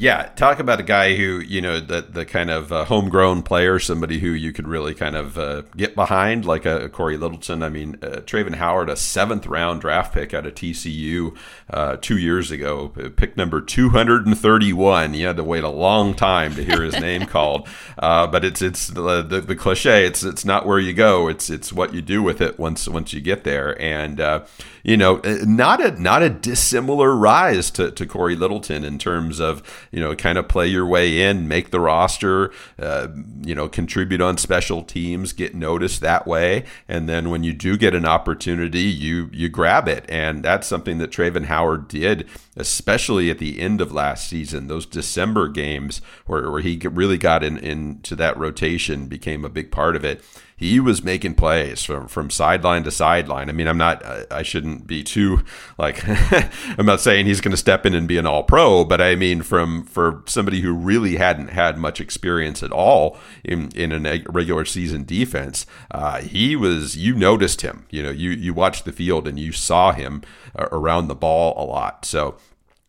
Yeah, 0.01 0.31
talk 0.35 0.61
about 0.61 0.81
a 0.81 0.83
guy 0.83 1.15
who 1.15 1.41
you 1.41 1.61
know 1.61 1.79
the 1.79 2.01
the 2.01 2.25
kind 2.25 2.49
of 2.49 2.73
uh, 2.73 2.87
homegrown 2.87 3.43
player, 3.43 3.79
somebody 3.79 4.19
who 4.19 4.31
you 4.31 4.51
could 4.51 4.67
really 4.67 4.95
kind 4.95 5.15
of 5.15 5.37
uh, 5.37 5.61
get 5.77 5.95
behind, 5.95 6.47
like 6.47 6.65
a, 6.65 6.85
a, 6.85 6.89
Corey 6.89 7.19
Littleton. 7.19 7.63
I 7.63 7.69
mean, 7.69 7.99
uh, 8.01 8.23
Travin 8.25 8.55
Howard, 8.55 8.89
a 8.89 8.97
seventh 8.97 9.47
round 9.47 9.83
draft 9.83 10.15
pick 10.15 10.33
out 10.33 10.47
of 10.47 10.55
TCU 10.55 11.37
uh, 11.69 11.99
two 12.01 12.17
years 12.17 12.51
ago, 12.51 12.89
pick 13.15 13.37
number 13.37 13.61
two 13.61 13.91
hundred 13.91 14.27
and 14.27 14.39
thirty 14.39 14.73
one. 14.73 15.13
You 15.13 15.27
had 15.27 15.37
to 15.37 15.45
wait 15.45 15.65
a 15.65 15.69
long 15.69 16.15
time 16.15 16.55
to 16.55 16.65
hear 16.65 16.83
his 16.83 16.95
name 16.99 17.27
called, 17.27 17.69
uh, 17.99 18.27
but 18.27 18.43
it's 18.43 18.63
it's 18.63 18.87
the, 18.87 19.21
the, 19.21 19.43
the 19.43 19.55
cliche. 19.55 20.07
It's 20.07 20.25
it's 20.25 20.47
not 20.47 20.65
where 20.65 20.79
you 20.79 20.95
go. 20.95 21.29
It's 21.29 21.51
it's 21.51 21.75
what 21.75 21.93
you 21.93 22.01
do 22.01 22.23
with 22.23 22.41
it 22.41 22.59
once 22.59 22.89
once 22.89 23.13
you 23.13 23.21
get 23.21 23.45
there, 23.45 23.79
and 23.79 24.19
uh, 24.19 24.47
you 24.83 24.97
know, 24.97 25.21
not 25.45 25.85
a 25.85 26.01
not 26.01 26.23
a 26.23 26.31
dissimilar 26.31 27.15
rise 27.15 27.71
to 27.73 27.91
to 27.91 28.07
Corey 28.07 28.35
Littleton 28.35 28.83
in 28.83 28.97
terms 28.97 29.41
of 29.41 29.63
you 29.91 30.01
know, 30.01 30.15
kind 30.15 30.39
of 30.39 30.49
play 30.49 30.67
your 30.67 30.87
way 30.87 31.21
in, 31.21 31.49
make 31.49 31.71
the 31.71 31.81
roster, 31.81 32.53
uh, 32.79 33.09
you 33.43 33.55
know, 33.55 33.69
contribute 33.69 34.21
on 34.21 34.39
special 34.39 34.83
teams, 34.83 35.33
get 35.33 35.55
noticed 35.55 36.01
that 36.01 36.27
way, 36.27 36.65
and 36.89 37.09
then 37.09 37.31
when 37.31 37.43
you 37.43 37.53
do 37.53 37.77
get 37.77 37.95
an 37.95 38.07
opportunity, 38.07 38.83
you 38.83 39.31
you 39.33 39.49
grab 39.49 39.89
it, 39.89 40.05
and 40.09 40.45
that's 40.45 40.67
something 40.67 40.99
that 40.99 41.11
Travin 41.11 41.47
Howard 41.47 41.89
did, 41.89 42.29
especially 42.57 43.31
at 43.31 43.39
the 43.39 43.61
end 43.61 43.81
of 43.81 43.93
last 43.93 44.29
season. 44.29 44.69
Those 44.69 44.87
December 44.87 45.49
games 45.49 46.01
where, 46.27 46.51
where 46.51 46.61
he 46.61 46.77
really 46.85 47.19
got 47.19 47.43
in 47.43 47.59
into 47.59 48.15
that 48.17 48.37
rotation, 48.37 49.07
became 49.07 49.45
a 49.45 49.49
big 49.49 49.71
part 49.71 49.97
of 49.97 50.05
it 50.05 50.23
he 50.61 50.79
was 50.79 51.03
making 51.03 51.37
plays 51.37 51.83
from 51.83 52.07
from 52.07 52.29
sideline 52.29 52.85
to 52.85 52.91
sideline. 52.91 53.49
I 53.49 53.53
mean, 53.53 53.67
I'm 53.67 53.79
not, 53.79 54.05
I 54.31 54.43
shouldn't 54.43 54.87
be 54.87 55.03
too 55.03 55.43
like, 55.79 56.07
I'm 56.79 56.85
not 56.85 57.01
saying 57.01 57.25
he's 57.25 57.41
going 57.41 57.53
to 57.53 57.57
step 57.57 57.87
in 57.87 57.95
and 57.95 58.07
be 58.07 58.19
an 58.19 58.27
All 58.27 58.43
Pro, 58.43 58.85
but 58.85 59.01
I 59.01 59.15
mean, 59.15 59.41
from 59.41 59.87
for 59.87 60.23
somebody 60.27 60.61
who 60.61 60.75
really 60.75 61.17
hadn't 61.17 61.49
had 61.49 61.79
much 61.79 61.99
experience 61.99 62.63
at 62.63 62.73
all 62.73 63.17
in 63.43 63.71
in 63.75 64.05
a 64.05 64.23
regular 64.29 64.67
season 64.67 65.05
defense, 65.05 65.65
uh, 65.93 66.21
he 66.21 66.55
was. 66.57 66.95
You 66.95 67.15
noticed 67.15 67.63
him. 67.63 67.87
You 67.89 68.03
know, 68.03 68.11
you 68.11 68.29
you 68.29 68.53
watched 68.53 68.85
the 68.85 68.93
field 68.93 69.27
and 69.27 69.39
you 69.39 69.53
saw 69.53 69.93
him 69.93 70.21
uh, 70.55 70.69
around 70.71 71.09
the 71.09 71.15
ball 71.15 71.55
a 71.57 71.65
lot. 71.65 72.05
So 72.05 72.37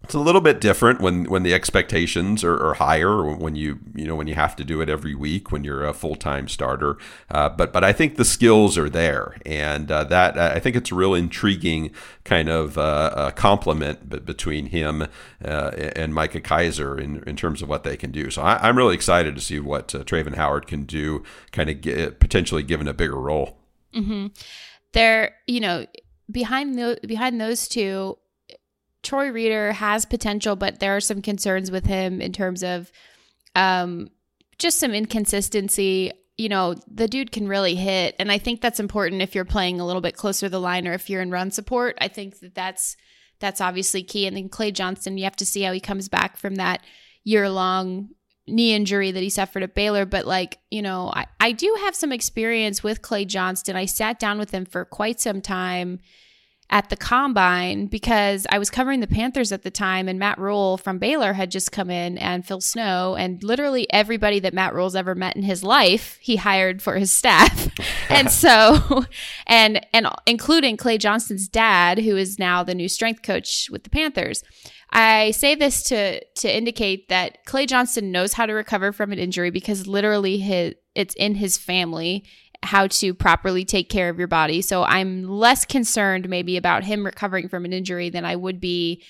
it's 0.04 0.16
a 0.16 0.20
little 0.20 0.42
bit 0.42 0.60
different 0.60 1.00
when 1.00 1.26
when 1.26 1.44
the 1.44 1.54
expectations 1.54 2.44
are, 2.44 2.58
are, 2.58 2.74
higher 2.74 3.24
when 3.24 3.56
you 3.56 3.80
you 3.94 4.06
know 4.06 4.16
when 4.16 4.28
you 4.28 4.34
have 4.34 4.56
to 4.56 4.64
do 4.64 4.82
it 4.82 4.90
every 4.90 5.14
week 5.14 5.52
when 5.52 5.64
you're 5.64 5.86
a 5.86 5.94
full-time 5.94 6.48
starter. 6.48 6.98
Uh, 7.30 7.50
but 7.50 7.72
but 7.72 7.84
I 7.84 7.94
think 7.94 8.16
the 8.16 8.26
skills 8.26 8.78
are 8.78 8.90
there 8.90 9.38
and 9.46 9.92
uh, 9.92 10.04
that 10.06 10.38
I 10.38 10.60
think 10.60 10.76
it's 10.76 10.92
a 10.92 10.96
real 10.96 11.14
intriguing 11.14 11.92
kind 12.24 12.50
of 12.50 12.78
uh, 12.78 13.32
complement 13.36 14.26
between 14.26 14.68
him 14.68 15.04
uh, 15.44 15.72
and 15.96 16.14
Micah 16.14 16.42
Kiser 16.42 17.00
in, 17.00 17.24
in 17.28 17.36
terms 17.36 17.62
of 17.62 17.70
what 17.70 17.84
they 17.84 17.96
can 17.96 18.12
do. 18.12 18.32
So 18.32 18.42
I, 18.42 18.68
am 18.68 18.78
really 18.78 18.96
excited 18.96 19.36
to 19.36 19.42
see 19.42 19.60
what 19.60 19.94
uh, 19.94 20.04
Travin 20.04 20.36
Howard 20.36 20.66
can 20.66 20.84
do 20.84 21.24
kind 21.52 21.70
of 21.70 21.82
get, 21.82 22.20
potentially 22.20 22.64
given 22.64 22.88
a 22.88 22.94
bigger 22.94 23.20
role. 23.20 23.58
Mm-hmm. 23.94 24.28
there 24.94 25.36
you 25.48 25.60
know 25.60 25.86
behind 26.32 26.80
the, 26.80 26.98
behind 27.06 27.42
those 27.42 27.68
two 27.68 28.18
Troy 29.04 29.32
Reeder 29.32 29.72
has 29.74 30.06
potential, 30.06 30.56
but 30.56 30.80
there 30.80 30.96
are 30.96 31.02
some 31.02 31.22
concerns 31.22 31.72
with 31.72 31.86
him 31.86 32.22
in 32.22 32.32
terms 32.32 32.64
of 32.64 32.92
um, 33.56 34.10
just 34.60 34.80
some 34.80 34.94
inconsistency. 34.94 36.12
You 36.38 36.50
know, 36.50 36.76
the 36.88 37.08
dude 37.08 37.32
can 37.32 37.48
really 37.48 37.76
hit, 37.76 38.16
and 38.20 38.32
I 38.32 38.38
think 38.38 38.62
that's 38.62 38.80
important 38.80 39.22
if 39.22 39.36
you're 39.36 39.46
playing 39.46 39.80
a 39.80 39.86
little 39.86 40.02
bit 40.02 40.16
closer 40.16 40.46
to 40.46 40.50
the 40.50 40.60
line 40.60 40.88
or 40.88 40.94
if 40.94 41.10
you're 41.10 41.22
in 41.22 41.32
run 41.32 41.52
support. 41.52 41.98
I 42.00 42.08
think 42.08 42.40
that 42.40 42.56
that's 42.56 42.96
that's 43.40 43.60
obviously 43.60 44.04
key. 44.04 44.28
And 44.28 44.38
then 44.38 44.50
Clay 44.50 44.72
Johnston, 44.72 45.18
you 45.18 45.24
have 45.26 45.36
to 45.38 45.46
see 45.46 45.64
how 45.64 45.74
he 45.74 45.80
comes 45.80 46.08
back 46.08 46.38
from 46.38 46.56
that 46.56 46.82
year 47.24 47.50
long 47.50 48.10
knee 48.48 48.74
injury 48.74 49.12
that 49.12 49.24
he 49.24 49.30
suffered 49.30 49.64
at 49.64 49.76
Baylor. 49.76 50.06
But 50.06 50.26
like, 50.26 50.60
you 50.70 50.82
know, 50.82 51.12
I, 51.14 51.26
I 51.40 51.52
do 51.52 51.76
have 51.82 51.96
some 51.96 52.12
experience 52.12 52.84
with 52.84 53.02
Clay 53.02 53.26
Johnston. 53.26 53.76
I 53.76 53.86
sat 53.86 54.20
down 54.20 54.38
with 54.38 54.52
him 54.52 54.66
for 54.66 54.86
quite 54.86 55.20
some 55.20 55.42
time 55.42 56.00
at 56.72 56.90
the 56.90 56.96
combine 56.96 57.86
because 57.88 58.48
I 58.50 58.58
was 58.58 58.70
covering 58.70 59.02
the 59.02 59.08
Panthers 59.08 59.52
at 59.52 59.64
the 59.64 59.70
time, 59.70 60.08
and 60.08 60.18
Matt 60.18 60.40
Rhule 60.40 60.78
from 60.78 61.00
Baylor 61.00 61.34
had 61.34 61.52
just 61.52 61.74
come 61.74 61.90
in, 61.90 62.18
and 62.18 62.46
Phil 62.46 62.62
Snow, 62.62 63.16
and 63.16 63.44
literally 63.44 63.92
everybody 63.92 64.40
that 64.40 64.54
Matt 64.54 64.74
Rhule's 64.74 64.96
ever 64.96 65.14
met 65.14 65.36
in 65.36 65.44
his 65.44 65.64
life, 65.64 66.18
he 66.22 66.38
hired 66.38 66.82
for 66.82 66.96
his 66.96 67.12
staff. 67.12 67.70
and 68.10 68.32
so, 68.32 69.04
and 69.46 69.86
and 69.94 70.08
including 70.26 70.78
Clay 70.78 70.98
Johnston's 70.98 71.50
dad, 71.50 72.00
who 72.00 72.16
is 72.16 72.40
now 72.40 72.64
the 72.64 72.76
new 72.76 72.88
strength 72.88 73.22
coach 73.22 73.70
with 73.70 73.84
the 73.84 73.90
Panthers. 73.90 74.44
I 74.92 75.32
say 75.32 75.56
this 75.56 75.84
to 75.84 76.24
to 76.24 76.56
indicate 76.56 77.10
that 77.10 77.46
Clay 77.46 77.66
Johnston 77.66 78.12
knows 78.12 78.34
how 78.34 78.46
to 78.46 78.54
recover 78.54 78.94
from 78.94 79.12
an 79.12 79.20
injury 79.20 79.50
because 79.50 79.88
literally 79.88 80.38
his 80.38 80.76
it's 80.94 81.16
in 81.16 81.36
his 81.36 81.58
family 81.58 82.26
how 82.63 82.88
to 82.88 83.13
properly 83.13 83.65
take 83.65 83.89
care 83.89 84.10
of 84.10 84.19
your 84.19 84.28
body. 84.28 84.62
So 84.62 84.84
I'm 84.84 85.28
less 85.28 85.65
concerned 85.65 86.30
maybe 86.30 86.58
about 86.58 86.84
him 86.84 87.06
recovering 87.06 87.50
from 87.50 87.65
an 87.65 87.74
injury 87.74 88.10
than 88.10 88.26
I 88.26 88.36
would 88.36 88.60
be 88.60 89.04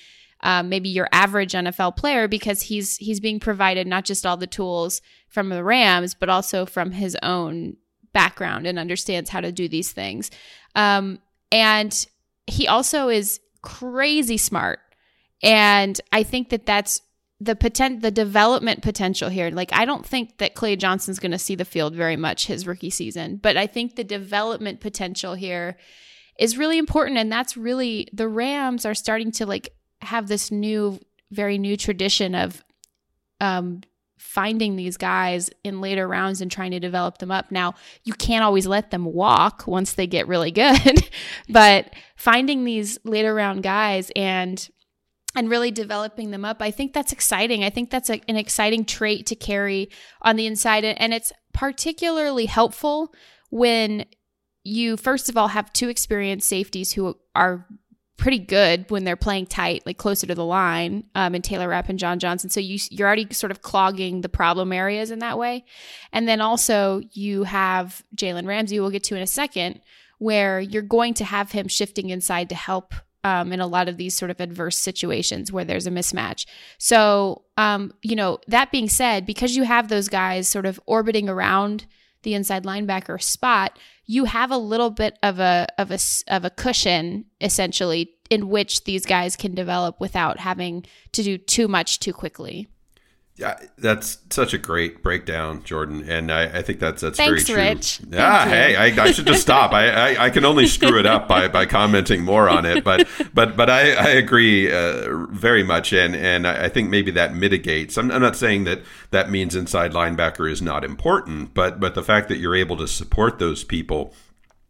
um, 0.43 0.69
maybe 0.69 0.89
your 0.89 1.07
average 1.11 1.53
NFL 1.53 1.97
player 1.97 2.27
because 2.27 2.63
he's 2.63 2.97
he's 2.97 3.19
being 3.19 3.39
provided 3.39 3.85
not 3.85 4.05
just 4.05 4.25
all 4.25 4.37
the 4.37 4.47
tools 4.47 5.01
from 5.27 5.49
the 5.49 5.63
Rams 5.63 6.15
but 6.15 6.29
also 6.29 6.65
from 6.65 6.91
his 6.91 7.15
own 7.21 7.77
background 8.13 8.65
and 8.65 8.79
understands 8.79 9.29
how 9.29 9.41
to 9.41 9.51
do 9.51 9.67
these 9.67 9.91
things. 9.91 10.31
Um, 10.75 11.19
and 11.51 12.05
he 12.47 12.67
also 12.67 13.09
is 13.09 13.39
crazy 13.61 14.37
smart. 14.37 14.79
And 15.43 15.99
I 16.11 16.23
think 16.23 16.49
that 16.49 16.65
that's 16.65 17.01
the 17.41 17.55
potent 17.55 18.01
the 18.01 18.11
development 18.11 18.83
potential 18.83 19.27
here. 19.27 19.49
Like 19.49 19.73
i 19.73 19.83
don't 19.83 20.05
think 20.05 20.37
that 20.37 20.53
clay 20.53 20.75
johnston's 20.75 21.19
going 21.19 21.31
to 21.31 21.39
see 21.39 21.55
the 21.55 21.65
field 21.65 21.95
very 21.95 22.15
much 22.15 22.45
his 22.45 22.67
rookie 22.67 22.89
season 22.89 23.37
but 23.37 23.57
i 23.57 23.67
think 23.67 23.95
the 23.95 24.03
development 24.03 24.79
potential 24.79 25.33
here 25.33 25.77
is 26.39 26.57
really 26.57 26.77
important 26.77 27.17
and 27.17 27.31
that's 27.31 27.57
really 27.57 28.07
the 28.13 28.27
rams 28.27 28.85
are 28.85 28.93
starting 28.93 29.31
to 29.31 29.45
like 29.45 29.69
have 30.01 30.27
this 30.27 30.51
new 30.51 30.99
very 31.31 31.57
new 31.57 31.75
tradition 31.75 32.35
of 32.35 32.63
um 33.39 33.81
finding 34.21 34.75
these 34.75 34.97
guys 34.97 35.49
in 35.63 35.81
later 35.81 36.07
rounds 36.07 36.41
and 36.41 36.51
trying 36.51 36.69
to 36.69 36.79
develop 36.79 37.17
them 37.17 37.31
up. 37.31 37.51
Now 37.51 37.73
you 38.03 38.13
can't 38.13 38.43
always 38.43 38.67
let 38.67 38.91
them 38.91 39.03
walk 39.03 39.65
once 39.65 39.93
they 39.93 40.05
get 40.05 40.27
really 40.27 40.51
good 40.51 41.09
but 41.49 41.91
finding 42.15 42.63
these 42.63 42.99
later 43.03 43.33
round 43.33 43.63
guys 43.63 44.11
and 44.15 44.69
and 45.35 45.49
really 45.49 45.71
developing 45.71 46.31
them 46.31 46.45
up. 46.45 46.61
I 46.61 46.71
think 46.71 46.93
that's 46.93 47.11
exciting. 47.11 47.63
I 47.63 47.69
think 47.69 47.89
that's 47.89 48.09
a, 48.09 48.21
an 48.27 48.37
exciting 48.37 48.85
trait 48.85 49.25
to 49.27 49.35
carry 49.35 49.89
on 50.21 50.35
the 50.35 50.45
inside. 50.45 50.83
And 50.83 51.13
it's 51.13 51.31
particularly 51.53 52.45
helpful 52.45 53.13
when 53.49 54.05
you, 54.63 54.97
first 54.97 55.29
of 55.29 55.37
all, 55.37 55.49
have 55.49 55.73
two 55.73 55.89
experienced 55.89 56.47
safeties 56.47 56.93
who 56.93 57.17
are 57.33 57.65
pretty 58.17 58.37
good 58.37 58.85
when 58.89 59.03
they're 59.03 59.15
playing 59.15 59.47
tight, 59.47 59.83
like 59.85 59.97
closer 59.97 60.27
to 60.27 60.35
the 60.35 60.45
line, 60.45 61.03
um, 61.15 61.33
and 61.33 61.43
Taylor 61.43 61.69
Rapp 61.69 61.89
and 61.89 61.97
John 61.97 62.19
Johnson. 62.19 62.51
So 62.51 62.59
you, 62.59 62.77
you're 62.91 63.07
already 63.07 63.33
sort 63.33 63.49
of 63.49 63.63
clogging 63.63 64.21
the 64.21 64.29
problem 64.29 64.71
areas 64.71 65.09
in 65.09 65.19
that 65.19 65.39
way. 65.39 65.65
And 66.13 66.27
then 66.27 66.39
also 66.39 67.01
you 67.13 67.45
have 67.45 68.03
Jalen 68.15 68.45
Ramsey, 68.45 68.79
we'll 68.79 68.91
get 68.91 69.03
to 69.05 69.15
in 69.15 69.23
a 69.23 69.27
second, 69.27 69.81
where 70.19 70.59
you're 70.59 70.83
going 70.83 71.15
to 71.15 71.25
have 71.25 71.51
him 71.51 71.67
shifting 71.67 72.11
inside 72.11 72.49
to 72.49 72.55
help 72.55 72.93
um, 73.23 73.53
in 73.53 73.59
a 73.59 73.67
lot 73.67 73.87
of 73.87 73.97
these 73.97 74.15
sort 74.15 74.31
of 74.31 74.39
adverse 74.39 74.77
situations 74.77 75.51
where 75.51 75.65
there's 75.65 75.87
a 75.87 75.91
mismatch. 75.91 76.45
So, 76.77 77.43
um, 77.57 77.93
you 78.01 78.15
know, 78.15 78.39
that 78.47 78.71
being 78.71 78.89
said, 78.89 79.25
because 79.25 79.55
you 79.55 79.63
have 79.63 79.87
those 79.87 80.07
guys 80.07 80.47
sort 80.47 80.65
of 80.65 80.79
orbiting 80.85 81.29
around 81.29 81.85
the 82.23 82.33
inside 82.33 82.63
linebacker 82.63 83.21
spot, 83.21 83.77
you 84.05 84.25
have 84.25 84.51
a 84.51 84.57
little 84.57 84.89
bit 84.89 85.17
of 85.23 85.39
a 85.39 85.67
of 85.77 85.91
a 85.91 85.99
of 86.27 86.45
a 86.45 86.49
cushion 86.49 87.25
essentially 87.39 88.11
in 88.29 88.49
which 88.49 88.83
these 88.85 89.05
guys 89.05 89.35
can 89.35 89.53
develop 89.53 89.99
without 89.99 90.39
having 90.39 90.85
to 91.11 91.23
do 91.23 91.37
too 91.37 91.67
much 91.67 91.99
too 91.99 92.13
quickly. 92.13 92.67
Yeah, 93.41 93.57
that's 93.79 94.19
such 94.29 94.53
a 94.53 94.59
great 94.59 95.01
breakdown, 95.01 95.63
Jourdan, 95.63 96.07
and 96.07 96.31
I, 96.31 96.59
I 96.59 96.61
think 96.61 96.79
that's 96.79 97.01
that's 97.01 97.17
Thanks, 97.17 97.47
very 97.47 97.57
true. 97.57 97.69
Rich. 97.69 98.01
Yeah, 98.07 98.47
hey. 98.47 98.75
I, 98.75 99.03
I 99.03 99.11
should 99.11 99.25
just 99.25 99.41
stop. 99.41 99.71
I, 99.71 99.89
I, 99.89 100.25
I 100.25 100.29
can 100.29 100.45
only 100.45 100.67
screw 100.67 100.99
it 100.99 101.07
up 101.07 101.27
by, 101.27 101.47
by 101.47 101.65
commenting 101.65 102.23
more 102.23 102.47
on 102.47 102.67
it, 102.67 102.83
but 102.83 103.07
but 103.33 103.57
but 103.57 103.67
I, 103.67 103.93
I 103.93 104.09
agree 104.09 104.71
uh, 104.71 105.25
very 105.31 105.63
much, 105.63 105.91
and 105.91 106.15
and 106.15 106.47
I 106.47 106.65
I 106.65 106.69
think 106.69 106.91
maybe 106.91 107.09
that 107.11 107.33
mitigates. 107.33 107.97
I'm, 107.97 108.11
I'm 108.11 108.21
not 108.21 108.35
saying 108.35 108.65
that 108.65 108.83
that 109.09 109.31
means 109.31 109.55
inside 109.55 109.91
linebacker 109.91 110.47
is 110.47 110.61
not 110.61 110.83
important, 110.83 111.55
but 111.55 111.79
but 111.79 111.95
the 111.95 112.03
fact 112.03 112.29
that 112.29 112.37
you're 112.37 112.55
able 112.55 112.77
to 112.77 112.87
support 112.87 113.39
those 113.39 113.63
people 113.63 114.13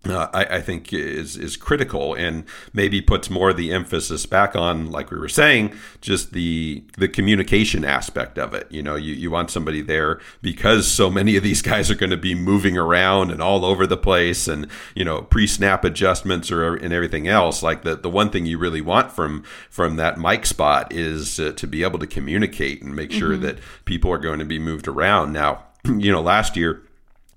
uh, 0.04 0.28
I, 0.34 0.46
I 0.46 0.62
think 0.62 0.92
is 0.94 1.38
is 1.38 1.56
critical 1.56 2.16
and 2.16 2.44
maybe 2.74 3.02
puts 3.02 3.30
more 3.30 3.52
of 3.52 3.58
the 3.58 3.72
emphasis 3.72 4.26
back 4.26 4.56
on, 4.56 4.90
like 4.90 5.12
we 5.12 5.20
were 5.20 5.30
saying, 5.30 5.76
just 6.02 6.34
the 6.34 6.84
the 6.98 7.08
communication 7.08 7.86
aspect 7.86 8.40
of 8.40 8.56
it. 8.56 8.66
You 8.72 8.82
know, 8.82 8.96
you, 8.96 9.14
you 9.14 9.30
want 9.30 9.52
somebody 9.52 9.82
there 9.82 10.20
because 10.42 10.88
so 10.88 11.12
many 11.12 11.36
of 11.36 11.44
these 11.44 11.62
guys 11.62 11.92
are 11.92 11.96
going 11.96 12.10
to 12.10 12.18
be 12.18 12.34
moving 12.34 12.78
around 12.80 13.30
and 13.30 13.44
all 13.44 13.64
over 13.64 13.86
the 13.86 13.98
place, 13.98 14.48
and 14.48 14.68
you 14.96 15.06
know, 15.06 15.22
pre 15.22 15.46
snap 15.46 15.86
adjustments 15.86 16.52
or 16.52 16.76
and 16.76 16.92
everything 16.92 17.28
else. 17.28 17.62
Like 17.62 17.84
the 17.84 17.96
the 17.96 18.10
one 18.10 18.32
thing 18.32 18.48
you 18.48 18.58
really 18.58 18.82
want 18.82 19.12
from 19.12 19.44
from 19.70 19.98
that 19.98 20.20
mic 20.20 20.48
spot 20.48 20.92
is 20.92 21.40
uh, 21.40 21.52
to 21.52 21.68
be 21.68 21.84
able 21.84 22.00
to 22.00 22.08
communicate 22.08 22.82
and 22.82 22.96
make 22.96 23.12
sure 23.12 23.38
that 23.38 23.60
people 23.86 24.12
are 24.12 24.18
going 24.18 24.40
to 24.40 24.46
be 24.46 24.58
moved 24.58 24.88
around. 24.88 25.32
Now, 25.32 25.66
you 25.86 26.12
know, 26.12 26.22
last 26.22 26.58
year 26.58 26.82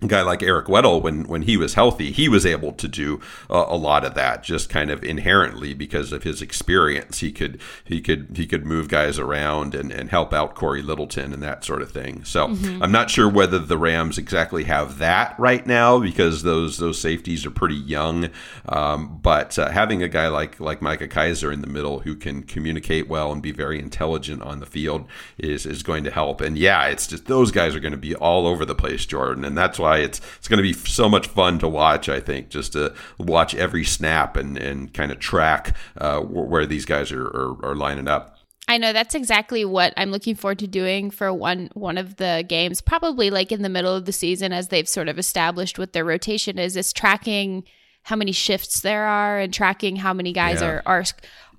guy 0.07 0.23
like 0.23 0.43
Eric 0.43 0.67
Weddle, 0.67 1.03
when 1.03 1.25
when 1.25 1.43
he 1.43 1.57
was 1.57 1.75
healthy, 1.75 2.13
he 2.13 2.29
was 2.29 2.47
able 2.47 2.73
to 2.73 2.89
do 2.89 3.21
a, 3.51 3.65
a, 3.69 3.77
lot 3.77 4.05
of 4.05 4.15
that 4.15 4.43
just 4.43 4.69
kind 4.71 4.91
of 4.91 5.05
inherently 5.05 5.75
because 5.75 6.13
of 6.13 6.23
his 6.23 6.41
experience. 6.41 7.21
He 7.21 7.33
could 7.33 7.61
he 7.85 8.01
could 8.01 8.29
he 8.35 8.47
could 8.47 8.65
move 8.65 8.89
guys 8.89 9.19
around 9.19 9.75
and, 9.75 9.93
and 9.93 10.11
help 10.11 10.33
out 10.33 10.55
Corey 10.55 10.83
Littleton 10.83 11.33
and 11.33 11.43
that 11.43 11.65
sort 11.65 11.83
of 11.83 11.91
thing. 11.91 12.25
So 12.25 12.55
Mm-hmm. 12.55 12.83
I'm 12.83 12.93
not 12.93 13.11
sure 13.11 13.29
whether 13.29 13.59
the 13.59 13.79
Rams 13.79 14.19
exactly 14.19 14.65
have 14.65 14.99
that 14.99 15.39
right 15.39 15.67
now 15.67 15.99
because 15.99 16.43
those 16.43 16.79
those 16.79 17.01
safeties 17.01 17.45
are 17.47 17.51
pretty 17.51 17.75
young. 17.75 18.31
Um, 18.69 19.19
but 19.23 19.59
uh, 19.59 19.71
having 19.71 20.03
a 20.03 20.09
guy 20.09 20.29
like 20.29 20.61
like 20.61 20.81
Micah 20.81 21.09
Kiser 21.09 21.53
in 21.53 21.61
the 21.61 21.67
middle 21.67 22.01
who 22.01 22.15
can 22.15 22.43
communicate 22.43 23.09
well 23.09 23.33
and 23.33 23.43
be 23.43 23.53
very 23.53 23.79
intelligent 23.79 24.43
on 24.43 24.61
the 24.61 24.67
field 24.67 25.07
is 25.39 25.67
is 25.67 25.83
going 25.83 26.05
to 26.05 26.11
help. 26.11 26.41
And 26.41 26.57
yeah, 26.57 26.87
it's 26.87 27.07
just 27.07 27.27
those 27.27 27.51
guys 27.51 27.75
are 27.75 27.81
going 27.81 27.93
to 27.93 27.99
be 27.99 28.15
all 28.15 28.47
over 28.47 28.65
the 28.65 28.75
place, 28.75 29.05
Jourdan, 29.07 29.47
and 29.47 29.57
that's 29.57 29.79
why 29.79 29.94
it's 30.03 30.21
it's 30.39 30.49
going 30.49 30.57
to 30.59 30.63
be 30.63 30.73
so 30.73 31.09
much 31.09 31.27
fun 31.29 31.59
to 31.61 31.69
watch. 31.69 32.09
I 32.09 32.21
think 32.21 32.49
just 32.49 32.73
to 32.73 32.95
watch 33.19 33.55
every 33.55 33.85
snap 33.85 34.37
and 34.37 34.57
and 34.59 34.93
kind 34.93 35.11
of 35.13 35.19
track 35.19 35.77
uh, 35.99 36.21
where 36.21 36.67
these 36.67 36.85
guys 36.85 37.13
are, 37.13 37.27
are, 37.27 37.67
are 37.71 37.75
lining 37.75 38.09
up. 38.09 38.37
I 38.67 38.79
know 38.79 38.95
that's 38.95 39.15
exactly 39.15 39.65
what 39.67 39.93
I'm 39.99 40.11
looking 40.11 40.35
forward 40.35 40.59
to 40.61 40.67
doing 40.67 41.11
for 41.11 41.33
one 41.33 41.69
one 41.75 41.99
of 41.99 42.17
the 42.17 42.45
games, 42.49 42.81
probably 42.81 43.29
like 43.31 43.53
in 43.53 43.61
the 43.63 43.69
middle 43.69 43.95
of 43.95 44.07
the 44.07 44.13
season 44.13 44.53
as 44.53 44.69
they've 44.69 44.89
sort 44.89 45.09
of 45.09 45.19
established 45.19 45.79
what 45.79 45.93
their 45.93 46.05
rotation 46.05 46.59
is, 46.59 46.75
is 46.77 46.93
tracking 46.93 47.65
how 48.05 48.17
many 48.17 48.33
shifts 48.33 48.81
there 48.81 49.05
are 49.05 49.39
and 49.39 49.53
tracking 49.53 49.97
how 49.97 50.13
many 50.15 50.33
guys 50.33 50.61
Yeah. 50.63 50.69
are 50.69 50.83
are 50.87 51.05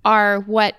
are 0.03 0.39
what 0.41 0.75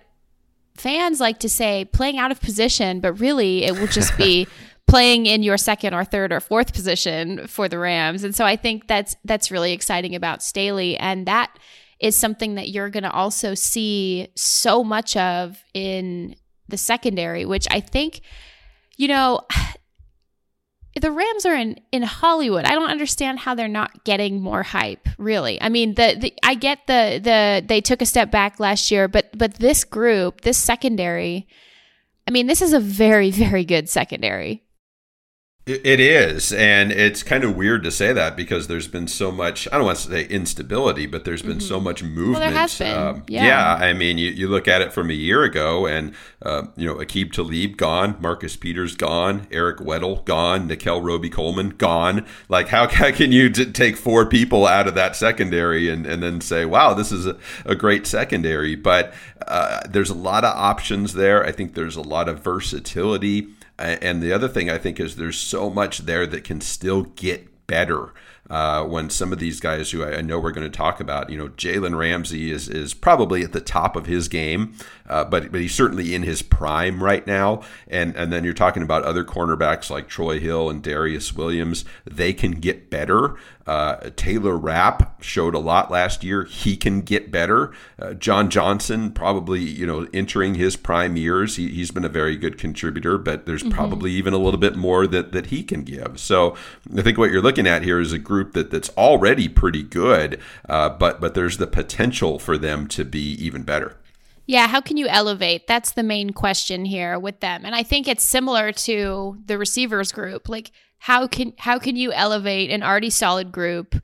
fans 0.77 1.21
like 1.21 1.39
to 1.41 1.49
say 1.49 1.85
playing 1.85 2.19
out 2.19 2.31
of 2.31 2.41
position, 2.41 3.01
but 3.01 3.15
really 3.15 3.65
it 3.65 3.79
will 3.79 3.87
just 3.87 4.17
be 4.17 4.47
playing 4.87 5.27
in 5.27 5.43
your 5.43 5.57
second 5.57 5.95
or 5.95 6.05
third 6.05 6.33
or 6.33 6.41
fourth 6.41 6.73
position 6.73 7.47
for 7.47 7.69
the 7.69 7.79
Rams. 7.79 8.25
And 8.25 8.35
so 8.35 8.45
I 8.45 8.57
think 8.57 8.87
that's 8.87 9.17
that's 9.25 9.51
really 9.51 9.73
exciting 9.73 10.15
about 10.15 10.43
Staley 10.43 10.97
and 10.97 11.27
that 11.27 11.57
is 11.99 12.17
something 12.17 12.57
that 12.57 12.69
you're 12.69 12.91
going 12.91 13.03
to 13.05 13.11
also 13.11 13.55
see 13.55 14.29
so 14.35 14.85
much 14.85 15.17
of 15.17 15.63
in 15.75 16.37
the 16.69 16.77
secondary, 16.77 17.45
which 17.45 17.67
I 17.71 17.81
think, 17.81 18.21
you 18.97 19.09
know, 19.09 19.41
the 21.01 21.11
Rams 21.11 21.47
are 21.47 21.55
in 21.55 21.81
in 21.93 22.03
Hollywood. 22.03 22.65
I 22.65 22.75
don't 22.75 22.91
understand 22.91 23.39
how 23.41 23.55
they're 23.55 23.69
not 23.69 24.05
getting 24.05 24.41
more 24.41 24.63
hype. 24.63 25.09
Really, 25.19 25.61
I 25.61 25.69
mean, 25.69 25.95
the, 25.95 26.17
the 26.19 26.35
I 26.43 26.55
get 26.55 26.87
the 26.87 27.21
the 27.23 27.65
they 27.67 27.81
took 27.81 28.03
a 28.03 28.07
step 28.07 28.31
back 28.31 28.61
last 28.61 28.91
year, 28.91 29.09
but 29.09 29.37
but 29.37 29.55
this 29.55 29.85
group, 29.85 30.43
this 30.43 30.59
secondary, 30.59 31.47
I 32.27 32.31
mean, 32.31 32.47
this 32.47 32.63
is 32.63 32.73
a 32.73 32.81
very 32.81 33.31
very 33.33 33.65
good 33.65 33.89
secondary. 33.89 34.66
It 35.67 35.99
is, 35.99 36.53
and 36.53 36.93
it's 36.93 37.25
kind 37.25 37.43
of 37.43 37.57
weird 37.57 37.83
to 37.83 37.91
say 37.91 38.13
that 38.13 38.37
because 38.37 38.69
there's 38.69 38.87
been 38.87 39.09
so 39.09 39.33
much. 39.33 39.67
I 39.73 39.77
don't 39.77 39.87
want 39.87 39.99
to 39.99 40.11
say 40.11 40.25
instability, 40.27 41.07
but 41.07 41.25
there's 41.25 41.43
been 41.43 41.59
so 41.59 41.81
much 41.81 42.05
movement. 42.05 42.45
Mm-hmm. 42.45 42.57
has 42.57 42.79
been, 42.79 42.97
Um, 42.97 43.25
yeah. 43.27 43.75
I 43.75 43.93
mean, 43.93 44.17
you, 44.17 44.31
you 44.31 44.47
look 44.47 44.69
at 44.69 44.81
it 44.81 44.93
from 44.93 45.11
a 45.11 45.13
year 45.13 45.43
ago, 45.43 45.85
and 45.85 46.15
uh, 46.41 46.67
you 46.77 46.87
know, 46.87 46.95
Aqib 46.95 47.33
Talib 47.33 47.77
gone, 47.77 48.17
Marcus 48.21 48.55
Peters 48.55 48.95
gone, 48.95 49.49
Eric 49.51 49.79
Weddle 49.79 50.25
gone, 50.25 50.69
Nickell 50.69 51.03
Robey-Coleman 51.03 51.71
gone. 51.71 52.25
Like, 52.49 52.69
how, 52.69 52.87
how 53.01 53.11
can 53.11 53.33
you 53.33 53.51
t- 53.51 53.73
take 53.73 53.97
four 53.97 54.25
people 54.25 54.69
out 54.69 54.87
of 54.87 54.95
that 54.95 55.17
secondary 55.17 55.89
and, 55.89 56.07
and 56.07 56.23
then 56.23 56.41
say, 56.41 56.65
wow, 56.65 56.95
this 56.95 57.11
is 57.11 57.27
a, 57.27 57.37
a 57.65 57.75
great 57.75 58.07
secondary? 58.07 58.77
But 58.77 59.13
uh, 59.49 59.81
there's 59.89 60.11
a 60.11 60.15
lot 60.15 60.45
of 60.45 60.57
options 60.57 61.15
there. 61.15 61.45
I 61.45 61.51
think 61.51 61.75
there's 61.75 61.97
a 61.97 62.03
lot 62.03 62.29
of 62.29 62.39
versatility. 62.39 63.49
And 63.79 64.23
the 64.23 64.33
other 64.33 64.49
thing 64.49 64.71
I 64.71 64.79
think 64.79 64.99
is 64.99 65.17
there's 65.17 65.39
so 65.39 65.69
much 65.69 65.99
there 66.01 66.27
that 66.27 66.45
can 66.45 66.61
still 66.61 67.03
get 67.03 67.67
better. 67.67 68.13
Uh, 68.49 68.85
when 68.85 69.11
some 69.11 69.33
of 69.33 69.41
these 69.41 69.59
guys 69.59 69.91
who 69.91 70.05
I 70.05 70.19
I 70.19 70.21
know 70.21 70.39
we're 70.39 70.53
going 70.53 70.71
to 70.71 70.77
talk 70.77 71.01
about, 71.01 71.31
you 71.31 71.37
know, 71.37 71.49
Jalen 71.49 71.99
Ramsey 71.99 72.53
is 72.53 72.69
is 72.69 72.95
probably 72.95 73.43
at 73.43 73.53
the 73.53 73.61
top 73.61 73.97
of 73.97 74.07
his 74.07 74.29
game, 74.29 74.75
uh, 75.09 75.25
but 75.25 75.51
but 75.51 75.61
he's 75.61 75.75
certainly 75.75 76.15
in 76.15 76.23
his 76.23 76.43
prime 76.43 77.03
right 77.03 77.27
now. 77.27 77.63
And 77.89 78.15
and 78.15 78.33
then 78.33 78.45
you're 78.45 78.55
talking 78.55 78.85
about 78.85 79.03
other 79.03 79.25
cornerbacks 79.25 79.91
like 79.91 80.07
Troy 80.09 80.39
Hill 80.39 80.71
and 80.71 80.81
Darious 80.81 81.33
Williams. 81.35 81.85
They 82.05 82.33
can 82.33 82.53
get 82.53 82.89
better. 82.89 83.37
Uh, 83.67 84.11
Taylor 84.17 84.57
Rapp 84.57 85.23
showed 85.23 85.55
a 85.55 85.59
lot 85.59 85.91
last 85.91 86.23
year. 86.23 86.45
He 86.45 86.77
can 86.77 87.01
get 87.01 87.31
better. 87.31 87.73
Uh, 87.99 88.15
John 88.15 88.49
Johnson 88.51 89.11
probably 89.11 89.61
you 89.61 89.87
know 89.87 90.07
entering 90.13 90.55
his 90.55 90.77
prime 90.77 91.17
years. 91.17 91.57
He, 91.57 91.69
he's 91.69 91.91
been 91.91 92.05
a 92.05 92.09
very 92.09 92.37
good 92.37 92.59
contributor, 92.59 93.19
but 93.19 93.47
there's 93.47 93.63
probably 93.63 94.13
even 94.13 94.35
a 94.35 94.39
little 94.39 94.61
bit 94.61 94.77
more 94.77 95.07
that 95.07 95.33
that 95.33 95.47
he 95.47 95.63
can 95.63 95.83
give. 95.83 96.19
So 96.21 96.57
I 96.97 97.03
think 97.03 97.19
what 97.19 97.31
you're 97.31 97.43
looking 97.43 97.67
at 97.67 97.83
here 97.83 98.01
is 98.01 98.13
a 98.13 98.19
group 98.19 98.53
that 98.53 98.71
that's 98.71 98.91
already 98.91 99.49
pretty 99.49 99.83
good, 99.83 100.41
uh, 100.69 100.91
but 100.91 101.21
but 101.21 101.35
there's 101.35 101.59
the 101.59 101.67
potential 101.67 102.39
for 102.39 102.57
them 102.57 102.87
to 102.89 103.05
be 103.05 103.33
even 103.45 103.63
better. 103.63 103.97
Yeah, 104.47 104.69
how 104.69 104.81
can 104.81 104.97
you 104.97 105.09
elevate? 105.09 105.67
That's 105.67 105.93
the 105.93 106.05
main 106.05 106.31
question 106.31 106.85
here 106.85 107.19
with 107.19 107.41
them. 107.41 107.65
And 107.65 107.75
I 107.75 107.83
think 107.83 108.07
it's 108.07 108.25
similar 108.25 108.73
to 108.73 109.39
the 109.45 109.59
receivers 109.59 110.13
group. 110.13 110.49
Like 110.49 110.71
how 110.99 111.27
can 111.27 111.53
how 111.59 111.79
can 111.79 111.97
you 111.97 112.13
elevate 112.13 112.71
an 112.71 112.83
already 112.83 113.11
solid 113.11 113.53
group 113.53 113.97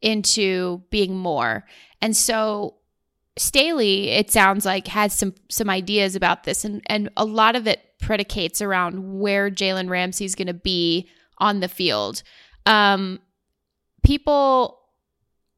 into 0.00 0.82
being 0.90 1.16
more? 1.16 1.64
And 2.00 2.16
so 2.16 2.76
Staley, 3.38 4.10
it 4.10 4.30
sounds 4.30 4.66
like, 4.66 4.88
has 4.88 5.14
some 5.14 5.34
some 5.48 5.70
ideas 5.70 6.14
about 6.14 6.44
this 6.44 6.64
and, 6.64 6.82
and 6.86 7.08
a 7.16 7.24
lot 7.24 7.56
of 7.56 7.66
it 7.66 7.80
predicates 7.98 8.60
around 8.60 9.20
where 9.20 9.50
Jalen 9.50 9.88
Ramsey's 9.88 10.34
gonna 10.34 10.54
be 10.54 11.08
on 11.38 11.60
the 11.60 11.68
field. 11.68 12.22
Um 12.66 13.20
people 14.02 14.81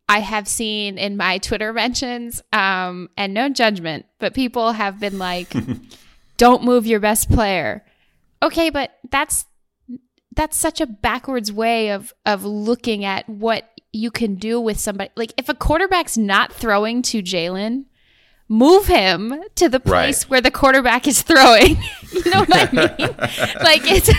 I 0.09 0.21
have 0.21 0.47
seen 0.47 0.99
in 0.99 1.17
my 1.17 1.39
Twitter 1.39 1.73
mentions, 1.73 2.43
um, 2.53 3.09
and 3.17 3.33
no 3.33 3.49
judgment, 3.49 4.07
but 4.19 4.35
people 4.35 4.73
have 4.73 5.01
been 5.01 5.19
like, 5.19 5.53
"Don't 6.37 6.63
move 6.65 6.87
your 6.87 7.01
best 7.01 7.31
player." 7.31 7.85
Okay, 8.43 8.69
but 8.71 8.99
that's 9.11 9.47
that's 10.37 10.57
such 10.57 10.81
a 10.81 10.87
backwards 10.87 11.51
way 11.53 11.91
of 11.91 12.13
of 12.27 12.45
looking 12.45 13.05
at 13.05 13.29
what 13.29 13.71
you 13.93 14.11
can 14.11 14.35
do 14.35 14.61
with 14.61 14.79
somebody. 14.79 15.11
Like 15.17 15.33
if 15.39 15.49
a 15.49 15.55
quarterback's 15.55 16.19
not 16.19 16.53
throwing 16.53 17.01
to 17.03 17.23
Jalen, 17.23 17.85
move 18.49 18.87
him 18.87 19.43
to 19.55 19.69
the 19.69 19.81
place 19.81 20.25
Right. 20.25 20.31
where 20.31 20.41
the 20.43 20.51
quarterback 20.51 21.07
is 21.07 21.23
throwing. 21.23 21.79
you 22.13 22.31
know 22.31 22.41
what 22.45 22.53
I 22.53 22.73
mean? 22.73 23.17
like 23.63 23.83
it's 23.91 24.11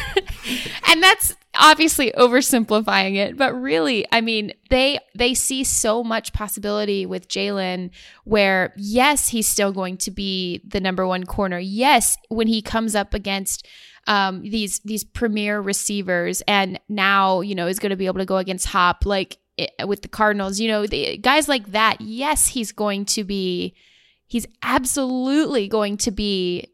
and 0.90 1.04
that's 1.04 1.36
obviously 1.58 2.12
oversimplifying 2.18 3.16
it, 3.16 3.38
but 3.38 3.54
really, 3.54 4.06
I 4.12 4.22
mean, 4.22 4.54
they 4.70 5.00
they 5.16 5.34
see 5.34 5.64
so 5.64 6.04
much 6.04 6.34
possibility 6.34 7.06
with 7.06 7.28
Jalen 7.28 7.92
where 8.24 8.74
yes, 8.78 9.30
he's 9.30 9.48
still 9.48 9.72
going 9.72 9.98
to 9.98 10.12
be 10.12 10.62
the 10.68 10.80
number 10.80 11.06
one 11.06 11.26
corner. 11.26 11.60
Yes, 11.60 12.18
when 12.30 12.48
he 12.48 12.62
comes 12.62 12.96
up 12.96 13.14
against 13.14 13.68
um, 14.08 14.42
these 14.44 14.80
these 14.80 15.04
premier 15.04 15.60
receivers, 15.62 16.42
and 16.48 16.80
now 16.90 17.42
you 17.42 17.56
know 17.56 17.68
is 17.68 17.80
going 17.80 17.90
to 17.92 17.96
be 17.96 18.06
able 18.06 18.20
to 18.20 18.26
go 18.26 18.38
against 18.38 18.68
Hop 18.68 19.06
like 19.06 19.38
i- 19.60 19.86
with 19.86 20.02
the 20.02 20.08
Cardinals. 20.08 20.60
You 20.60 20.68
know, 20.68 20.86
the 20.86 21.18
guys 21.18 21.48
like 21.48 21.72
that. 21.72 22.02
Yes, 22.02 22.48
he's 22.50 22.72
going 22.72 23.06
to 23.06 23.24
be. 23.24 23.76
He's 24.28 24.48
absolutely 24.64 25.68
going 25.68 25.98
to 25.98 26.12
be 26.12 26.68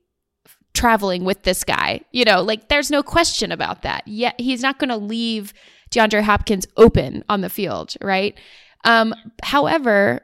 traveling 0.73 1.23
with 1.23 1.43
this 1.43 1.63
guy. 1.63 2.01
You 2.11 2.25
know, 2.25 2.41
like 2.41 2.69
there's 2.69 2.91
no 2.91 3.03
question 3.03 3.51
about 3.51 3.81
that. 3.83 4.07
Yet 4.07 4.39
he's 4.39 4.61
not 4.61 4.79
going 4.79 4.89
to 4.89 4.97
leave 4.97 5.53
DeAndre 5.91 6.23
Hopkins 6.23 6.67
open 6.77 7.23
on 7.29 7.41
the 7.41 7.49
field, 7.49 7.95
right? 8.01 8.37
Um, 8.83 9.13
however, 9.43 10.21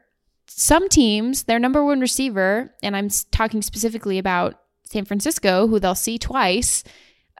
some 0.47 0.89
teams, 0.89 1.43
their 1.43 1.59
number 1.59 1.83
one 1.83 1.99
receiver, 1.99 2.73
and 2.81 2.95
I'm 2.95 3.09
talking 3.31 3.61
specifically 3.61 4.17
about 4.17 4.59
San 4.83 5.05
Francisco, 5.05 5.67
who 5.67 5.79
they'll 5.79 5.95
see 5.95 6.17
twice, 6.17 6.83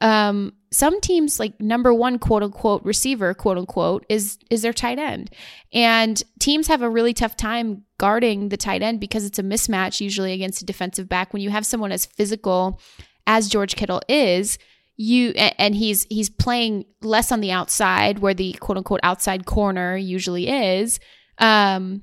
um, 0.02 0.54
some 0.72 1.00
teams 1.02 1.40
like 1.40 1.60
number 1.60 1.94
one 1.94 2.20
quote 2.20 2.44
unquote 2.44 2.84
receiver 2.84 3.34
quote 3.34 3.58
unquote 3.58 4.06
is 4.10 4.38
is 4.50 4.62
their 4.62 4.74
tight 4.74 5.00
end. 5.00 5.30
And 5.74 6.22
teams 6.40 6.68
have 6.68 6.82
a 6.82 6.90
really 6.90 7.14
tough 7.14 7.36
time 7.36 7.84
guarding 7.98 8.50
the 8.50 8.58
tight 8.58 8.84
end 8.84 9.00
because 9.00 9.26
it's 9.26 9.40
a 9.40 9.44
mismatch 9.44 10.02
usually 10.02 10.34
against 10.34 10.62
a 10.62 10.66
defensive 10.66 11.10
back. 11.10 11.34
When 11.34 11.42
you 11.42 11.50
have 11.50 11.66
someone 11.66 11.92
as 11.92 12.06
physical 12.06 12.80
as 13.28 13.50
george 13.50 13.76
kittle 13.76 14.02
is 14.08 14.58
you 14.96 15.30
and 15.32 15.76
he's 15.76 16.08
he's 16.10 16.30
playing 16.30 16.86
less 17.02 17.32
on 17.32 17.42
the 17.42 17.52
outside 17.52 18.20
where 18.20 18.34
the 18.34 18.54
quote 18.54 18.78
unquote 18.78 19.00
outside 19.04 19.46
corner 19.46 19.96
usually 19.96 20.50
is 20.50 21.00
um 21.38 22.02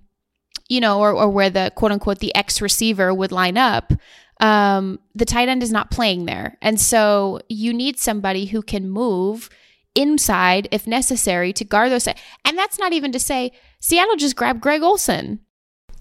you 0.68 0.80
know 0.80 1.00
or, 1.00 1.10
or 1.10 1.28
where 1.28 1.50
the 1.50 1.72
quote 1.74 1.90
unquote 1.90 2.20
the 2.20 2.34
x 2.36 2.62
receiver 2.62 3.12
would 3.12 3.32
line 3.32 3.58
up 3.58 3.92
um, 4.40 4.98
the 5.14 5.24
tight 5.24 5.48
end 5.48 5.62
is 5.62 5.72
not 5.72 5.90
playing 5.90 6.26
there. 6.26 6.58
And 6.60 6.80
so 6.80 7.40
you 7.48 7.72
need 7.72 7.98
somebody 7.98 8.46
who 8.46 8.62
can 8.62 8.88
move 8.88 9.48
inside 9.94 10.68
if 10.72 10.86
necessary 10.86 11.52
to 11.52 11.64
guard 11.64 11.92
those. 11.92 12.06
And 12.06 12.58
that's 12.58 12.78
not 12.78 12.92
even 12.92 13.12
to 13.12 13.20
say 13.20 13.52
Seattle 13.80 14.16
just 14.16 14.36
grabbed 14.36 14.60
Greg 14.60 14.82
Olsen. 14.82 15.40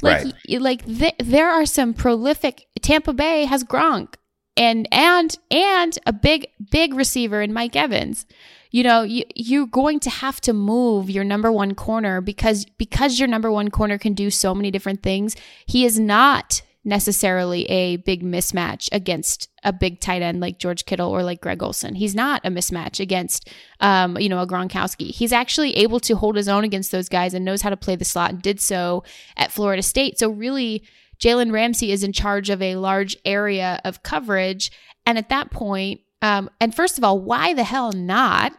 Like, 0.01 0.25
right. 0.25 0.61
like 0.61 0.85
th- 0.85 1.15
there 1.19 1.49
are 1.49 1.65
some 1.65 1.93
prolific. 1.93 2.65
Tampa 2.81 3.13
Bay 3.13 3.45
has 3.45 3.63
Gronk 3.63 4.15
and 4.57 4.87
and 4.91 5.37
and 5.49 5.97
a 6.05 6.13
big 6.13 6.47
big 6.71 6.93
receiver 6.93 7.41
in 7.41 7.53
Mike 7.53 7.75
Evans. 7.75 8.25
You 8.71 8.83
know, 8.83 9.03
you, 9.03 9.23
you're 9.35 9.67
going 9.67 9.99
to 10.01 10.09
have 10.09 10.41
to 10.41 10.53
move 10.53 11.09
your 11.09 11.23
number 11.23 11.51
one 11.51 11.75
corner 11.75 12.21
because 12.21 12.65
because 12.65 13.19
your 13.19 13.27
number 13.27 13.51
one 13.51 13.69
corner 13.69 13.97
can 13.97 14.13
do 14.13 14.29
so 14.29 14.53
many 14.55 14.71
different 14.71 15.03
things. 15.03 15.35
He 15.65 15.85
is 15.85 15.99
not 15.99 16.61
necessarily 16.85 17.65
a 17.65 17.97
big 17.97 18.23
mismatch 18.23 18.89
against 18.91 19.49
a 19.63 19.71
big 19.71 19.99
tight 19.99 20.21
end 20.21 20.41
like 20.41 20.59
George 20.59 20.85
Kittle 20.85 21.09
or 21.09 21.23
like 21.23 21.41
Greg 21.41 21.63
Olsen. 21.63 21.95
He's 21.95 22.13
not 22.13 22.41
a 22.43 22.49
mismatch 22.49 22.99
against, 22.99 23.49
um, 23.79 24.17
you 24.17 24.27
know, 24.27 24.41
a 24.41 24.47
Gronkowski. 24.47 25.11
He's 25.11 25.31
actually 25.31 25.75
able 25.77 25.99
to 26.01 26.15
hold 26.15 26.35
his 26.35 26.49
own 26.49 26.63
against 26.63 26.91
those 26.91 27.07
guys 27.07 27.33
and 27.33 27.45
knows 27.45 27.61
how 27.61 27.69
to 27.69 27.77
play 27.77 27.95
the 27.95 28.05
slot 28.05 28.31
and 28.31 28.41
did 28.41 28.59
so 28.59 29.03
at 29.37 29.51
Florida 29.51 29.81
State. 29.81 30.19
So 30.19 30.29
really, 30.29 30.83
Jalen 31.19 31.53
Ramsey 31.53 31.91
is 31.91 32.03
in 32.03 32.11
charge 32.11 32.49
of 32.49 32.61
a 32.61 32.75
large 32.75 33.15
area 33.23 33.79
of 33.85 34.03
coverage. 34.03 34.71
And 35.05 35.17
at 35.17 35.29
that 35.29 35.51
point, 35.51 36.01
um, 36.21 36.49
and 36.59 36.75
first 36.75 36.97
of 36.97 37.03
all, 37.03 37.19
why 37.19 37.53
the 37.53 37.63
hell 37.63 37.91
not? 37.91 38.53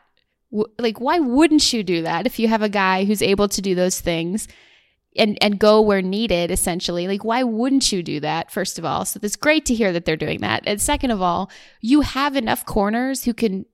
like, 0.78 1.00
why 1.00 1.18
wouldn't 1.18 1.72
you 1.72 1.82
do 1.82 2.02
that 2.02 2.26
if 2.26 2.38
you 2.38 2.48
have 2.48 2.62
a 2.62 2.68
guy 2.68 3.04
who's 3.04 3.22
able 3.22 3.48
to 3.48 3.60
do 3.60 3.74
those 3.74 4.00
things? 4.00 4.46
And 5.16 5.38
and 5.42 5.58
go 5.58 5.80
where 5.80 6.02
needed 6.02 6.50
essentially. 6.50 7.06
Like 7.06 7.24
why 7.24 7.42
wouldn't 7.42 7.92
you 7.92 8.02
do 8.02 8.20
that 8.20 8.50
first 8.50 8.78
of 8.78 8.84
all? 8.84 9.04
So 9.04 9.20
it's 9.22 9.36
great 9.36 9.64
to 9.66 9.74
hear 9.74 9.92
that 9.92 10.04
they're 10.04 10.16
doing 10.16 10.40
that. 10.40 10.62
And 10.66 10.80
second 10.80 11.10
of 11.10 11.22
all 11.22 11.50
you 11.80 12.02
have 12.02 12.36
enough 12.36 12.64
corners 12.66 13.24
who 13.24 13.34
can 13.34 13.66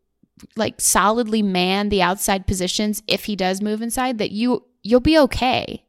like 0.56 0.80
solidly 0.80 1.42
man 1.42 1.88
the 1.88 2.02
outside 2.02 2.46
positions 2.46 3.02
if 3.06 3.24
he 3.24 3.36
does 3.36 3.60
move 3.60 3.82
inside 3.82 4.18
that 4.18 4.30
you 4.30 4.64
you'll 4.82 5.00
be 5.00 5.18
okay. 5.18 5.84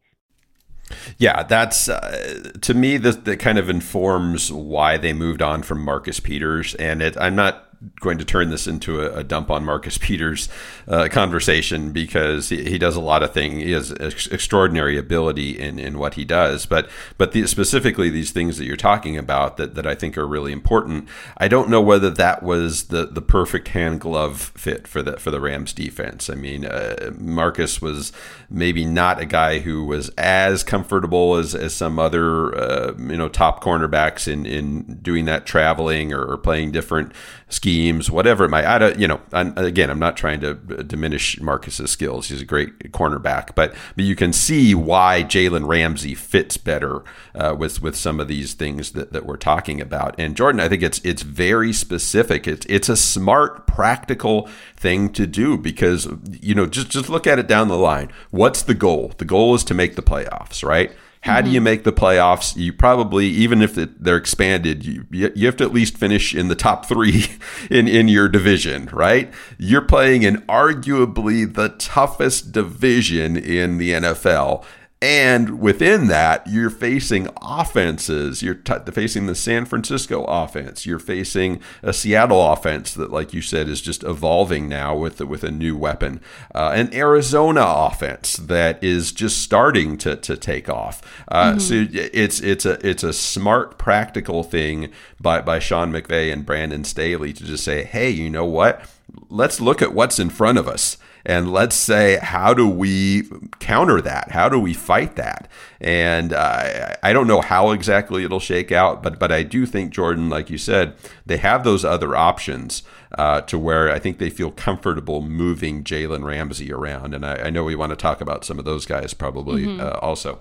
Yeah, 1.17 1.43
that's 1.43 1.87
uh, 1.89 2.51
to 2.61 2.73
me 2.73 2.97
that 2.97 3.25
that 3.25 3.37
kind 3.37 3.57
of 3.57 3.69
informs 3.69 4.51
why 4.51 4.97
they 4.97 5.13
moved 5.13 5.41
on 5.41 5.63
from 5.63 5.83
Marcus 5.83 6.19
Peters, 6.19 6.75
and 6.75 7.01
it. 7.01 7.17
I'm 7.17 7.35
not 7.35 7.70
going 7.99 8.17
to 8.17 8.25
turn 8.25 8.49
this 8.49 8.67
into 8.67 9.01
a, 9.01 9.19
a 9.19 9.23
dump 9.23 9.49
on 9.49 9.65
Marcus 9.65 9.97
Peters 10.01 10.49
uh, 10.87 11.07
conversation 11.11 11.91
because 11.91 12.49
he, 12.49 12.63
he, 12.63 12.77
does 12.77 12.95
a 12.95 13.01
lot 13.01 13.23
of 13.23 13.33
things. 13.33 13.63
He 13.63 13.71
has 13.71 13.93
ex- 13.99 14.27
extraordinary 14.27 14.97
ability 14.97 15.59
in, 15.59 15.79
in 15.79 15.97
what 15.97 16.15
he 16.15 16.25
does. 16.25 16.65
But 16.65 16.89
but 17.17 17.31
the, 17.31 17.47
specifically 17.47 18.09
these 18.09 18.31
things 18.31 18.57
that 18.57 18.65
you're 18.65 18.77
talking 18.77 19.17
about 19.17 19.57
that, 19.57 19.75
that 19.75 19.87
I 19.87 19.95
think 19.95 20.17
are 20.17 20.27
really 20.27 20.51
important. 20.51 21.07
I 21.37 21.47
don't 21.47 21.69
know 21.69 21.81
whether 21.81 22.09
that 22.09 22.43
was 22.43 22.85
the, 22.85 23.05
the 23.05 23.21
perfect 23.21 23.69
hand 23.69 24.01
glove 24.01 24.51
fit 24.55 24.87
for 24.87 25.01
the 25.01 25.17
for 25.17 25.31
the 25.31 25.39
Rams 25.39 25.73
defense. 25.73 26.29
I 26.29 26.35
mean, 26.35 26.65
uh, 26.65 27.11
Marcus 27.17 27.81
was 27.81 28.11
maybe 28.49 28.85
not 28.85 29.21
a 29.21 29.25
guy 29.25 29.59
who 29.59 29.85
was 29.85 30.09
as 30.09 30.63
comfortable 30.63 31.35
as, 31.35 31.55
as 31.55 31.73
some 31.73 31.97
other 31.99 32.55
uh, 32.55 32.93
you 32.97 33.17
know 33.17 33.29
top 33.29 33.63
cornerbacks 33.63 34.27
in 34.27 34.45
in 34.45 34.99
doing 35.01 35.25
that 35.25 35.45
traveling 35.45 36.13
or, 36.13 36.23
or 36.23 36.37
playing 36.37 36.71
different 36.71 37.13
schemes, 37.49 37.70
whatever 38.09 38.45
it 38.45 38.49
might. 38.49 38.65
I 38.65 38.77
don't, 38.77 38.99
you 38.99 39.07
know, 39.07 39.21
I'm, 39.33 39.57
again, 39.57 39.89
I'm 39.89 39.99
not 39.99 40.17
trying 40.17 40.39
to 40.41 40.53
diminish 40.53 41.39
Marcus's 41.39 41.91
skills. 41.91 42.29
He's 42.29 42.41
a 42.41 42.45
great 42.45 42.91
cornerback, 42.91 43.55
but 43.55 43.73
but 43.95 44.05
you 44.05 44.15
can 44.15 44.33
see 44.33 44.73
why 44.75 45.23
Jalen 45.23 45.67
Ramsey 45.67 46.15
fits 46.15 46.57
better 46.57 47.03
uh, 47.35 47.55
with 47.57 47.81
with 47.81 47.95
some 47.95 48.19
of 48.19 48.27
these 48.27 48.53
things 48.53 48.91
that, 48.91 49.13
that 49.13 49.25
we're 49.25 49.37
talking 49.37 49.81
about. 49.81 50.15
And 50.17 50.35
Jourdan, 50.35 50.59
I 50.59 50.69
think 50.69 50.83
it's 50.83 50.99
it's 51.03 51.21
very 51.21 51.73
specific. 51.73 52.47
It's 52.47 52.65
it's 52.67 52.89
a 52.89 52.97
smart, 52.97 53.67
practical 53.67 54.49
thing 54.75 55.11
to 55.13 55.27
do 55.27 55.57
because 55.57 56.07
you 56.41 56.55
know 56.55 56.65
just 56.65 56.89
just 56.89 57.09
look 57.09 57.27
at 57.27 57.39
it 57.39 57.47
down 57.47 57.67
the 57.67 57.77
line. 57.77 58.11
What's 58.31 58.61
the 58.61 58.73
goal? 58.73 59.13
The 59.17 59.25
goal 59.25 59.55
is 59.55 59.63
to 59.65 59.73
make 59.73 59.95
the 59.95 60.01
playoffs, 60.01 60.67
right? 60.67 60.91
How 61.21 61.35
mm-hmm. 61.35 61.45
do 61.45 61.51
you 61.51 61.59
mm-hmm. 61.59 61.63
make 61.65 61.83
the 61.83 61.93
playoffs? 61.93 62.55
You 62.55 62.73
probably, 62.73 63.27
even 63.27 63.61
if 63.61 63.75
they're 63.75 64.17
expanded, 64.17 64.85
you, 64.85 65.05
you 65.11 65.45
have 65.45 65.57
to 65.57 65.63
at 65.63 65.73
least 65.73 65.97
finish 65.97 66.33
in 66.33 66.47
the 66.47 66.55
top 66.55 66.87
three 66.87 67.25
in, 67.69 67.87
in 67.87 68.07
your 68.07 68.27
division, 68.27 68.89
right? 68.91 69.31
You're 69.57 69.83
playing 69.83 70.23
in 70.23 70.37
arguably 70.43 71.51
the 71.51 71.69
toughest 71.69 72.51
division 72.51 73.37
in 73.37 73.77
the 73.77 73.91
NFL. 73.91 74.65
And 75.03 75.59
within 75.59 76.07
that, 76.09 76.45
you're 76.45 76.69
facing 76.69 77.27
offenses. 77.41 78.43
You're 78.43 78.53
t- 78.53 78.75
facing 78.91 79.25
the 79.25 79.33
San 79.33 79.65
Francisco 79.65 80.25
offense. 80.25 80.85
You're 80.85 80.99
facing 80.99 81.59
a 81.81 81.91
Seattle 81.91 82.51
offense 82.51 82.93
that, 82.93 83.09
like 83.09 83.33
you 83.33 83.41
said, 83.41 83.67
is 83.67 83.81
just 83.81 84.03
evolving 84.03 84.69
now 84.69 84.95
with 84.95 85.19
with 85.21 85.43
a 85.43 85.49
new 85.49 85.75
weapon. 85.75 86.21
Uh, 86.53 86.73
an 86.75 86.93
Arizona 86.93 87.63
offense 87.65 88.37
that 88.37 88.83
is 88.83 89.11
just 89.11 89.41
starting 89.41 89.97
to, 89.97 90.15
to 90.17 90.37
take 90.37 90.69
off. 90.69 91.01
Uh, 91.27 91.53
mm-hmm. 91.53 91.59
So 91.59 91.87
it's 91.91 92.39
it's 92.39 92.67
a 92.67 92.87
it's 92.87 93.03
a 93.03 93.11
smart, 93.11 93.79
practical 93.79 94.43
thing 94.43 94.91
by 95.19 95.41
by 95.41 95.57
Sean 95.57 95.91
McVay 95.91 96.31
and 96.31 96.45
Brandon 96.45 96.83
Staley 96.83 97.33
to 97.33 97.43
just 97.43 97.63
say, 97.63 97.85
hey, 97.85 98.11
you 98.11 98.29
know 98.29 98.45
what? 98.45 98.85
Let's 99.29 99.59
look 99.59 99.81
at 99.81 99.95
what's 99.95 100.19
in 100.19 100.29
front 100.29 100.59
of 100.59 100.67
us 100.67 100.97
and 101.25 101.51
let's 101.51 101.75
say 101.75 102.17
how 102.21 102.53
do 102.53 102.67
we 102.67 103.29
counter 103.59 104.01
that? 104.01 104.31
How 104.31 104.49
do 104.49 104.59
we 104.59 104.73
fight 104.73 105.15
that? 105.15 105.49
And 105.79 106.33
uh, 106.33 106.95
i 107.03 107.13
don't 107.13 107.27
know 107.27 107.41
how 107.41 107.71
exactly 107.71 108.23
it'll 108.23 108.39
shake 108.39 108.71
out 108.71 109.01
but 109.01 109.19
but 109.19 109.31
i 109.31 109.43
do 109.43 109.65
think 109.65 109.93
jourdan 109.93 110.29
like 110.29 110.49
you 110.49 110.57
said 110.57 110.95
they 111.25 111.37
have 111.37 111.63
those 111.63 111.83
other 111.83 112.15
options 112.15 112.83
uh, 113.17 113.41
to 113.41 113.57
where 113.57 113.91
i 113.91 113.99
think 113.99 114.17
they 114.17 114.29
feel 114.29 114.51
comfortable 114.51 115.21
moving 115.21 115.83
jalen 115.83 116.23
ramsey 116.23 116.71
around. 116.71 117.13
And 117.13 117.25
I, 117.25 117.35
I, 117.35 117.49
know 117.49 117.63
we 117.63 117.75
want 117.75 117.91
to 117.91 117.95
talk 117.95 118.21
about 118.21 118.45
some 118.45 118.59
of 118.59 118.65
those 118.65 118.85
guys 118.85 119.13
probably 119.13 119.65
mm-hmm. 119.65 119.81
uh, 119.81 119.99
also. 120.01 120.39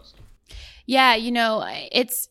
Yeah 0.86 1.14
you 1.14 1.32
know 1.32 1.64
it's 1.92 2.28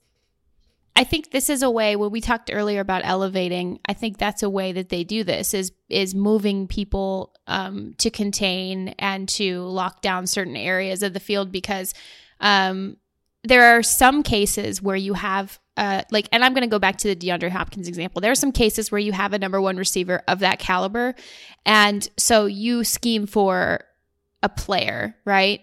I 0.96 1.04
think 1.04 1.32
this 1.32 1.50
is 1.50 1.64
a 1.64 1.70
way 1.70 1.96
when 1.96 2.12
we 2.12 2.20
talked 2.20 2.50
earlier 2.54 2.82
about 2.82 3.04
elevating. 3.06 3.80
I 3.88 3.94
think 3.94 4.18
that's 4.18 4.44
a 4.44 4.50
way 4.50 4.72
that 4.74 4.90
they 4.90 5.04
do 5.04 5.24
this 5.24 5.54
is 5.54 5.72
is 5.88 6.14
moving 6.14 6.68
people 6.68 7.34
um, 7.48 7.94
to 8.00 8.10
contain 8.10 8.90
and 9.00 9.28
to 9.30 9.62
lock 9.62 10.02
down 10.02 10.28
certain 10.28 10.58
areas 10.58 11.02
of 11.02 11.14
the 11.14 11.20
field 11.20 11.52
because 11.52 11.94
um, 12.42 12.98
there 13.44 13.78
are 13.78 13.84
some 13.84 14.24
cases 14.24 14.82
where 14.82 14.96
you 14.96 15.14
have 15.14 15.60
uh, 15.78 16.04
like, 16.12 16.28
and 16.34 16.44
I'm 16.44 16.54
going 16.54 16.64
to 16.64 16.68
go 16.68 16.78
back 16.78 16.98
to 16.98 17.08
the 17.08 17.16
DeAndre 17.16 17.50
Hopkins 17.50 17.88
example. 17.88 18.20
There 18.20 18.34
are 18.34 18.36
some 18.36 18.52
cases 18.52 18.92
where 18.92 19.00
you 19.00 19.14
have 19.14 19.32
a 19.32 19.40
number 19.40 19.62
one 19.62 19.78
receiver 19.78 20.22
of 20.28 20.40
that 20.40 20.60
caliber, 20.60 21.16
and 21.66 22.06
so 22.18 22.48
you 22.48 22.84
scheme 22.84 23.26
for 23.26 23.86
a 24.44 24.50
player, 24.50 25.16
right? 25.24 25.62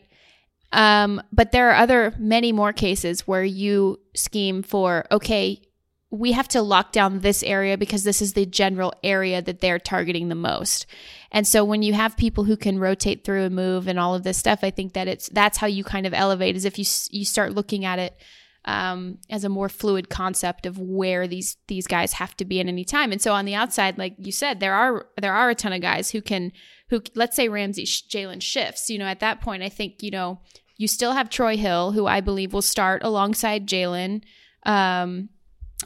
Um, 0.73 1.23
but 1.33 1.53
there 1.53 1.71
are 1.71 1.77
other 1.77 2.15
many 2.19 2.53
more 2.53 2.73
cases 2.73 3.27
where 3.27 3.45
you 3.45 4.01
scheme 4.15 4.63
for 4.63 5.07
okay, 5.11 5.63
we 6.11 6.33
have 6.33 6.49
to 6.49 6.63
lock 6.63 6.93
down 6.93 7.21
this 7.21 7.43
area 7.43 7.77
because 7.77 8.05
this 8.05 8.23
is 8.23 8.33
the 8.33 8.47
general 8.47 8.95
area 9.03 9.43
that 9.43 9.61
they're 9.61 9.79
targeting 9.79 10.29
the 10.29 10.35
most. 10.35 10.87
And 11.33 11.47
so 11.47 11.65
when 11.65 11.83
you 11.83 11.93
have 11.95 12.17
people 12.17 12.45
who 12.45 12.57
can 12.57 12.79
rotate 12.79 13.25
through 13.25 13.45
and 13.45 13.55
move 13.55 13.89
and 13.89 13.99
all 13.99 14.15
of 14.15 14.23
this 14.23 14.39
stuff, 14.39 14.61
I 14.63 14.71
think 14.71 14.93
that 14.95 15.09
it's 15.09 15.29
that's 15.29 15.59
how 15.59 15.67
you 15.67 15.85
kind 15.85 16.07
of 16.07 16.15
elevate 16.15 16.57
is 16.57 16.65
if 16.65 16.79
you 16.79 16.85
you 17.11 17.25
start 17.25 17.55
looking 17.55 17.85
at 17.85 17.99
it 17.99 18.21
um, 18.67 19.19
as 19.31 19.45
a 19.45 19.49
more 19.49 19.69
fluid 19.69 20.09
concept 20.09 20.67
of 20.67 20.79
where 20.79 21.27
these 21.27 21.57
these 21.69 21.87
guys 21.87 22.15
have 22.15 22.37
to 22.37 22.45
be 22.45 22.61
at 22.61 22.67
any 22.67 22.85
time. 22.85 23.13
And 23.13 23.23
so 23.23 23.33
on 23.33 23.45
the 23.45 23.55
outside, 23.55 23.99
like 23.99 24.15
you 24.19 24.33
said, 24.33 24.61
there 24.61 24.75
are 24.75 25.07
there 25.21 25.35
are 25.35 25.51
a 25.51 25.55
ton 25.55 25.73
of 25.73 25.81
guys 25.81 26.11
who 26.11 26.21
can 26.21 26.53
who 26.89 27.03
let's 27.15 27.37
say 27.37 27.49
Ramsey 27.49 27.85
Jalen 27.85 28.43
shifts. 28.43 28.89
You 28.91 28.99
know, 28.99 29.07
at 29.07 29.21
that 29.21 29.41
point, 29.41 29.63
I 29.63 29.69
think 29.69 30.03
you 30.03 30.11
know 30.11 30.41
you 30.77 30.89
still 30.89 31.13
have 31.13 31.31
Troy 31.31 31.57
Hill, 31.57 31.93
who 31.93 32.07
I 32.07 32.21
believe 32.21 32.53
will 32.53 32.63
start 32.63 33.03
alongside 33.03 33.67
Jalen, 33.67 34.23
um, 34.65 35.31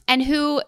and 0.08 0.24
who 0.24 0.62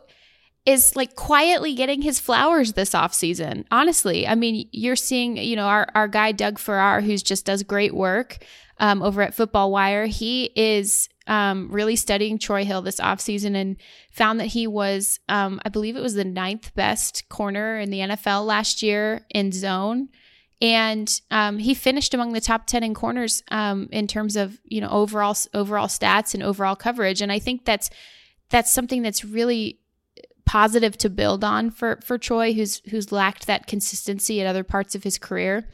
is 0.64 0.95
like 0.95 1.16
quietly 1.16 1.74
getting 1.74 2.03
his 2.03 2.20
flowers 2.20 2.74
this 2.74 2.91
offseason. 2.91 3.64
Honestly, 3.72 4.28
I 4.28 4.37
mean, 4.37 4.68
you're 4.70 4.95
seeing, 4.95 5.37
you 5.37 5.57
know, 5.57 5.66
our, 5.66 5.89
our 5.97 6.07
guy 6.07 6.30
Doug 6.30 6.61
Farrar, 6.61 7.01
who's 7.01 7.20
just 7.20 7.45
does 7.45 7.64
great 7.64 7.93
work. 7.93 8.39
um, 8.78 9.01
over 9.01 9.22
at 9.22 9.35
Football 9.35 9.70
Wire. 9.70 10.07
He 10.07 10.51
is 10.57 11.09
um, 11.28 11.70
really 11.70 11.95
studying 11.95 12.37
Troy 12.39 12.64
Hill 12.64 12.83
this 12.83 13.01
offseason 13.01 13.55
and 13.55 13.76
found 14.11 14.41
that 14.41 14.47
he 14.47 14.66
was, 14.66 15.20
um, 15.28 15.61
I 15.64 15.68
believe 15.68 15.97
it 15.97 16.03
was 16.03 16.14
the 16.14 16.24
ninth 16.24 16.74
best 16.74 17.28
corner 17.28 17.78
in 17.78 17.91
the 17.91 18.01
NFL 18.01 18.45
last 18.45 18.83
year 18.83 19.24
in 19.30 19.53
zone. 19.53 20.09
And 20.62 21.20
um, 21.32 21.58
he 21.58 21.74
finished 21.74 22.14
among 22.14 22.32
the 22.32 22.40
top 22.40 22.68
10 22.68 22.84
in 22.84 22.94
corners 22.94 23.42
um, 23.50 23.88
in 23.90 24.06
terms 24.06 24.36
of, 24.36 24.60
you 24.64 24.80
know, 24.80 24.88
overall 24.88 25.36
overall 25.52 25.88
stats 25.88 26.34
and 26.34 26.42
overall 26.42 26.76
coverage. 26.76 27.20
And 27.20 27.32
I 27.32 27.40
think 27.40 27.64
that's 27.64 27.90
that's 28.48 28.70
something 28.70 29.02
that's 29.02 29.24
really 29.24 29.80
positive 30.46 30.96
to 30.98 31.10
build 31.10 31.42
on 31.42 31.70
for 31.70 31.98
for 32.04 32.16
Troy, 32.16 32.52
who's 32.52 32.80
who's 32.90 33.10
lacked 33.10 33.48
that 33.48 33.66
consistency 33.66 34.40
at 34.40 34.46
other 34.46 34.62
parts 34.62 34.94
of 34.94 35.02
his 35.02 35.18
career. 35.18 35.68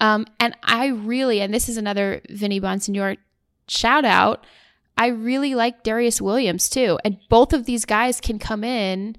Um, 0.00 0.24
and 0.38 0.56
I 0.62 0.86
really, 0.86 1.40
and 1.40 1.52
this 1.52 1.68
is 1.68 1.76
another 1.76 2.22
Vinny 2.30 2.60
Bonsignore 2.60 3.16
shout 3.66 4.04
out. 4.04 4.46
I 4.96 5.08
really 5.08 5.56
like 5.56 5.82
darious 5.82 6.20
Williams 6.20 6.68
too. 6.68 6.98
And 7.04 7.18
both 7.28 7.52
of 7.52 7.64
these 7.64 7.84
guys 7.84 8.20
can 8.20 8.38
come 8.38 8.62
in. 8.62 9.16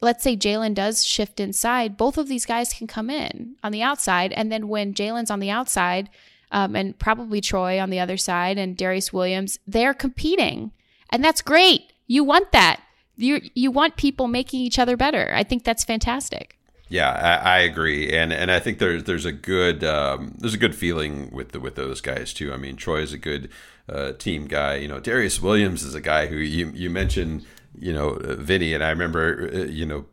Let's 0.00 0.22
say 0.22 0.36
Jalen 0.36 0.74
does 0.74 1.04
shift 1.04 1.40
inside. 1.40 1.96
Both 1.96 2.16
of 2.16 2.28
these 2.28 2.46
guys 2.46 2.72
can 2.72 2.86
come 2.86 3.10
in 3.10 3.56
on 3.62 3.72
the 3.72 3.82
outside. 3.82 4.32
And 4.32 4.50
then 4.50 4.68
when 4.68 4.94
Jalen's 4.94 5.30
on 5.30 5.40
the 5.40 5.50
outside, 5.50 6.08
um, 6.52 6.74
and 6.74 6.98
probably 6.98 7.40
Troy 7.40 7.80
on 7.80 7.90
the 7.90 8.00
other 8.00 8.16
side 8.16 8.58
and 8.58 8.76
Darious 8.76 9.12
Williams, 9.12 9.58
they're 9.66 9.94
competing. 9.94 10.72
And 11.10 11.22
that's 11.22 11.42
great. 11.42 11.92
You 12.06 12.24
want 12.24 12.52
that. 12.52 12.80
You, 13.16 13.40
you 13.54 13.70
want 13.70 13.96
people 13.96 14.26
making 14.26 14.60
each 14.60 14.78
other 14.78 14.96
better. 14.96 15.30
I 15.34 15.44
think 15.44 15.64
that's 15.64 15.84
fantastic. 15.84 16.56
Yeah, 16.88 17.10
I, 17.12 17.58
I, 17.58 17.58
agree, 17.60 18.10
and 18.12 18.32
and 18.32 18.50
I 18.50 18.58
think 18.58 18.80
there's 18.80 19.04
there's 19.04 19.24
a 19.24 19.30
good 19.30 19.84
um, 19.84 20.34
there's 20.38 20.54
a 20.54 20.58
good 20.58 20.74
feeling 20.74 21.30
with 21.30 21.52
the, 21.52 21.60
with 21.60 21.76
those 21.76 22.00
guys 22.00 22.32
too. 22.32 22.52
I 22.52 22.56
mean, 22.56 22.74
Troy 22.74 23.02
is 23.02 23.12
a 23.12 23.18
good 23.18 23.48
uh, 23.88 24.12
team 24.14 24.48
guy. 24.48 24.74
You 24.74 24.88
know, 24.88 24.98
Darious 25.00 25.40
Williams 25.40 25.84
is 25.84 25.94
a 25.94 26.00
guy 26.00 26.26
who 26.26 26.34
you 26.34 26.72
you 26.74 26.90
mentioned. 26.90 27.46
You 27.78 27.92
know, 27.92 28.10
uh, 28.10 28.34
Vinny, 28.34 28.74
and 28.74 28.82
I 28.82 28.90
remember, 28.90 29.48
uh, 29.54 29.58
you 29.58 29.86
know, 29.86 30.06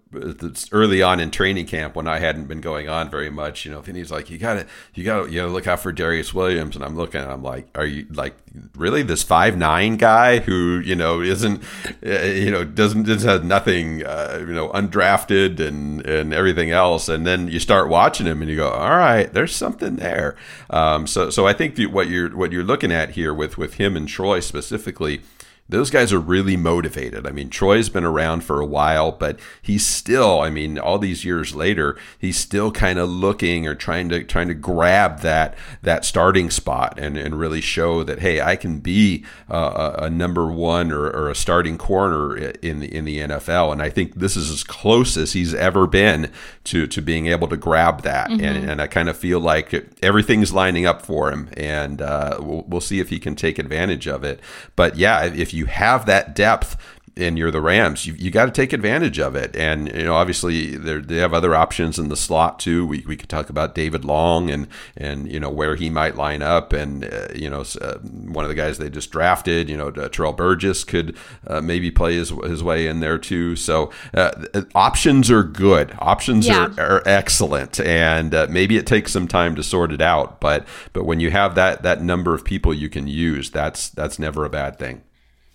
early 0.72 1.01
on 1.01 1.20
in 1.20 1.32
training 1.32 1.66
camp 1.66 1.95
when 1.95 2.08
I 2.08 2.20
hadn't 2.20 2.45
been 2.45 2.62
going 2.62 2.88
on 2.88 3.10
very 3.10 3.30
much, 3.30 3.66
you 3.66 3.72
know, 3.72 3.82
Vinny's 3.82 4.12
like, 4.12 4.30
you 4.30 4.38
gotta, 4.38 4.68
you 4.93 5.03
gotta, 5.03 5.30
you 5.30 5.41
know, 5.41 5.47
look 5.49 5.68
out 5.68 5.80
for 5.80 5.91
Darious 5.91 6.34
Williams. 6.34 6.76
And 6.76 6.86
I'm 6.86 6.95
looking, 6.95 7.22
I'm 7.22 7.43
like, 7.43 7.68
are 7.76 7.86
you 7.86 8.05
like 8.12 8.36
really 8.76 9.01
this 9.01 9.24
five 9.24 9.58
nine 9.58 9.97
guy 9.97 10.39
who, 10.39 10.80
you 10.80 10.95
know, 10.95 11.20
isn't, 11.22 11.64
uh, 12.05 12.22
you 12.22 12.51
know, 12.51 12.64
doesn't, 12.64 13.03
doesn't 13.03 13.28
have 13.28 13.43
nothing, 13.43 14.05
uh, 14.05 14.38
you 14.39 14.53
know, 14.53 14.70
undrafted 14.70 15.60
and, 15.60 16.05
and 16.05 16.34
everything 16.34 16.72
else. 16.72 17.10
And 17.10 17.26
then 17.26 17.47
you 17.47 17.60
start 17.60 17.89
watching 17.89 18.28
him 18.28 18.41
and 18.41 18.49
you 18.49 18.58
go, 18.58 18.70
all 18.70 18.97
right, 18.97 19.34
there's 19.34 19.55
something 19.55 19.97
there. 19.97 20.36
Um, 20.70 21.08
so, 21.08 21.30
so 21.32 21.47
I 21.47 21.53
think 21.53 21.78
what 21.91 22.08
you're, 22.08 22.36
what 22.36 22.51
you're 22.51 22.64
looking 22.64 22.91
at 22.91 23.12
here 23.12 23.34
with, 23.34 23.58
with 23.58 23.74
him 23.74 23.97
and 23.97 24.08
Troy 24.08 24.39
specifically, 24.39 25.22
those 25.70 25.89
guys 25.89 26.13
are 26.13 26.20
really 26.20 26.55
motivated. 26.55 27.28
I 27.28 27.32
mean, 27.32 27.49
Troy's 27.49 27.89
been 27.89 28.05
around 28.05 28.43
for 28.43 28.61
a 28.61 28.65
while, 28.65 29.11
but 29.11 29.39
he's 29.61 29.86
still, 29.86 30.39
I 30.39 30.49
mean, 30.49 30.80
all 30.80 30.97
these 30.97 31.26
years 31.26 31.53
later, 31.53 31.97
he's 32.18 32.38
still 32.38 32.72
kind 32.72 32.97
of 32.97 33.09
looking 33.09 33.68
or 33.68 33.76
trying 33.76 34.07
to 34.09 34.24
trying 34.24 34.47
to 34.47 34.53
grab 34.53 35.20
that 35.22 35.55
that 35.82 36.05
starting 36.05 36.49
spot 36.49 36.97
and, 36.97 37.18
and 37.18 37.38
really 37.38 37.59
show 37.59 38.03
that 38.03 38.20
hey, 38.20 38.39
I 38.39 38.55
can 38.55 38.80
be 38.80 39.26
uh, 39.49 39.95
a, 39.99 40.09
number 40.09 40.47
one 40.47 40.91
or, 40.91 41.05
or, 41.05 41.30
a 41.30 41.36
starting 41.36 41.78
corner 41.78 42.38
in 42.38 42.80
the 42.80 42.95
in 42.95 43.03
the 43.03 43.20
NFL. 43.20 43.74
And 43.74 43.82
I 43.82 43.89
think 43.89 44.15
this 44.15 44.38
is 44.38 44.49
as 44.49 44.63
close 44.63 45.18
as 45.18 45.34
he's 45.34 45.53
ever 45.53 45.86
been 45.86 46.32
to 46.65 46.88
to 46.88 47.01
being 47.01 47.28
able 47.28 47.47
to 47.49 47.57
grab 47.57 48.03
that. 48.03 48.30
Mm-hmm. 48.30 48.45
And, 48.45 48.70
and 48.70 48.82
I 48.82 48.88
kind 48.88 49.09
of 49.09 49.18
feel 49.18 49.41
like 49.41 49.74
everything's 50.01 50.53
lining 50.53 50.86
up 50.86 51.01
for 51.01 51.30
him, 51.32 51.49
and 51.57 52.01
uh, 52.01 52.38
we'll, 52.39 52.63
we'll 52.68 52.82
see 52.82 52.99
if 52.99 53.09
he 53.09 53.20
can 53.20 53.36
take 53.36 53.59
advantage 53.59 54.07
of 54.07 54.24
it. 54.24 54.39
But 54.78 54.95
yeah, 54.95 55.26
if 55.26 55.53
you 55.53 55.57
have 55.66 56.05
that 56.05 56.36
depth 56.36 56.78
and 57.18 57.38
you're 57.38 57.51
the 57.51 57.62
Rams, 57.62 58.05
you, 58.05 58.14
you 58.14 58.32
got 58.32 58.45
to 58.45 58.51
take 58.51 58.74
advantage 58.74 59.20
of 59.20 59.36
it. 59.36 59.55
And 59.55 59.88
you 59.93 60.05
know, 60.05 60.16
obviously, 60.16 60.76
they 60.76 61.18
have 61.18 61.34
other 61.34 61.55
options 61.55 61.99
in 61.99 62.10
the 62.10 62.16
slot 62.16 62.60
too. 62.60 62.86
We, 62.86 63.03
we 63.08 63.18
could 63.18 63.30
talk 63.30 63.49
about 63.49 63.76
David 63.76 64.05
Long 64.05 64.49
and 64.49 64.68
and 64.95 65.32
you 65.32 65.39
know 65.39 65.49
where 65.49 65.76
he 65.76 65.89
might 65.89 66.16
line 66.16 66.41
up, 66.41 66.74
and 66.74 67.05
uh, 67.05 67.28
you 67.36 67.49
know, 67.49 67.64
uh, 67.82 67.97
one 67.97 68.45
of 68.45 68.49
the 68.49 68.55
guys 68.55 68.78
they 68.78 68.89
just 68.89 69.12
drafted, 69.12 69.70
you 69.70 69.78
know, 69.78 69.89
uh, 69.89 70.10
Terrell 70.10 70.34
Burgess 70.34 70.84
could 70.84 71.18
uh, 71.47 71.62
maybe 71.62 71.91
play 71.91 72.16
his 72.16 72.30
his 72.30 72.64
way 72.64 72.88
in 72.88 72.99
there 72.99 73.18
too. 73.18 73.55
So 73.55 73.91
uh, 74.14 74.32
options 74.76 75.30
are 75.32 75.43
good. 75.43 75.95
Options 75.99 76.47
yeah. 76.47 76.68
are, 76.78 76.97
are 76.97 77.03
excellent, 77.05 77.80
and 77.80 78.34
uh, 78.34 78.47
maybe 78.49 78.78
it 78.78 78.88
takes 78.88 79.12
some 79.12 79.28
time 79.28 79.55
to 79.55 79.64
sort 79.64 79.91
it 79.91 80.01
out. 80.01 80.39
But 80.39 80.68
but 80.93 81.05
when 81.05 81.20
you 81.20 81.32
have 81.32 81.55
that 81.55 81.84
that 81.84 82.01
number 82.01 82.34
of 82.34 82.45
people 82.45 82.74
you 82.74 82.89
can 82.89 83.08
use, 83.08 83.49
that's 83.49 83.89
that's 83.89 84.20
never 84.20 84.45
a 84.45 84.49
bad 84.49 84.78
thing. 84.78 85.01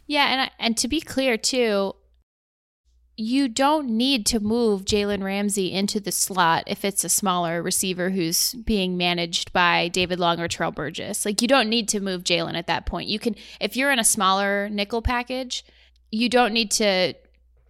Yeah, 0.07 0.27
and 0.27 0.51
and 0.59 0.77
to 0.79 0.89
be 0.89 1.01
clear 1.01 1.37
too, 1.37 1.95
you 3.17 3.49
don't 3.49 3.89
need 3.89 4.27
to 4.27 4.41
move 4.41 4.85
Jalen 4.85 5.23
Ramsey 5.23 5.73
into 5.73 6.01
the 6.01 6.13
slot 6.13 6.65
if 6.67 6.85
it's 6.85 7.05
a 7.05 7.09
smaller 7.09 7.63
receiver 7.63 8.11
who's 8.11 8.55
being 8.55 8.97
managed 8.97 9.53
by 9.53 9.89
David 9.89 10.19
Long 10.19 10.41
or 10.41 10.49
Terrell 10.49 10.73
Burgess. 10.73 11.25
Like 11.25 11.43
you 11.43 11.49
don't 11.49 11.69
need 11.69 11.89
to 11.89 12.01
move 12.01 12.25
Jalen 12.25 12.55
at 12.55 12.67
that 12.67 12.87
point. 12.87 13.09
You 13.09 13.19
can 13.19 13.37
if 13.61 13.77
you're 13.77 13.93
in 13.93 13.99
a 13.99 14.05
smaller 14.05 14.69
nickel 14.69 15.03
package, 15.03 15.65
you 16.11 16.29
don't 16.29 16.53
need 16.53 16.71
to 16.73 17.15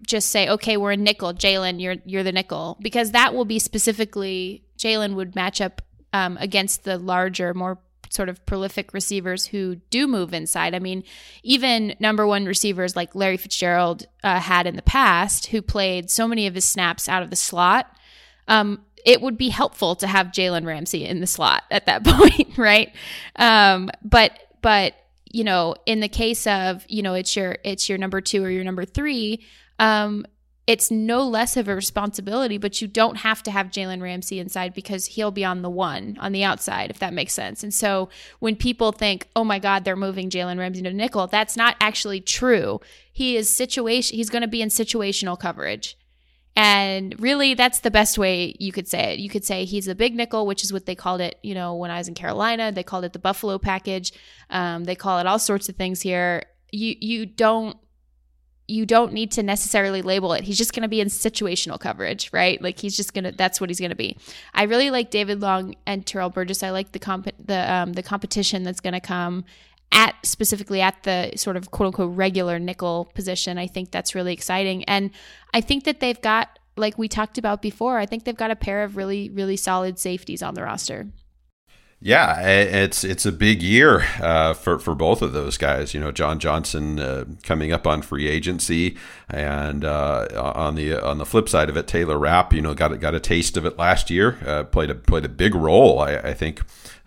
just 0.06 0.30
say, 0.30 0.48
okay, 0.48 0.76
we're 0.76 0.92
a 0.92 0.96
nickel, 0.96 1.32
Jalen, 1.32 1.80
you're 1.80 1.96
you're 2.04 2.24
the 2.24 2.32
nickel, 2.32 2.76
because 2.80 3.12
that 3.12 3.34
will 3.34 3.44
be 3.44 3.58
specifically 3.58 4.64
Jalen 4.78 5.14
would 5.14 5.34
match 5.34 5.60
up 5.60 5.82
um, 6.12 6.36
against 6.40 6.84
the 6.84 6.98
larger, 6.98 7.54
more 7.54 7.78
sort 8.12 8.28
of 8.28 8.44
prolific 8.44 8.92
receivers 8.92 9.46
who 9.46 9.76
do 9.88 10.06
move 10.06 10.34
inside. 10.34 10.74
I 10.74 10.78
mean, 10.78 11.02
even 11.42 11.94
number 11.98 12.26
one 12.26 12.44
receivers 12.44 12.94
like 12.94 13.14
Larry 13.14 13.38
Fitzgerald 13.38 14.06
uh, 14.22 14.38
had 14.38 14.66
in 14.66 14.76
the 14.76 14.82
past, 14.82 15.46
who 15.46 15.62
played 15.62 16.10
so 16.10 16.28
many 16.28 16.46
of 16.46 16.54
his 16.54 16.66
snaps 16.66 17.08
out 17.08 17.22
of 17.22 17.30
the 17.30 17.36
slot. 17.36 17.90
Um, 18.48 18.82
it 19.06 19.22
would 19.22 19.38
be 19.38 19.48
helpful 19.48 19.96
to 19.96 20.06
have 20.06 20.26
Jalen 20.28 20.66
Ramsey 20.66 21.06
in 21.06 21.20
the 21.20 21.26
slot 21.26 21.62
at 21.70 21.86
that 21.86 22.04
point, 22.04 22.58
right? 22.58 22.94
Um, 23.36 23.90
but 24.02 24.38
but 24.60 24.94
you 25.24 25.44
know, 25.44 25.74
in 25.86 26.00
the 26.00 26.08
case 26.08 26.46
of 26.46 26.84
you 26.88 27.02
know, 27.02 27.14
it's 27.14 27.34
your 27.34 27.56
it's 27.64 27.88
your 27.88 27.96
number 27.96 28.20
two 28.20 28.44
or 28.44 28.50
your 28.50 28.64
number 28.64 28.84
three. 28.84 29.42
Um, 29.78 30.26
it's 30.66 30.90
no 30.90 31.26
less 31.26 31.56
of 31.56 31.66
a 31.66 31.74
responsibility, 31.74 32.56
but 32.56 32.80
you 32.80 32.86
don't 32.86 33.16
have 33.18 33.42
to 33.42 33.50
have 33.50 33.66
Jalen 33.68 34.00
Ramsey 34.00 34.38
inside 34.38 34.74
because 34.74 35.06
he'll 35.06 35.32
be 35.32 35.44
on 35.44 35.62
the 35.62 35.70
one 35.70 36.16
on 36.20 36.30
the 36.32 36.44
outside, 36.44 36.90
if 36.90 37.00
that 37.00 37.12
makes 37.12 37.34
sense. 37.34 37.64
And 37.64 37.74
so 37.74 38.08
when 38.38 38.54
people 38.54 38.92
think, 38.92 39.28
oh 39.34 39.42
my 39.42 39.58
God, 39.58 39.84
they're 39.84 39.96
moving 39.96 40.30
Jalen 40.30 40.58
Ramsey 40.58 40.82
to 40.82 40.92
nickel, 40.92 41.26
that's 41.26 41.56
not 41.56 41.76
actually 41.80 42.20
true. 42.20 42.80
He 43.12 43.36
is 43.36 43.54
situation, 43.54 44.16
he's 44.16 44.30
going 44.30 44.42
to 44.42 44.48
be 44.48 44.62
in 44.62 44.68
situational 44.68 45.38
coverage. 45.38 45.98
And 46.54 47.18
really, 47.18 47.54
that's 47.54 47.80
the 47.80 47.90
best 47.90 48.18
way 48.18 48.54
you 48.60 48.72
could 48.72 48.86
say 48.86 49.14
it. 49.14 49.18
You 49.18 49.30
could 49.30 49.44
say 49.44 49.64
he's 49.64 49.88
a 49.88 49.94
big 49.94 50.14
nickel, 50.14 50.46
which 50.46 50.62
is 50.62 50.72
what 50.72 50.84
they 50.84 50.94
called 50.94 51.22
it, 51.22 51.38
you 51.42 51.54
know, 51.54 51.74
when 51.74 51.90
I 51.90 51.96
was 51.96 52.08
in 52.08 52.14
Carolina. 52.14 52.70
They 52.70 52.82
called 52.82 53.04
it 53.04 53.14
the 53.14 53.18
Buffalo 53.18 53.58
package. 53.58 54.12
Um, 54.50 54.84
they 54.84 54.94
call 54.94 55.18
it 55.18 55.26
all 55.26 55.38
sorts 55.38 55.70
of 55.70 55.76
things 55.76 56.02
here. 56.02 56.44
You 56.70 56.94
you 57.00 57.24
don't 57.26 57.78
you 58.72 58.86
don't 58.86 59.12
need 59.12 59.30
to 59.32 59.42
necessarily 59.42 60.00
label 60.00 60.32
it. 60.32 60.44
He's 60.44 60.56
just 60.56 60.72
going 60.72 60.82
to 60.82 60.88
be 60.88 61.00
in 61.00 61.08
situational 61.08 61.78
coverage, 61.78 62.30
right? 62.32 62.60
Like 62.60 62.78
he's 62.78 62.96
just 62.96 63.12
going 63.12 63.24
to 63.24 63.32
that's 63.32 63.60
what 63.60 63.68
he's 63.68 63.78
going 63.78 63.90
to 63.90 63.96
be. 63.96 64.16
I 64.54 64.64
really 64.64 64.90
like 64.90 65.10
David 65.10 65.40
Long 65.40 65.74
and 65.86 66.06
Terrell 66.06 66.30
Burgess. 66.30 66.62
I 66.62 66.70
like 66.70 66.92
the 66.92 66.98
comp 66.98 67.28
the 67.44 67.70
um 67.72 67.92
the 67.92 68.02
competition 68.02 68.62
that's 68.62 68.80
going 68.80 68.94
to 68.94 69.00
come 69.00 69.44
at 69.92 70.14
specifically 70.24 70.80
at 70.80 71.02
the 71.02 71.32
sort 71.36 71.56
of 71.56 71.70
quote 71.70 71.88
unquote 71.88 72.16
regular 72.16 72.58
nickel 72.58 73.10
position. 73.14 73.58
I 73.58 73.66
think 73.66 73.90
that's 73.90 74.14
really 74.14 74.32
exciting. 74.32 74.84
And 74.84 75.10
I 75.52 75.60
think 75.60 75.84
that 75.84 76.00
they've 76.00 76.20
got 76.20 76.58
like 76.76 76.96
we 76.96 77.08
talked 77.08 77.36
about 77.36 77.60
before, 77.60 77.98
I 77.98 78.06
think 78.06 78.24
they've 78.24 78.34
got 78.34 78.50
a 78.50 78.56
pair 78.56 78.82
of 78.84 78.96
really 78.96 79.28
really 79.28 79.56
solid 79.56 79.98
safeties 79.98 80.42
on 80.42 80.54
the 80.54 80.62
roster. 80.62 81.08
Yeah, 82.04 82.40
it's 82.40 83.04
it's 83.04 83.24
a 83.26 83.30
big 83.30 83.62
year 83.62 84.04
uh, 84.20 84.54
for 84.54 84.80
for 84.80 84.92
both 84.92 85.22
of 85.22 85.32
those 85.32 85.56
guys. 85.56 85.94
You 85.94 86.00
know, 86.00 86.10
John 86.10 86.40
Johnson 86.40 86.98
uh, 86.98 87.26
coming 87.44 87.72
up 87.72 87.86
on 87.86 88.02
free 88.02 88.26
agency, 88.26 88.96
and 89.30 89.84
uh, 89.84 90.26
on 90.56 90.74
the 90.74 91.00
on 91.00 91.18
the 91.18 91.24
flip 91.24 91.48
side 91.48 91.68
of 91.70 91.76
it, 91.76 91.86
Taylor 91.86 92.18
Rapp, 92.18 92.52
you 92.52 92.60
know, 92.60 92.74
got 92.74 92.98
got 92.98 93.14
a 93.14 93.20
taste 93.20 93.56
of 93.56 93.64
it 93.64 93.78
last 93.78 94.10
year. 94.10 94.36
Uh, 94.44 94.64
played 94.64 94.90
a 94.90 94.96
played 94.96 95.24
a 95.24 95.28
big 95.28 95.54
role, 95.54 96.00
I, 96.00 96.16
I 96.16 96.34
think. 96.34 96.62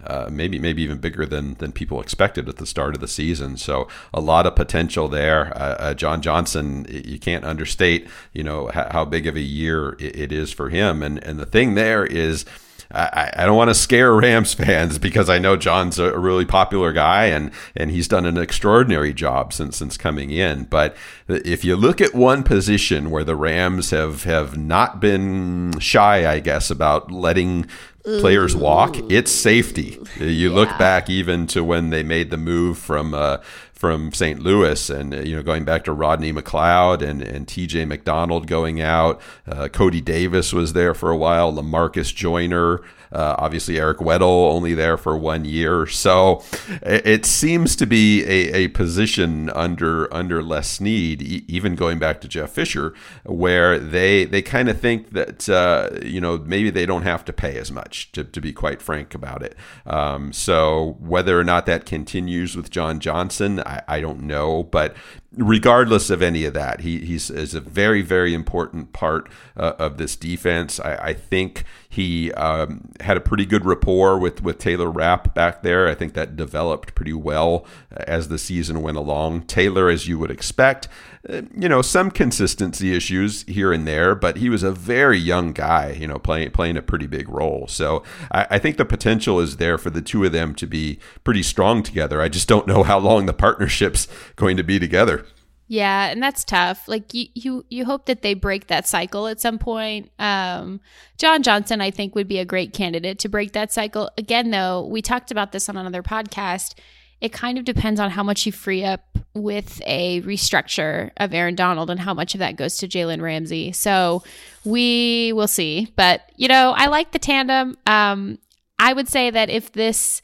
Uh, 0.05 0.29
maybe 0.31 0.59
maybe 0.59 0.83
even 0.83 0.99
bigger 0.99 1.25
than 1.25 1.55
than 1.55 1.73
people 1.73 1.99
expected 1.99 2.47
at 2.47 2.55
the 2.55 2.65
start 2.65 2.95
of 2.95 3.01
the 3.01 3.07
season. 3.07 3.57
So 3.57 3.89
a 4.13 4.21
lot 4.21 4.45
of 4.45 4.55
potential 4.55 5.09
there. 5.09 5.51
Uh, 5.57 5.93
John 5.93 6.21
Johnson, 6.21 6.85
you 6.89 7.17
can't 7.19 7.43
understate, 7.43 8.07
you 8.31 8.43
know, 8.43 8.67
how, 8.67 8.87
how 8.91 9.05
big 9.05 9.25
of 9.27 9.35
a 9.35 9.41
year 9.41 9.97
it 9.99 10.31
is 10.31 10.53
for 10.53 10.69
him. 10.69 11.01
And 11.01 11.21
and 11.23 11.37
the 11.39 11.45
thing 11.45 11.73
there 11.73 12.05
is 12.05 12.45
I, 12.91 13.31
I 13.37 13.45
don't 13.45 13.57
want 13.57 13.69
to 13.69 13.75
scare 13.75 14.13
Rams 14.15 14.53
fans 14.53 14.97
because 14.97 15.29
I 15.29 15.39
know 15.39 15.55
John's 15.55 15.99
a 15.99 16.17
really 16.17 16.45
popular 16.45 16.91
guy 16.93 17.25
and 17.25 17.51
and 17.75 17.91
he's 17.91 18.07
done 18.07 18.25
an 18.25 18.37
extraordinary 18.37 19.13
job 19.13 19.53
since 19.53 19.77
since 19.77 19.97
coming 19.97 20.31
in. 20.31 20.65
But 20.65 20.95
if 21.27 21.65
you 21.65 21.75
look 21.75 22.01
at 22.01 22.13
one 22.13 22.43
position 22.43 23.09
where 23.09 23.23
the 23.23 23.35
Rams 23.35 23.89
have 23.91 24.23
have 24.23 24.57
not 24.57 24.99
been 24.99 25.79
shy, 25.79 26.29
I 26.29 26.39
guess, 26.39 26.69
about 26.69 27.11
letting 27.11 27.67
players 28.03 28.55
walk, 28.55 28.97
it's 29.09 29.31
safety. 29.31 29.97
You 30.19 30.53
look 30.53 30.69
back 30.77 31.09
even 31.09 31.47
to 31.47 31.63
when 31.63 31.89
they 31.89 32.03
made 32.03 32.29
the 32.29 32.37
move 32.37 32.77
from 32.77 33.15
uh, 33.15 33.37
from 33.85 34.11
St. 34.11 34.39
Louis, 34.39 34.89
and 34.89 35.13
uh, 35.13 35.19
you 35.19 35.35
know 35.35 35.43
going 35.43 35.63
back 35.63 35.83
to 35.83 35.93
Rodney 35.93 36.33
McLeod 36.33 37.03
and 37.07 37.21
and 37.21 37.47
T.J. 37.47 37.85
McDonald 37.85 38.47
going 38.47 38.81
out. 38.81 39.21
Uh, 39.47 39.67
Cody 39.67 40.01
Davis 40.01 40.51
was 40.51 40.73
there 40.73 40.95
for 40.95 41.11
a 41.11 41.17
while. 41.17 41.53
Lamarcus 41.53 42.11
Joyner. 42.11 42.81
Uh, 43.11 43.35
obviously, 43.37 43.79
Eric 43.79 43.99
Weddle 43.99 44.51
only 44.51 44.73
there 44.73 44.97
for 44.97 45.17
one 45.17 45.45
year, 45.45 45.85
so 45.85 46.43
it, 46.81 47.05
it 47.05 47.25
seems 47.25 47.75
to 47.75 47.85
be 47.85 48.23
a, 48.23 48.65
a, 48.65 48.67
position 48.69 49.49
under 49.51 50.13
under 50.13 50.41
Les 50.43 50.69
Snead, 50.69 51.21
e- 51.21 51.45
even 51.47 51.75
going 51.75 51.99
back 51.99 52.21
to 52.21 52.27
Jeff 52.27 52.51
Fisher, 52.51 52.93
where 53.23 53.79
they 53.79 54.25
they 54.25 54.41
kind 54.41 54.69
of 54.69 54.79
think 54.79 55.11
that 55.11 55.47
uh, 55.49 55.89
you 56.03 56.19
know 56.19 56.37
maybe 56.37 56.69
they 56.69 56.85
don't 56.85 57.03
have 57.03 57.23
to 57.25 57.33
pay 57.33 57.57
as 57.57 57.71
much 57.71 58.11
to, 58.11 58.23
to 58.23 58.41
be 58.41 58.51
quite 58.51 58.81
frank 58.81 59.13
about 59.13 59.41
it. 59.41 59.55
Um, 59.85 60.33
so 60.33 60.97
whether 60.99 61.39
or 61.39 61.43
not 61.43 61.65
that 61.65 61.85
continues 61.85 62.55
with 62.55 62.69
John 62.69 62.99
Johnson, 62.99 63.59
I, 63.61 63.81
I 63.87 64.01
don't 64.01 64.21
know, 64.21 64.63
but 64.63 64.95
regardless 65.37 66.09
of 66.09 66.21
any 66.21 66.45
of 66.45 66.53
that, 66.53 66.81
he 66.81 66.99
he's 66.99 67.29
is 67.29 67.53
a 67.53 67.59
very 67.59 68.01
very 68.01 68.33
important 68.33 68.93
part 68.93 69.29
uh, 69.57 69.73
of 69.77 69.97
this 69.97 70.15
defense. 70.15 70.79
I, 70.79 70.95
I 70.95 71.13
think 71.13 71.63
he 71.87 72.31
um, 72.33 72.91
had 73.01 73.17
a 73.17 73.21
pretty 73.21 73.45
good 73.45 73.65
rapport 73.65 74.17
with 74.17 74.43
with 74.43 74.57
Taylor 74.57 74.89
Rapp 74.89 75.33
back 75.33 75.63
there. 75.63 75.87
I 75.87 75.95
think 75.95 76.13
that 76.13 76.35
developed 76.35 76.95
pretty 76.95 77.13
well 77.13 77.65
as 77.91 78.27
the 78.27 78.37
season 78.37 78.81
went 78.81 78.97
along. 78.97 79.43
Taylor, 79.43 79.89
as 79.89 80.07
you 80.07 80.19
would 80.19 80.31
expect, 80.31 80.87
uh, 80.87 81.14
you 81.29 81.67
know 81.69 81.81
some 81.81 82.11
consistency 82.11 82.95
issues 82.95 83.43
here 83.43 83.73
and 83.73 83.87
there, 83.87 84.15
but 84.15 84.37
he 84.37 84.49
was 84.49 84.63
a 84.63 84.71
very 84.71 85.17
young 85.17 85.53
guy, 85.53 85.91
you 85.91 86.07
know, 86.07 86.19
playing 86.19 86.51
playing 86.51 86.77
a 86.77 86.81
pretty 86.81 87.07
big 87.07 87.29
role. 87.29 87.67
So 87.67 88.03
I, 88.31 88.47
I 88.51 88.59
think 88.59 88.77
the 88.77 88.85
potential 88.85 89.39
is 89.39 89.57
there 89.57 89.77
for 89.77 89.89
the 89.89 90.01
two 90.01 90.23
of 90.23 90.31
them 90.31 90.53
to 90.55 90.67
be 90.67 90.99
pretty 91.23 91.43
strong 91.43 91.83
together. 91.83 92.21
I 92.21 92.29
just 92.29 92.47
don't 92.47 92.67
know 92.67 92.83
how 92.83 92.99
long 92.99 93.25
the 93.25 93.33
partnership's 93.33 94.07
going 94.35 94.57
to 94.57 94.63
be 94.63 94.79
together. 94.79 95.25
Yeah, 95.67 96.09
and 96.11 96.21
that's 96.21 96.43
tough. 96.43 96.87
Like 96.87 97.13
you, 97.13 97.27
you, 97.33 97.65
you 97.69 97.85
hope 97.85 98.05
that 98.05 98.21
they 98.21 98.35
break 98.35 98.67
that 98.67 98.87
cycle 98.87 99.27
at 99.27 99.41
some 99.41 99.57
point. 99.57 100.11
Um, 100.19 100.79
John 101.17 101.41
Johnson, 101.41 101.81
I 101.81 101.89
think, 101.89 102.13
would 102.13 102.27
be 102.27 102.37
a 102.37 102.45
great 102.45 102.71
candidate 102.71 103.17
to 103.19 103.29
break 103.29 103.53
that 103.53 103.73
cycle. 103.73 104.11
Again, 104.17 104.51
though, 104.51 104.85
we 104.85 105.01
talked 105.01 105.31
about 105.31 105.53
this 105.53 105.67
on 105.67 105.75
another 105.75 106.03
podcast. 106.03 106.75
It 107.21 107.31
kind 107.31 107.57
of 107.57 107.65
depends 107.65 107.99
on 107.99 108.11
how 108.11 108.23
much 108.23 108.45
you 108.45 108.51
free 108.51 108.83
up 108.83 109.17
with 109.33 109.81
a 109.85 110.21
restructure 110.21 111.11
of 111.17 111.33
Aaron 111.33 111.55
Donald 111.55 111.89
and 111.89 111.99
how 111.99 112.13
much 112.13 112.33
of 112.33 112.39
that 112.39 112.55
goes 112.55 112.77
to 112.77 112.87
Jalen 112.87 113.21
Ramsey. 113.21 113.71
So 113.71 114.23
we 114.63 115.33
will 115.33 115.47
see. 115.47 115.91
But 115.95 116.21
you 116.35 116.47
know, 116.47 116.73
I 116.75 116.87
like 116.87 117.11
the 117.11 117.19
tandem. 117.19 117.77
Um, 117.85 118.39
I 118.79 118.93
would 118.93 119.07
say 119.07 119.29
that 119.29 119.49
if 119.49 119.71
this 119.71 120.21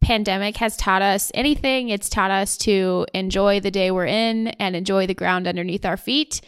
pandemic 0.00 0.58
has 0.58 0.76
taught 0.76 1.02
us 1.02 1.32
anything, 1.34 1.88
it's 1.88 2.08
taught 2.08 2.30
us 2.30 2.56
to 2.58 3.06
enjoy 3.14 3.60
the 3.60 3.70
day 3.70 3.90
we're 3.90 4.06
in 4.06 4.48
and 4.48 4.76
enjoy 4.76 5.06
the 5.06 5.14
ground 5.14 5.46
underneath 5.46 5.84
our 5.84 5.96
feet. 5.96 6.40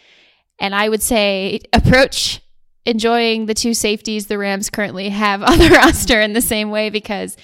And 0.58 0.74
I 0.74 0.88
would 0.88 1.02
say 1.02 1.60
approach 1.72 2.40
enjoying 2.84 3.46
the 3.46 3.54
two 3.54 3.74
safeties 3.74 4.26
the 4.26 4.38
Rams 4.38 4.70
currently 4.70 5.08
have 5.08 5.42
on 5.50 5.58
the 5.58 5.70
roster 5.70 6.20
in 6.20 6.32
the 6.32 6.40
same 6.40 6.70
way 6.70 6.90
because 6.90 7.36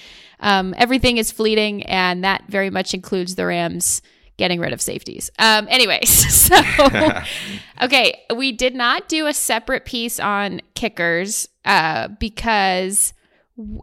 um, 0.43 0.75
everything 0.77 1.17
is 1.17 1.31
fleeting, 1.31 1.83
and 1.83 2.23
that 2.23 2.43
very 2.47 2.69
much 2.69 2.93
includes 2.93 3.35
the 3.35 3.45
Rams 3.45 4.01
getting 4.37 4.59
rid 4.59 4.73
of 4.73 4.81
safeties. 4.81 5.31
Um, 5.39 5.67
anyways, 5.69 6.09
so 6.49 6.55
okay, 7.81 8.21
we 8.35 8.51
did 8.51 8.75
not 8.75 9.07
do 9.07 9.25
a 9.25 9.33
separate 9.33 9.85
piece 9.85 10.19
on 10.19 10.61
kickers 10.75 11.47
uh, 11.65 12.09
because 12.19 13.13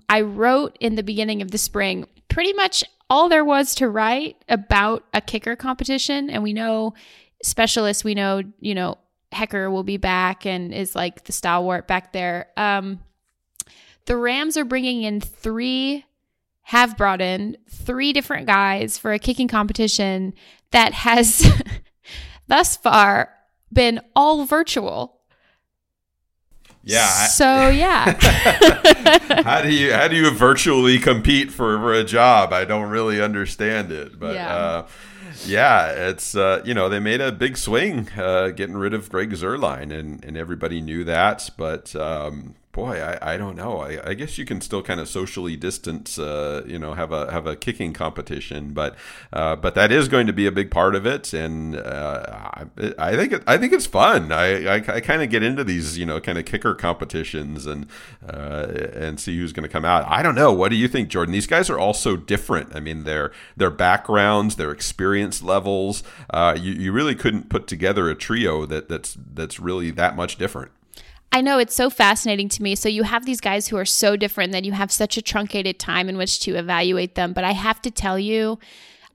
I 0.08 0.20
wrote 0.20 0.76
in 0.80 0.96
the 0.96 1.02
beginning 1.02 1.42
of 1.42 1.50
the 1.50 1.58
spring 1.58 2.06
pretty 2.28 2.52
much 2.52 2.84
all 3.08 3.28
there 3.28 3.44
was 3.44 3.74
to 3.76 3.88
write 3.88 4.36
about 4.48 5.04
a 5.12 5.20
kicker 5.20 5.56
competition. 5.56 6.30
And 6.30 6.42
we 6.42 6.52
know 6.52 6.94
specialists, 7.42 8.04
we 8.04 8.14
know, 8.14 8.42
you 8.60 8.74
know, 8.74 8.98
Hekker 9.32 9.70
will 9.70 9.82
be 9.82 9.96
back 9.96 10.46
and 10.46 10.72
is 10.72 10.94
like 10.94 11.24
the 11.24 11.32
stalwart 11.32 11.86
back 11.86 12.12
there. 12.12 12.48
Um, 12.56 13.00
the 14.06 14.16
Rams 14.16 14.56
are 14.56 14.64
bringing 14.64 15.02
in 15.02 15.20
three, 15.20 16.04
have 16.62 16.96
brought 16.96 17.20
in 17.20 17.56
three 17.68 18.12
different 18.12 18.46
guys 18.46 18.98
for 18.98 19.12
a 19.12 19.18
kicking 19.18 19.48
competition 19.48 20.34
that 20.70 20.92
has 20.92 21.50
thus 22.46 22.76
far 22.76 23.32
been 23.72 24.00
all 24.14 24.44
virtual. 24.44 25.20
Yeah. 26.82 27.26
So 27.26 27.68
yeah. 27.68 28.16
how 29.42 29.62
do 29.62 29.72
you 29.72 29.92
how 29.92 30.08
do 30.08 30.16
you 30.16 30.30
virtually 30.30 30.98
compete 30.98 31.50
for, 31.50 31.78
for 31.78 31.92
a 31.92 32.04
job? 32.04 32.52
I 32.52 32.64
don't 32.64 32.88
really 32.88 33.20
understand 33.20 33.92
it, 33.92 34.18
but 34.18 34.34
yeah. 34.34 34.54
Uh, 34.54 34.86
yeah, 35.46 36.08
it's 36.08 36.34
uh, 36.34 36.62
you 36.64 36.74
know 36.74 36.88
they 36.88 36.98
made 36.98 37.20
a 37.20 37.32
big 37.32 37.56
swing 37.56 38.08
uh, 38.16 38.48
getting 38.48 38.76
rid 38.76 38.94
of 38.94 39.08
Greg 39.08 39.30
Zuerlein, 39.30 39.92
and 39.92 40.24
and 40.24 40.36
everybody 40.36 40.80
knew 40.80 41.04
that. 41.04 41.50
But 41.56 41.94
um, 41.96 42.54
boy, 42.72 43.02
I, 43.02 43.34
I 43.34 43.36
don't 43.36 43.56
know. 43.56 43.78
I, 43.78 44.10
I 44.10 44.14
guess 44.14 44.38
you 44.38 44.44
can 44.44 44.60
still 44.60 44.82
kind 44.82 45.00
of 45.00 45.08
socially 45.08 45.56
distance, 45.56 46.18
uh, 46.18 46.62
you 46.66 46.78
know, 46.78 46.94
have 46.94 47.12
a 47.12 47.30
have 47.30 47.46
a 47.46 47.56
kicking 47.56 47.92
competition, 47.92 48.72
but 48.72 48.96
uh, 49.32 49.56
but 49.56 49.74
that 49.74 49.90
is 49.90 50.08
going 50.08 50.26
to 50.26 50.32
be 50.32 50.46
a 50.46 50.52
big 50.52 50.70
part 50.70 50.94
of 50.94 51.06
it, 51.06 51.32
and 51.32 51.76
uh, 51.76 52.22
I, 52.28 52.64
I, 52.98 53.16
think 53.16 53.32
it, 53.32 53.42
I 53.46 53.58
think 53.58 53.72
it's 53.72 53.86
fun. 53.86 54.30
I 54.30 54.66
I, 54.66 54.74
I 54.76 55.00
kind 55.00 55.22
of 55.22 55.30
get 55.30 55.42
into 55.42 55.64
these, 55.64 55.98
you 55.98 56.06
know, 56.06 56.20
kind 56.20 56.38
of 56.38 56.44
kicker 56.44 56.74
competitions 56.74 57.66
and 57.66 57.86
uh, 58.28 58.66
and 58.94 59.18
see 59.18 59.36
who's 59.36 59.52
going 59.52 59.64
to 59.64 59.72
come 59.72 59.84
out. 59.84 60.04
I 60.06 60.22
don't 60.22 60.36
know. 60.36 60.52
What 60.52 60.68
do 60.68 60.76
you 60.76 60.86
think, 60.86 61.10
Jourdan? 61.10 61.32
These 61.32 61.48
guys 61.48 61.70
are 61.70 61.78
all 61.78 61.94
so 61.94 62.16
different. 62.16 62.74
I 62.74 62.80
mean, 62.80 63.04
their 63.04 63.32
their 63.56 63.70
backgrounds, 63.70 64.56
their 64.56 64.70
experience 64.70 65.42
levels. 65.42 66.04
Uh, 66.30 66.56
you 66.58 66.72
you 66.72 66.92
really 66.92 67.16
couldn't 67.16 67.48
put 67.48 67.66
together 67.66 68.08
a 68.08 68.14
trio 68.14 68.64
that 68.66 68.88
that's 68.88 69.16
that's 69.34 69.58
really 69.58 69.90
that 69.90 70.14
much 70.14 70.36
different. 70.36 70.70
I 71.32 71.40
know 71.42 71.58
it's 71.58 71.74
so 71.74 71.90
fascinating 71.90 72.48
to 72.50 72.62
me. 72.62 72.74
So 72.74 72.88
you 72.88 73.04
have 73.04 73.24
these 73.24 73.40
guys 73.40 73.68
who 73.68 73.76
are 73.76 73.84
so 73.84 74.16
different 74.16 74.52
that 74.52 74.64
you 74.64 74.72
have 74.72 74.90
such 74.90 75.16
a 75.16 75.22
truncated 75.22 75.78
time 75.78 76.08
in 76.08 76.16
which 76.16 76.40
to 76.40 76.56
evaluate 76.56 77.14
them. 77.14 77.32
But 77.32 77.44
I 77.44 77.52
have 77.52 77.80
to 77.82 77.90
tell 77.90 78.18
you, 78.18 78.58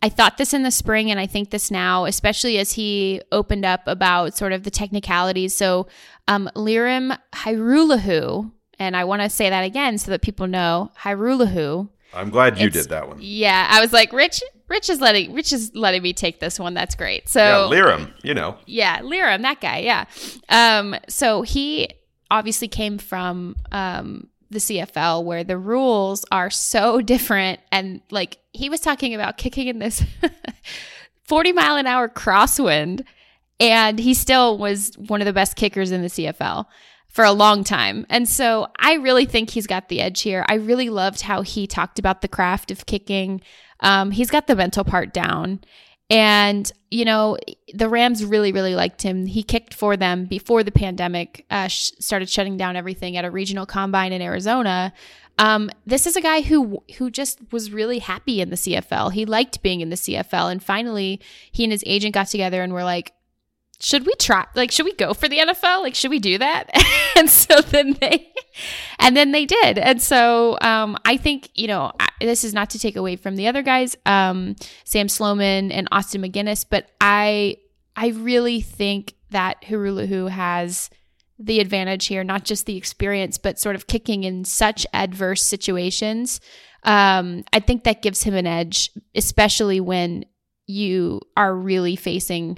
I 0.02 0.10
thought 0.10 0.38
this 0.38 0.54
in 0.54 0.64
the 0.64 0.72
spring 0.72 1.12
and 1.12 1.20
I 1.20 1.28
think 1.28 1.50
this 1.50 1.70
now, 1.72 2.06
especially 2.06 2.58
as 2.58 2.74
he 2.74 3.22
opened 3.32 3.66
up 3.66 3.82
about 3.88 4.38
sort 4.38 4.54
of 4.54 4.64
the 4.64 4.72
technicalities. 4.72 5.56
So 5.56 5.88
um, 6.28 6.50
Lirim 6.56 7.18
Hajrullahu, 7.34 8.52
and 8.80 8.96
I 8.96 9.04
want 9.04 9.22
to 9.22 9.30
say 9.30 9.50
that 9.50 9.64
again 9.64 9.98
so 9.98 10.12
that 10.12 10.22
people 10.22 10.48
know 10.48 10.92
Hajrullahu. 11.00 11.90
I'm 12.14 12.30
glad 12.30 12.60
you 12.60 12.70
did 12.70 12.90
that 12.90 13.10
one. 13.10 13.18
Yeah, 13.20 13.68
I 13.70 13.82
was 13.82 13.92
like, 13.92 14.14
Rich, 14.14 14.42
Rich 14.70 14.90
is 14.90 15.02
letting 15.02 15.34
Rich 15.34 15.52
is 15.52 15.76
letting 15.76 16.02
me 16.02 16.14
take 16.14 16.40
this 16.40 16.58
one. 16.58 16.74
That's 16.74 16.96
great. 16.96 17.28
So 17.28 17.42
yeah, 17.42 17.78
Lirim, 17.78 18.14
you 18.24 18.34
know. 18.34 18.58
Yeah, 18.66 19.00
Lirim, 19.02 19.42
that 19.42 19.60
guy. 19.60 19.80
Yeah. 19.80 20.06
Um. 20.48 20.96
So 21.10 21.42
he 21.42 21.90
obviously 22.36 22.68
came 22.68 22.98
from 22.98 23.56
um, 23.72 24.28
the 24.50 24.60
CFL 24.60 25.24
where 25.24 25.46
the 25.46 25.58
rules 25.58 26.26
are 26.32 26.50
so 26.50 27.02
different. 27.14 27.62
And 27.72 28.02
like 28.12 28.38
he 28.52 28.70
was 28.70 28.82
talking 28.82 29.16
about 29.16 29.38
kicking 29.38 29.68
in 29.68 29.80
this 29.80 30.04
40 31.24 31.54
mile 31.54 31.78
an 31.78 31.88
hour 31.88 32.10
crosswind, 32.10 33.06
and 33.60 33.98
he 33.98 34.14
still 34.14 34.58
was 34.58 34.94
one 34.98 35.22
of 35.22 35.26
the 35.26 35.34
best 35.34 35.56
kickers 35.56 35.92
in 35.92 36.02
the 36.02 36.10
CFL 36.10 36.66
for 37.08 37.24
a 37.24 37.32
long 37.32 37.64
time. 37.64 38.06
And 38.10 38.28
so 38.28 38.68
I 38.78 38.96
really 38.96 39.24
think 39.24 39.50
he's 39.50 39.68
got 39.68 39.88
the 39.88 40.02
edge 40.02 40.22
here. 40.22 40.46
I 40.50 40.56
really 40.56 40.90
loved 40.90 41.22
how 41.22 41.42
he 41.42 41.66
talked 41.66 41.98
about 41.98 42.22
the 42.22 42.28
craft 42.28 42.70
of 42.70 42.86
kicking. 42.86 43.40
Um, 43.80 44.12
he's 44.12 44.30
got 44.30 44.48
the 44.48 44.56
mental 44.58 44.84
part 44.84 45.14
down. 45.14 45.62
And, 46.10 46.70
you 46.96 47.04
know, 47.04 47.38
the 47.74 47.90
Rams 47.90 48.24
really, 48.24 48.54
really 48.54 48.74
liked 48.74 49.02
him. 49.02 49.26
He 49.26 49.44
kicked 49.44 49.74
for 49.74 49.98
them 49.98 50.26
before 50.26 50.64
the 50.64 50.72
pandemic 50.72 51.46
uh, 51.50 51.68
sh- 51.68 51.92
started 52.00 52.30
shutting 52.30 52.56
down 52.56 52.78
everything 52.78 53.18
at 53.18 53.26
a 53.26 53.32
regional 53.32 53.66
combine 53.66 54.14
in 54.14 54.22
Arizona. 54.22 54.94
Um, 55.38 55.70
this 55.86 56.08
is 56.08 56.16
a 56.16 56.22
guy 56.22 56.40
who 56.40 56.82
who 56.98 57.12
just 57.12 57.40
was 57.52 57.70
really 57.70 58.00
happy 58.00 58.40
in 58.40 58.50
the 58.50 58.56
CFL. 58.56 59.12
He 59.12 59.26
liked 59.26 59.62
being 59.62 59.82
in 59.82 59.90
the 59.90 59.98
CFL, 59.98 60.50
and 60.50 60.64
finally, 60.64 61.20
he 61.52 61.66
and 61.66 61.74
his 61.74 61.84
agent 61.86 62.14
got 62.14 62.28
together 62.28 62.64
and 62.64 62.72
were 62.72 62.86
like, 62.86 63.12
should 63.80 64.06
we 64.06 64.14
try 64.16 64.46
like 64.56 64.72
should 64.72 64.86
we 64.86 64.94
go 64.94 65.14
for 65.14 65.28
the 65.28 65.40
NFL 65.40 65.82
like 65.82 65.96
should 65.96 66.12
we 66.12 66.20
do 66.20 66.38
that? 66.38 66.70
And 67.18 67.30
so 67.30 67.62
then 67.62 67.94
they 68.02 68.30
and 69.00 69.16
then 69.16 69.32
they 69.32 69.46
did. 69.46 69.78
And 69.78 70.02
so 70.02 70.58
um, 70.60 70.98
I 71.06 71.16
think 71.16 71.50
you 71.56 71.68
know 71.68 71.94
this 72.20 72.44
is 72.44 72.54
not 72.54 72.70
to 72.72 72.80
take 72.80 72.98
away 72.98 73.16
from 73.16 73.38
the 73.38 73.48
other 73.48 73.62
guys 73.62 73.96
um, 74.06 74.58
Sam 74.84 75.08
Sloman 75.08 75.72
and 75.72 75.88
Austin 75.94 76.22
MacGinnis, 76.22 76.66
but 76.70 76.92
I 77.00 77.56
I 77.96 78.10
really 78.10 78.60
think 78.60 79.14
that 79.30 79.62
Hajrullahu 79.62 80.30
has 80.30 80.90
the 81.40 81.62
advantage 81.62 82.08
here 82.08 82.24
not 82.24 82.44
just 82.44 82.66
the 82.66 82.76
experience 82.76 83.38
but 83.38 83.60
sort 83.60 83.76
of 83.78 83.88
kicking 83.88 84.26
in 84.26 84.44
such 84.44 84.86
adverse 84.92 85.42
situations. 85.42 86.42
Um, 86.84 87.46
I 87.54 87.62
think 87.62 87.86
that 87.86 88.02
gives 88.02 88.24
him 88.24 88.34
an 88.34 88.46
edge 88.46 88.92
especially 89.16 89.80
when 89.80 90.26
you 90.68 91.22
are 91.38 91.56
really 91.56 91.96
facing 91.96 92.58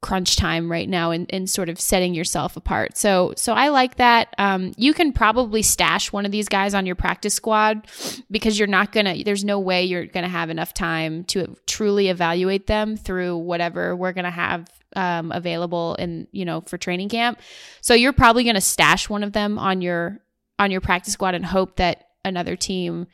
crunch 0.00 0.36
time 0.36 0.70
right 0.70 0.88
now 0.88 1.10
and, 1.10 1.28
in 1.30 1.46
sort 1.46 1.68
of 1.68 1.80
setting 1.80 2.14
yourself 2.14 2.56
apart. 2.56 2.96
So 2.96 3.34
so 3.36 3.52
I 3.52 3.68
like 3.68 3.96
that. 3.96 4.34
Um, 4.38 4.72
you 4.76 4.94
can 4.94 5.12
probably 5.12 5.62
stash 5.62 6.12
one 6.12 6.24
of 6.24 6.32
these 6.32 6.48
guys 6.48 6.74
on 6.74 6.86
your 6.86 6.94
practice 6.94 7.34
squad 7.34 7.88
because 8.30 8.58
you're 8.58 8.68
not 8.68 8.92
gonna. 8.92 9.24
There's 9.24 9.44
no 9.44 9.58
way 9.58 9.84
you're 9.84 10.06
gonna 10.06 10.28
have 10.28 10.50
enough 10.50 10.72
time 10.72 11.24
to 11.24 11.56
truly 11.66 12.08
evaluate 12.08 12.66
them 12.66 12.96
through 12.96 13.38
whatever 13.38 13.96
we're 13.96 14.12
gonna 14.12 14.30
have 14.30 14.68
um, 14.94 15.32
available 15.32 15.94
in 15.96 16.28
you 16.30 16.44
know 16.44 16.60
for 16.60 16.78
training 16.78 17.08
camp. 17.08 17.40
So 17.80 17.94
you're 17.94 18.12
probably 18.12 18.44
gonna 18.44 18.60
stash 18.60 19.08
one 19.08 19.24
of 19.24 19.32
them 19.32 19.58
on 19.58 19.80
your 19.80 20.20
on 20.58 20.70
your 20.70 20.80
practice 20.80 21.14
squad 21.14 21.34
and 21.34 21.44
hope 21.44 21.76
that 21.76 22.08
another 22.24 22.56
team 22.56 23.06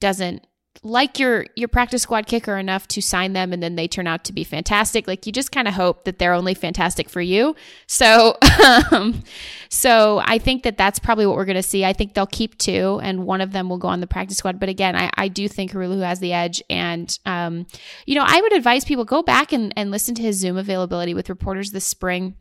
doesn't 0.00 0.46
like 0.82 1.18
your 1.18 1.44
your 1.56 1.68
practice 1.68 2.02
squad 2.02 2.26
kicker 2.26 2.56
enough 2.56 2.88
to 2.88 3.02
sign 3.02 3.34
them 3.34 3.52
and 3.52 3.62
then 3.62 3.76
they 3.76 3.86
turn 3.86 4.06
out 4.06 4.24
to 4.24 4.32
be 4.32 4.44
fantastic. 4.44 5.06
Like 5.06 5.26
you 5.26 5.32
just 5.32 5.52
kind 5.52 5.68
of 5.68 5.74
hope 5.74 6.04
that 6.04 6.18
they're 6.18 6.32
only 6.32 6.54
fantastic 6.54 7.10
for 7.10 7.20
you. 7.20 7.54
So 7.86 8.36
um, 8.90 9.22
so 9.68 10.20
i 10.24 10.36
think 10.38 10.64
that 10.64 10.76
that's 10.76 10.98
probably 10.98 11.26
what 11.26 11.36
we're 11.36 11.44
going 11.44 11.56
to 11.56 11.62
see. 11.62 11.84
I 11.84 11.92
think 11.92 12.14
they'll 12.14 12.26
keep 12.26 12.56
two 12.56 12.98
and 13.02 13.26
one 13.26 13.40
of 13.40 13.52
them 13.52 13.68
will 13.68 13.78
go 13.78 13.88
on 13.88 14.00
the 14.00 14.06
practice 14.06 14.38
squad. 14.38 14.58
But 14.58 14.68
again 14.68 14.96
i, 14.96 15.10
I 15.16 15.28
do 15.28 15.48
think 15.48 15.72
Hajrullahu 15.72 16.02
has 16.02 16.20
the 16.20 16.32
edge 16.32 16.62
and 16.70 17.18
um, 17.26 17.66
you 18.06 18.14
know 18.14 18.24
i 18.26 18.40
would 18.40 18.52
advise 18.52 18.84
people 18.84 19.04
go 19.04 19.22
back 19.22 19.52
and, 19.52 19.72
and 19.76 19.90
listen 19.90 20.14
to 20.14 20.22
his 20.22 20.36
zoom 20.36 20.56
availability 20.56 21.14
with 21.14 21.28
reporters 21.28 21.72
this 21.72 21.84
spring. 21.84 22.36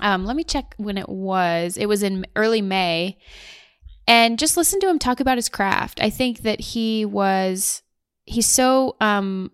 Um, 0.00 0.24
let 0.24 0.34
me 0.34 0.44
check 0.44 0.74
when 0.78 0.96
it 0.96 1.08
was. 1.08 1.76
It 1.76 1.86
was 1.86 2.02
in 2.02 2.26
early 2.34 2.62
may 2.62 3.18
and 4.10 4.40
just 4.40 4.56
listen 4.56 4.80
to 4.80 4.88
him 4.88 4.98
talk 4.98 5.20
about 5.20 5.38
his 5.38 5.48
craft. 5.48 6.00
I 6.02 6.10
think 6.10 6.40
that 6.40 6.60
he 6.60 7.04
was 7.04 7.80
he's 8.24 8.48
so 8.48 8.96
um 9.00 9.52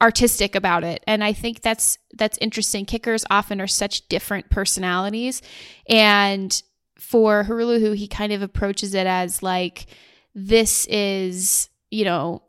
artistic 0.00 0.54
about 0.54 0.82
it. 0.82 1.04
And 1.06 1.22
i 1.22 1.34
think 1.34 1.60
that's 1.60 1.98
that's 2.14 2.38
interesting. 2.38 2.86
Kickers 2.86 3.26
often 3.30 3.60
are 3.60 3.66
such 3.66 4.08
different 4.08 4.48
personalities. 4.48 5.42
And 5.88 6.60
for 6.98 7.44
Hajrullahu, 7.44 7.96
he 7.96 8.08
kind 8.08 8.32
of 8.32 8.40
approaches 8.40 8.94
it 8.94 9.06
as 9.06 9.42
like 9.42 9.86
this 10.34 10.86
is 10.86 11.68
you 11.90 12.04
know 12.06 12.42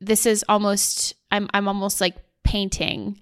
this 0.00 0.26
is 0.26 0.44
almost 0.48 1.14
i'm 1.30 1.48
i'm 1.54 1.68
almost 1.68 2.02
like 2.02 2.16
painting. 2.44 3.18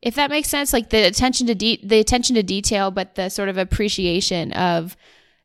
If 0.00 0.14
that 0.14 0.30
makes 0.30 0.48
sense 0.48 0.72
like 0.72 0.88
the 0.88 1.06
attention 1.06 1.46
to 1.48 1.54
de- 1.54 1.84
the 1.84 2.00
attention 2.00 2.36
to 2.36 2.42
detail 2.42 2.90
but 2.90 3.16
the 3.16 3.28
sort 3.28 3.50
of 3.50 3.58
appreciation 3.58 4.52
of 4.54 4.96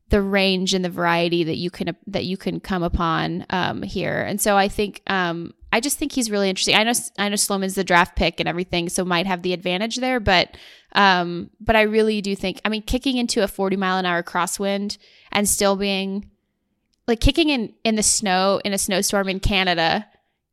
the 0.10 0.22
range 0.22 0.74
and 0.74 0.86
the 0.86 0.90
variety 0.90 1.44
that 1.44 1.58
you 1.58 1.72
can 1.72 1.96
that 2.08 2.26
you 2.26 2.38
can 2.38 2.60
come 2.60 2.84
upon 2.84 3.46
um, 3.50 3.82
here. 3.82 4.22
And 4.22 4.40
so 4.40 4.56
I 4.56 4.68
think 4.68 5.02
um, 5.08 5.54
I 5.72 5.80
just 5.80 5.98
think 5.98 6.12
he's 6.12 6.30
really 6.30 6.50
interesting. 6.50 6.76
I 6.76 6.84
know 6.84 6.94
I 7.18 7.30
know 7.30 7.36
Sloman's 7.36 7.76
the 7.76 7.84
draft 7.84 8.16
pick 8.16 8.40
and 8.40 8.48
everything, 8.48 8.90
so 8.90 9.04
might 9.04 9.26
have 9.26 9.42
the 9.42 9.54
advantage 9.54 9.98
there, 9.98 10.20
but 10.20 10.58
um, 10.94 11.50
but 11.60 11.76
I 11.76 11.82
really 11.82 12.22
do 12.22 12.36
think 12.36 12.62
I 12.64 12.70
mean 12.70 12.84
kicking 12.84 13.18
into 13.18 13.44
a 13.44 13.48
40 13.48 13.76
mile 13.78 13.98
an 13.98 14.06
hour 14.06 14.24
crosswind 14.24 14.98
and 15.32 15.50
still 15.50 15.76
being 15.76 16.30
like 17.08 17.20
kicking 17.20 17.50
in 17.50 17.74
in 17.84 17.96
the 17.96 18.04
snow 18.04 18.62
in 18.64 18.74
a 18.74 18.78
snowstorm 18.78 19.28
in 19.28 19.40
Canada 19.40 20.08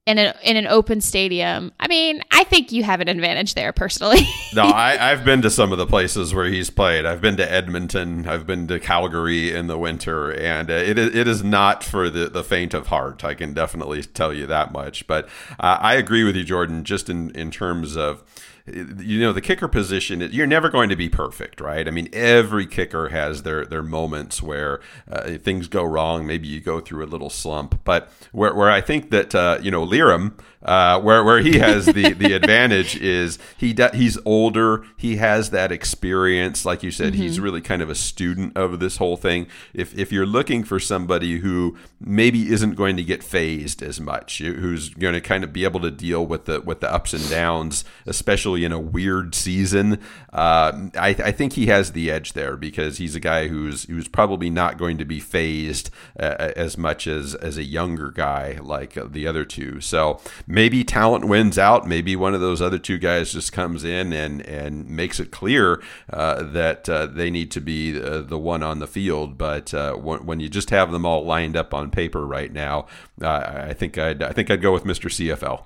in 0.06 0.18
an 0.18 0.34
in 0.42 0.56
an 0.56 0.66
open 0.66 1.00
stadium. 1.00 1.72
I 1.78 1.86
mean, 1.86 2.22
I 2.30 2.44
think 2.44 2.72
you 2.72 2.82
have 2.82 3.00
an 3.00 3.08
advantage 3.08 3.54
there 3.54 3.72
personally. 3.72 4.22
no, 4.54 4.64
I, 4.64 4.96
I've 5.12 5.24
been 5.24 5.42
to 5.42 5.50
some 5.50 5.70
of 5.70 5.78
the 5.78 5.86
places 5.86 6.34
where 6.34 6.46
he's 6.46 6.70
played. 6.70 7.06
I've 7.06 7.20
been 7.20 7.36
to 7.36 7.50
Edmonton. 7.50 8.26
I've 8.26 8.46
been 8.46 8.66
to 8.68 8.80
Calgary 8.80 9.54
in 9.54 9.68
the 9.68 9.78
winter, 9.78 10.32
and 10.32 10.70
uh, 10.70 10.74
it 10.74 10.98
it 10.98 11.28
is 11.28 11.44
not 11.44 11.84
for 11.84 12.10
the 12.10 12.28
the 12.28 12.42
faint 12.42 12.74
of 12.74 12.88
heart. 12.88 13.24
I 13.24 13.34
can 13.34 13.54
definitely 13.54 14.02
tell 14.02 14.32
you 14.32 14.46
that 14.46 14.72
much. 14.72 15.06
But 15.06 15.26
uh, 15.60 15.78
I 15.80 15.94
agree 15.94 16.24
with 16.24 16.34
you, 16.34 16.44
Jourdan, 16.44 16.82
just 16.82 17.08
in 17.08 17.30
in 17.30 17.50
terms 17.50 17.96
of 17.96 18.24
you 18.66 19.20
know 19.20 19.32
the 19.32 19.40
kicker 19.40 19.66
position 19.66 20.20
you're 20.32 20.46
never 20.46 20.68
going 20.68 20.88
to 20.88 20.96
be 20.96 21.08
perfect 21.08 21.60
right? 21.60 21.88
I 21.88 21.90
mean 21.90 22.08
every 22.12 22.66
kicker 22.66 23.08
has 23.08 23.42
their 23.42 23.64
their 23.64 23.82
moments 23.82 24.42
where 24.42 24.80
uh, 25.10 25.32
things 25.38 25.68
go 25.68 25.84
wrong. 25.84 26.26
Maybe 26.26 26.48
you 26.48 26.60
go 26.60 26.80
through 26.80 27.04
a 27.04 27.06
little 27.06 27.30
slump. 27.30 27.80
But 27.84 28.10
where, 28.32 28.54
where 28.54 28.70
i 28.70 28.80
think 28.80 29.10
that 29.10 29.34
uh, 29.34 29.58
you 29.60 29.70
know 29.70 29.84
lirim 29.84 30.34
uh, 30.64 31.00
where 31.00 31.24
where 31.24 31.40
he 31.40 31.58
has 31.58 31.86
the 31.86 32.12
the 32.12 32.32
advantage 32.34 32.96
is 32.96 33.38
he 33.56 33.72
de- 33.72 33.94
he's 33.96 34.18
older. 34.24 34.84
He 34.96 35.16
has 35.16 35.50
that 35.50 35.72
experience. 35.72 36.64
Like 36.64 36.82
you 36.82 36.90
said 36.90 37.14
mm-hmm. 37.14 37.22
he's 37.22 37.40
really 37.40 37.60
kind 37.60 37.82
of 37.82 37.90
a 37.90 37.94
student 37.94 38.56
of 38.56 38.78
this 38.78 38.98
whole 38.98 39.16
thing. 39.16 39.48
If 39.74 39.96
if 39.98 40.12
you're 40.12 40.26
looking 40.26 40.62
for 40.62 40.78
somebody 40.78 41.38
who 41.38 41.76
maybe 42.00 42.50
isn't 42.50 42.74
going 42.74 42.96
to 42.96 43.02
get 43.02 43.22
phased 43.22 43.82
as 43.82 44.00
much 44.00 44.38
who's 44.38 44.88
going 44.90 45.14
to 45.14 45.20
kind 45.20 45.44
of 45.44 45.52
be 45.52 45.64
able 45.64 45.80
to 45.80 45.90
deal 45.90 46.24
with 46.26 46.46
the 46.46 46.60
with 46.60 46.80
the 46.80 46.92
ups 46.92 47.12
and 47.12 47.28
downs 47.30 47.84
especially 48.06 48.51
especially 48.52 48.64
in 48.64 48.72
a 48.72 48.78
weird 48.78 49.34
season. 49.34 49.98
Uh, 50.32 50.88
I, 50.96 51.08
I, 51.08 51.32
think 51.32 51.54
he 51.54 51.66
has 51.66 51.92
the 51.92 52.10
edge 52.10 52.32
there 52.32 52.56
because 52.56 52.98
he's 52.98 53.14
a 53.14 53.20
guy 53.20 53.48
who's 53.48 53.84
who's 53.84 54.08
probably 54.08 54.48
not 54.48 54.78
going 54.78 54.96
to 54.98 55.04
be 55.04 55.20
phased 55.20 55.90
uh, 56.18 56.52
as 56.56 56.78
much 56.78 57.06
as 57.06 57.34
as 57.34 57.58
a 57.58 57.62
younger 57.62 58.10
guy 58.10 58.58
like 58.62 58.96
the 59.12 59.26
other 59.26 59.44
two. 59.44 59.80
So 59.80 60.20
maybe 60.46 60.84
talent 60.84 61.26
wins 61.26 61.58
out. 61.58 61.86
Maybe 61.86 62.16
one 62.16 62.34
of 62.34 62.40
those 62.40 62.62
other 62.62 62.78
two 62.78 62.98
guys 62.98 63.32
just 63.32 63.52
comes 63.52 63.84
in 63.84 64.12
and 64.12 64.40
and 64.46 64.88
makes 64.88 65.20
it 65.20 65.30
clear 65.30 65.82
uh, 66.10 66.42
that 66.42 66.88
uh, 66.88 67.06
they 67.06 67.30
need 67.30 67.50
to 67.50 67.60
be 67.60 68.00
uh, 68.00 68.22
the 68.22 68.38
one 68.38 68.62
on 68.62 68.78
the 68.78 68.86
field. 68.86 69.36
But 69.36 69.74
uh, 69.74 69.94
when, 69.96 70.24
when, 70.24 70.40
you 70.40 70.48
just 70.48 70.70
have 70.70 70.92
them 70.92 71.04
all 71.04 71.24
lined 71.24 71.56
up 71.56 71.74
on 71.74 71.90
paper 71.90 72.26
right 72.26 72.52
now, 72.52 72.86
I 73.20 73.74
think 73.74 73.98
I'd 73.98 74.22
I 74.22 74.32
think 74.32 74.50
I'd 74.50 74.62
go 74.62 74.72
with 74.72 74.84
Mr. 74.84 75.10
CFL. 75.10 75.64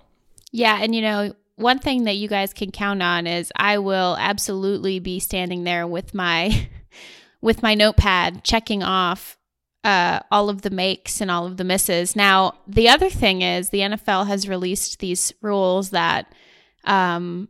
Yeah, 0.51 0.79
and 0.81 0.95
you 0.95 1.03
know, 1.03 1.35
one 1.57 1.79
thing 1.79 2.05
that 2.05 2.17
you 2.17 2.29
guys 2.29 2.53
can 2.53 2.71
count 2.71 3.03
on 3.03 3.27
is 3.27 3.53
I 3.57 3.79
will 3.79 4.17
absolutely 4.19 4.99
be 4.99 5.19
standing 5.19 5.65
there 5.65 5.87
with 5.87 6.15
my 6.15 6.69
with 7.41 7.63
my 7.63 7.75
notepad 7.75 8.45
checking 8.45 8.83
off 8.83 9.37
uh, 9.85 10.21
all 10.31 10.49
of 10.49 10.63
the 10.63 10.71
makes 10.71 11.21
and 11.21 11.31
all 11.31 11.47
of 11.47 11.57
the 11.57 11.65
misses. 11.65 12.17
Now, 12.17 12.55
the 12.67 12.89
other 12.89 13.09
thing 13.09 13.43
is 13.43 13.71
the 13.71 13.81
NFL 13.81 14.27
has 14.27 14.49
released 14.49 14.99
these 14.99 15.33
rules 15.41 15.91
that 15.91 16.35
um, 16.85 17.49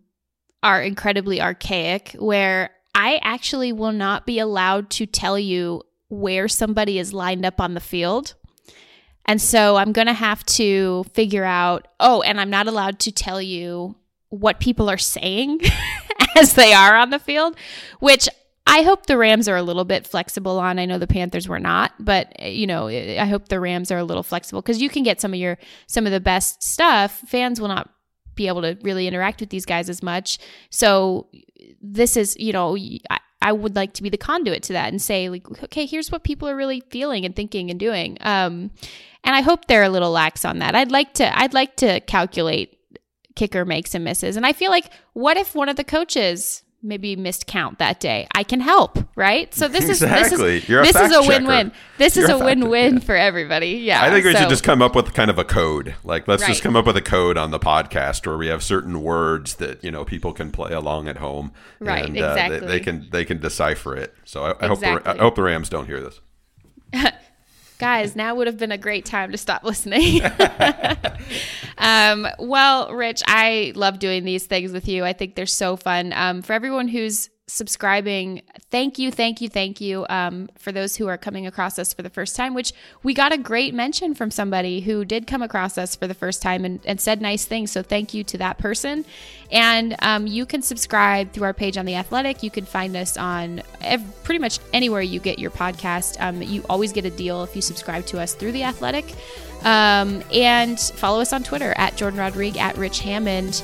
are 0.62 0.82
incredibly 0.82 1.40
archaic, 1.40 2.14
where 2.18 2.70
I 2.94 3.20
actually 3.22 3.72
will 3.72 3.92
not 3.92 4.26
be 4.26 4.38
allowed 4.38 4.90
to 4.90 5.06
tell 5.06 5.38
you 5.38 5.82
where 6.08 6.46
somebody 6.46 6.98
is 6.98 7.14
lined 7.14 7.46
up 7.46 7.60
on 7.60 7.74
the 7.74 7.80
field. 7.80 8.34
And 9.26 9.42
so 9.42 9.76
I'm 9.76 9.92
going 9.92 10.06
to 10.06 10.12
have 10.12 10.44
to 10.46 11.04
figure 11.12 11.44
out, 11.44 11.88
oh, 12.00 12.22
and 12.22 12.40
I'm 12.40 12.50
not 12.50 12.66
allowed 12.66 12.98
to 13.00 13.12
tell 13.12 13.42
you 13.42 13.96
what 14.28 14.60
people 14.60 14.88
are 14.88 14.98
saying 14.98 15.60
as 16.36 16.54
they 16.54 16.72
are 16.72 16.96
on 16.96 17.10
the 17.10 17.18
field, 17.18 17.56
which 18.00 18.28
I 18.66 18.82
hope 18.82 19.06
the 19.06 19.16
Rams 19.16 19.48
are 19.48 19.56
a 19.56 19.62
little 19.62 19.84
bit 19.84 20.06
flexible 20.06 20.58
on. 20.58 20.78
I 20.78 20.86
know 20.86 20.98
the 20.98 21.06
Panthers 21.06 21.48
were 21.48 21.60
not, 21.60 21.92
but 21.98 22.40
you 22.40 22.66
know, 22.66 22.88
I 22.88 23.26
hope 23.26 23.48
the 23.48 23.60
Rams 23.60 23.90
are 23.92 23.98
a 23.98 24.04
little 24.04 24.24
flexible 24.24 24.60
because 24.60 24.82
you 24.82 24.88
can 24.88 25.02
get 25.02 25.20
some 25.20 25.32
of 25.32 25.38
your 25.38 25.56
some 25.86 26.04
of 26.06 26.12
the 26.12 26.20
best 26.20 26.62
stuff. 26.62 27.12
Fans 27.28 27.60
will 27.60 27.68
not 27.68 27.90
be 28.34 28.48
able 28.48 28.62
to 28.62 28.76
really 28.82 29.06
interact 29.06 29.40
with 29.40 29.50
these 29.50 29.64
guys 29.64 29.88
as 29.88 30.02
much. 30.02 30.38
So 30.70 31.28
this 31.80 32.16
is, 32.16 32.36
you 32.38 32.52
know, 32.52 32.76
I, 33.48 33.52
would 33.52 33.76
like 33.76 33.92
to 33.94 34.02
be 34.02 34.08
the 34.08 34.18
conduit 34.18 34.62
to 34.64 34.72
that 34.74 34.88
and 34.88 35.00
say 35.00 35.28
like, 35.28 35.46
okay, 35.64 35.86
here's 35.86 36.10
what 36.10 36.24
people 36.24 36.48
are 36.48 36.56
really 36.56 36.80
feeling 36.90 37.24
and 37.24 37.34
thinking 37.34 37.70
and 37.70 37.78
doing. 37.78 38.18
Um, 38.20 38.70
and 39.24 39.34
I 39.34 39.40
hope 39.40 39.66
they're 39.66 39.82
a 39.82 39.88
little 39.88 40.10
lax 40.10 40.44
on 40.44 40.58
that. 40.60 40.74
I'd 40.74 40.92
like 40.92 41.14
to 41.14 41.38
I'd 41.38 41.54
like 41.54 41.76
to 41.76 42.00
calculate 42.00 42.78
kicker 43.34 43.64
makes 43.64 43.94
and 43.94 44.04
misses. 44.04 44.36
And 44.36 44.46
I 44.46 44.52
feel 44.52 44.70
like 44.70 44.90
what 45.12 45.36
if 45.36 45.54
one 45.54 45.68
of 45.68 45.76
the 45.76 45.84
coaches 45.84 46.62
maybe 46.86 47.16
missed 47.16 47.46
count 47.46 47.78
that 47.78 48.00
day. 48.00 48.26
I 48.34 48.42
can 48.42 48.60
help, 48.60 48.98
right? 49.16 49.52
So 49.52 49.68
this 49.68 49.88
exactly. 49.88 50.56
is 50.56 50.66
this 50.66 50.92
is, 50.92 50.92
this 50.92 50.96
is 50.96 51.12
a 51.12 51.22
win-win. 51.26 51.72
This 51.98 52.16
You're 52.16 52.24
is 52.24 52.30
a, 52.30 52.36
a 52.36 52.44
win-win 52.44 52.94
yeah. 52.94 53.00
for 53.00 53.14
everybody. 53.14 53.70
Yeah. 53.72 54.02
I 54.02 54.10
think 54.10 54.24
we 54.24 54.32
so. 54.32 54.40
should 54.40 54.48
just 54.48 54.64
come 54.64 54.82
up 54.82 54.94
with 54.94 55.12
kind 55.14 55.30
of 55.30 55.38
a 55.38 55.44
code. 55.44 55.94
Like 56.04 56.28
let's 56.28 56.42
right. 56.42 56.48
just 56.48 56.62
come 56.62 56.76
up 56.76 56.86
with 56.86 56.96
a 56.96 57.02
code 57.02 57.36
on 57.36 57.50
the 57.50 57.58
podcast 57.58 58.26
where 58.26 58.36
we 58.36 58.46
have 58.46 58.62
certain 58.62 59.02
words 59.02 59.56
that, 59.56 59.82
you 59.82 59.90
know, 59.90 60.04
people 60.04 60.32
can 60.32 60.50
play 60.50 60.72
along 60.72 61.08
at 61.08 61.18
home. 61.18 61.52
Right, 61.80 62.06
and, 62.06 62.16
exactly. 62.16 62.56
Uh, 62.56 62.60
they, 62.60 62.66
they, 62.66 62.80
can 62.80 63.08
they 63.10 63.24
can 63.24 63.40
decipher 63.40 63.96
it. 63.96 64.14
So 64.24 64.44
I, 64.44 64.48
I 64.48 64.50
exactly. 64.72 64.88
hope 64.88 65.04
the, 65.04 65.10
I 65.10 65.16
hope 65.16 65.34
the 65.34 65.42
Rams 65.42 65.68
don't 65.68 65.86
hear 65.86 66.00
this. 66.00 66.20
Guys, 67.78 68.16
now 68.16 68.34
would 68.34 68.46
have 68.46 68.56
been 68.56 68.72
a 68.72 68.78
great 68.78 69.04
time 69.04 69.32
to 69.32 69.38
stop 69.38 69.62
listening. 69.62 70.22
um, 71.78 72.26
well, 72.38 72.92
Rich, 72.92 73.22
I 73.26 73.72
love 73.74 73.98
doing 73.98 74.24
these 74.24 74.46
things 74.46 74.72
with 74.72 74.88
you. 74.88 75.04
I 75.04 75.12
think 75.12 75.34
they're 75.34 75.46
so 75.46 75.76
fun. 75.76 76.12
Um, 76.14 76.42
for 76.42 76.54
everyone 76.54 76.88
who's 76.88 77.28
subscribing. 77.48 78.42
Thank 78.70 78.98
you, 78.98 79.12
thank 79.12 79.40
you, 79.40 79.48
thank 79.48 79.80
you 79.80 80.04
um, 80.08 80.48
for 80.58 80.72
those 80.72 80.96
who 80.96 81.06
are 81.06 81.16
coming 81.16 81.46
across 81.46 81.78
us 81.78 81.94
for 81.94 82.02
the 82.02 82.10
first 82.10 82.34
time, 82.34 82.54
which 82.54 82.72
we 83.04 83.14
got 83.14 83.32
a 83.32 83.38
great 83.38 83.72
mention 83.72 84.14
from 84.14 84.32
somebody 84.32 84.80
who 84.80 85.04
did 85.04 85.28
come 85.28 85.42
across 85.42 85.78
us 85.78 85.94
for 85.94 86.08
the 86.08 86.14
first 86.14 86.42
time 86.42 86.64
and, 86.64 86.80
and 86.84 87.00
said 87.00 87.22
nice 87.22 87.44
things. 87.44 87.70
So 87.70 87.82
thank 87.82 88.12
you 88.12 88.24
to 88.24 88.38
that 88.38 88.58
person. 88.58 89.04
And 89.52 89.94
um, 90.02 90.26
you 90.26 90.44
can 90.44 90.60
subscribe 90.60 91.32
through 91.32 91.44
our 91.44 91.54
page 91.54 91.78
on 91.78 91.86
The 91.86 91.94
Athletic. 91.94 92.42
You 92.42 92.50
can 92.50 92.64
find 92.64 92.96
us 92.96 93.16
on 93.16 93.62
pretty 94.24 94.40
much 94.40 94.58
anywhere 94.72 95.00
you 95.00 95.20
get 95.20 95.38
your 95.38 95.52
podcast. 95.52 96.20
Um, 96.20 96.42
you 96.42 96.64
always 96.68 96.92
get 96.92 97.04
a 97.04 97.10
deal 97.10 97.44
if 97.44 97.54
you 97.54 97.62
subscribe 97.62 98.06
to 98.06 98.20
us 98.20 98.34
through 98.34 98.52
The 98.52 98.64
Athletic. 98.64 99.04
Um, 99.62 100.22
and 100.32 100.78
follow 100.78 101.20
us 101.20 101.32
on 101.32 101.44
Twitter 101.44 101.72
at 101.76 101.96
Jourdan 101.96 102.18
Rodrigue, 102.18 102.56
at 102.56 102.76
Rich 102.76 103.00
Hammond 103.00 103.62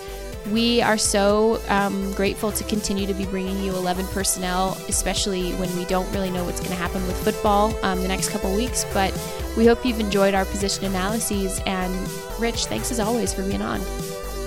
We 0.50 0.82
are 0.82 0.98
so 0.98 1.60
um, 1.68 2.12
grateful 2.14 2.50
to 2.52 2.64
continue 2.64 3.06
to 3.06 3.14
be 3.14 3.24
bringing 3.26 3.62
you 3.62 3.72
11 3.72 4.06
personnel, 4.08 4.76
especially 4.88 5.52
when 5.52 5.74
we 5.76 5.84
don't 5.84 6.10
really 6.12 6.30
know 6.30 6.44
what's 6.44 6.60
going 6.60 6.72
to 6.72 6.76
happen 6.76 7.06
with 7.06 7.22
football 7.22 7.74
um, 7.84 8.00
the 8.02 8.08
next 8.08 8.30
couple 8.30 8.54
weeks. 8.54 8.84
But 8.92 9.12
we 9.56 9.66
hope 9.66 9.84
you've 9.84 10.00
enjoyed 10.00 10.34
our 10.34 10.44
position 10.44 10.84
analyses. 10.84 11.60
And 11.66 11.94
Rich, 12.38 12.66
thanks 12.66 12.90
as 12.90 12.98
always 12.98 13.32
for 13.32 13.42
being 13.42 13.62
on. 13.62 13.80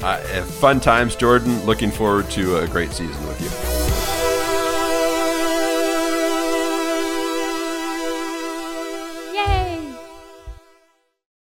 Uh, 0.04 0.46
fun 0.60 0.80
times, 0.80 1.16
Jourdan. 1.16 1.66
Looking 1.66 1.92
forward 1.92 2.30
to 2.32 2.58
a 2.58 2.68
great 2.68 2.92
season 2.92 3.26
with 3.28 3.42
you. 3.42 4.15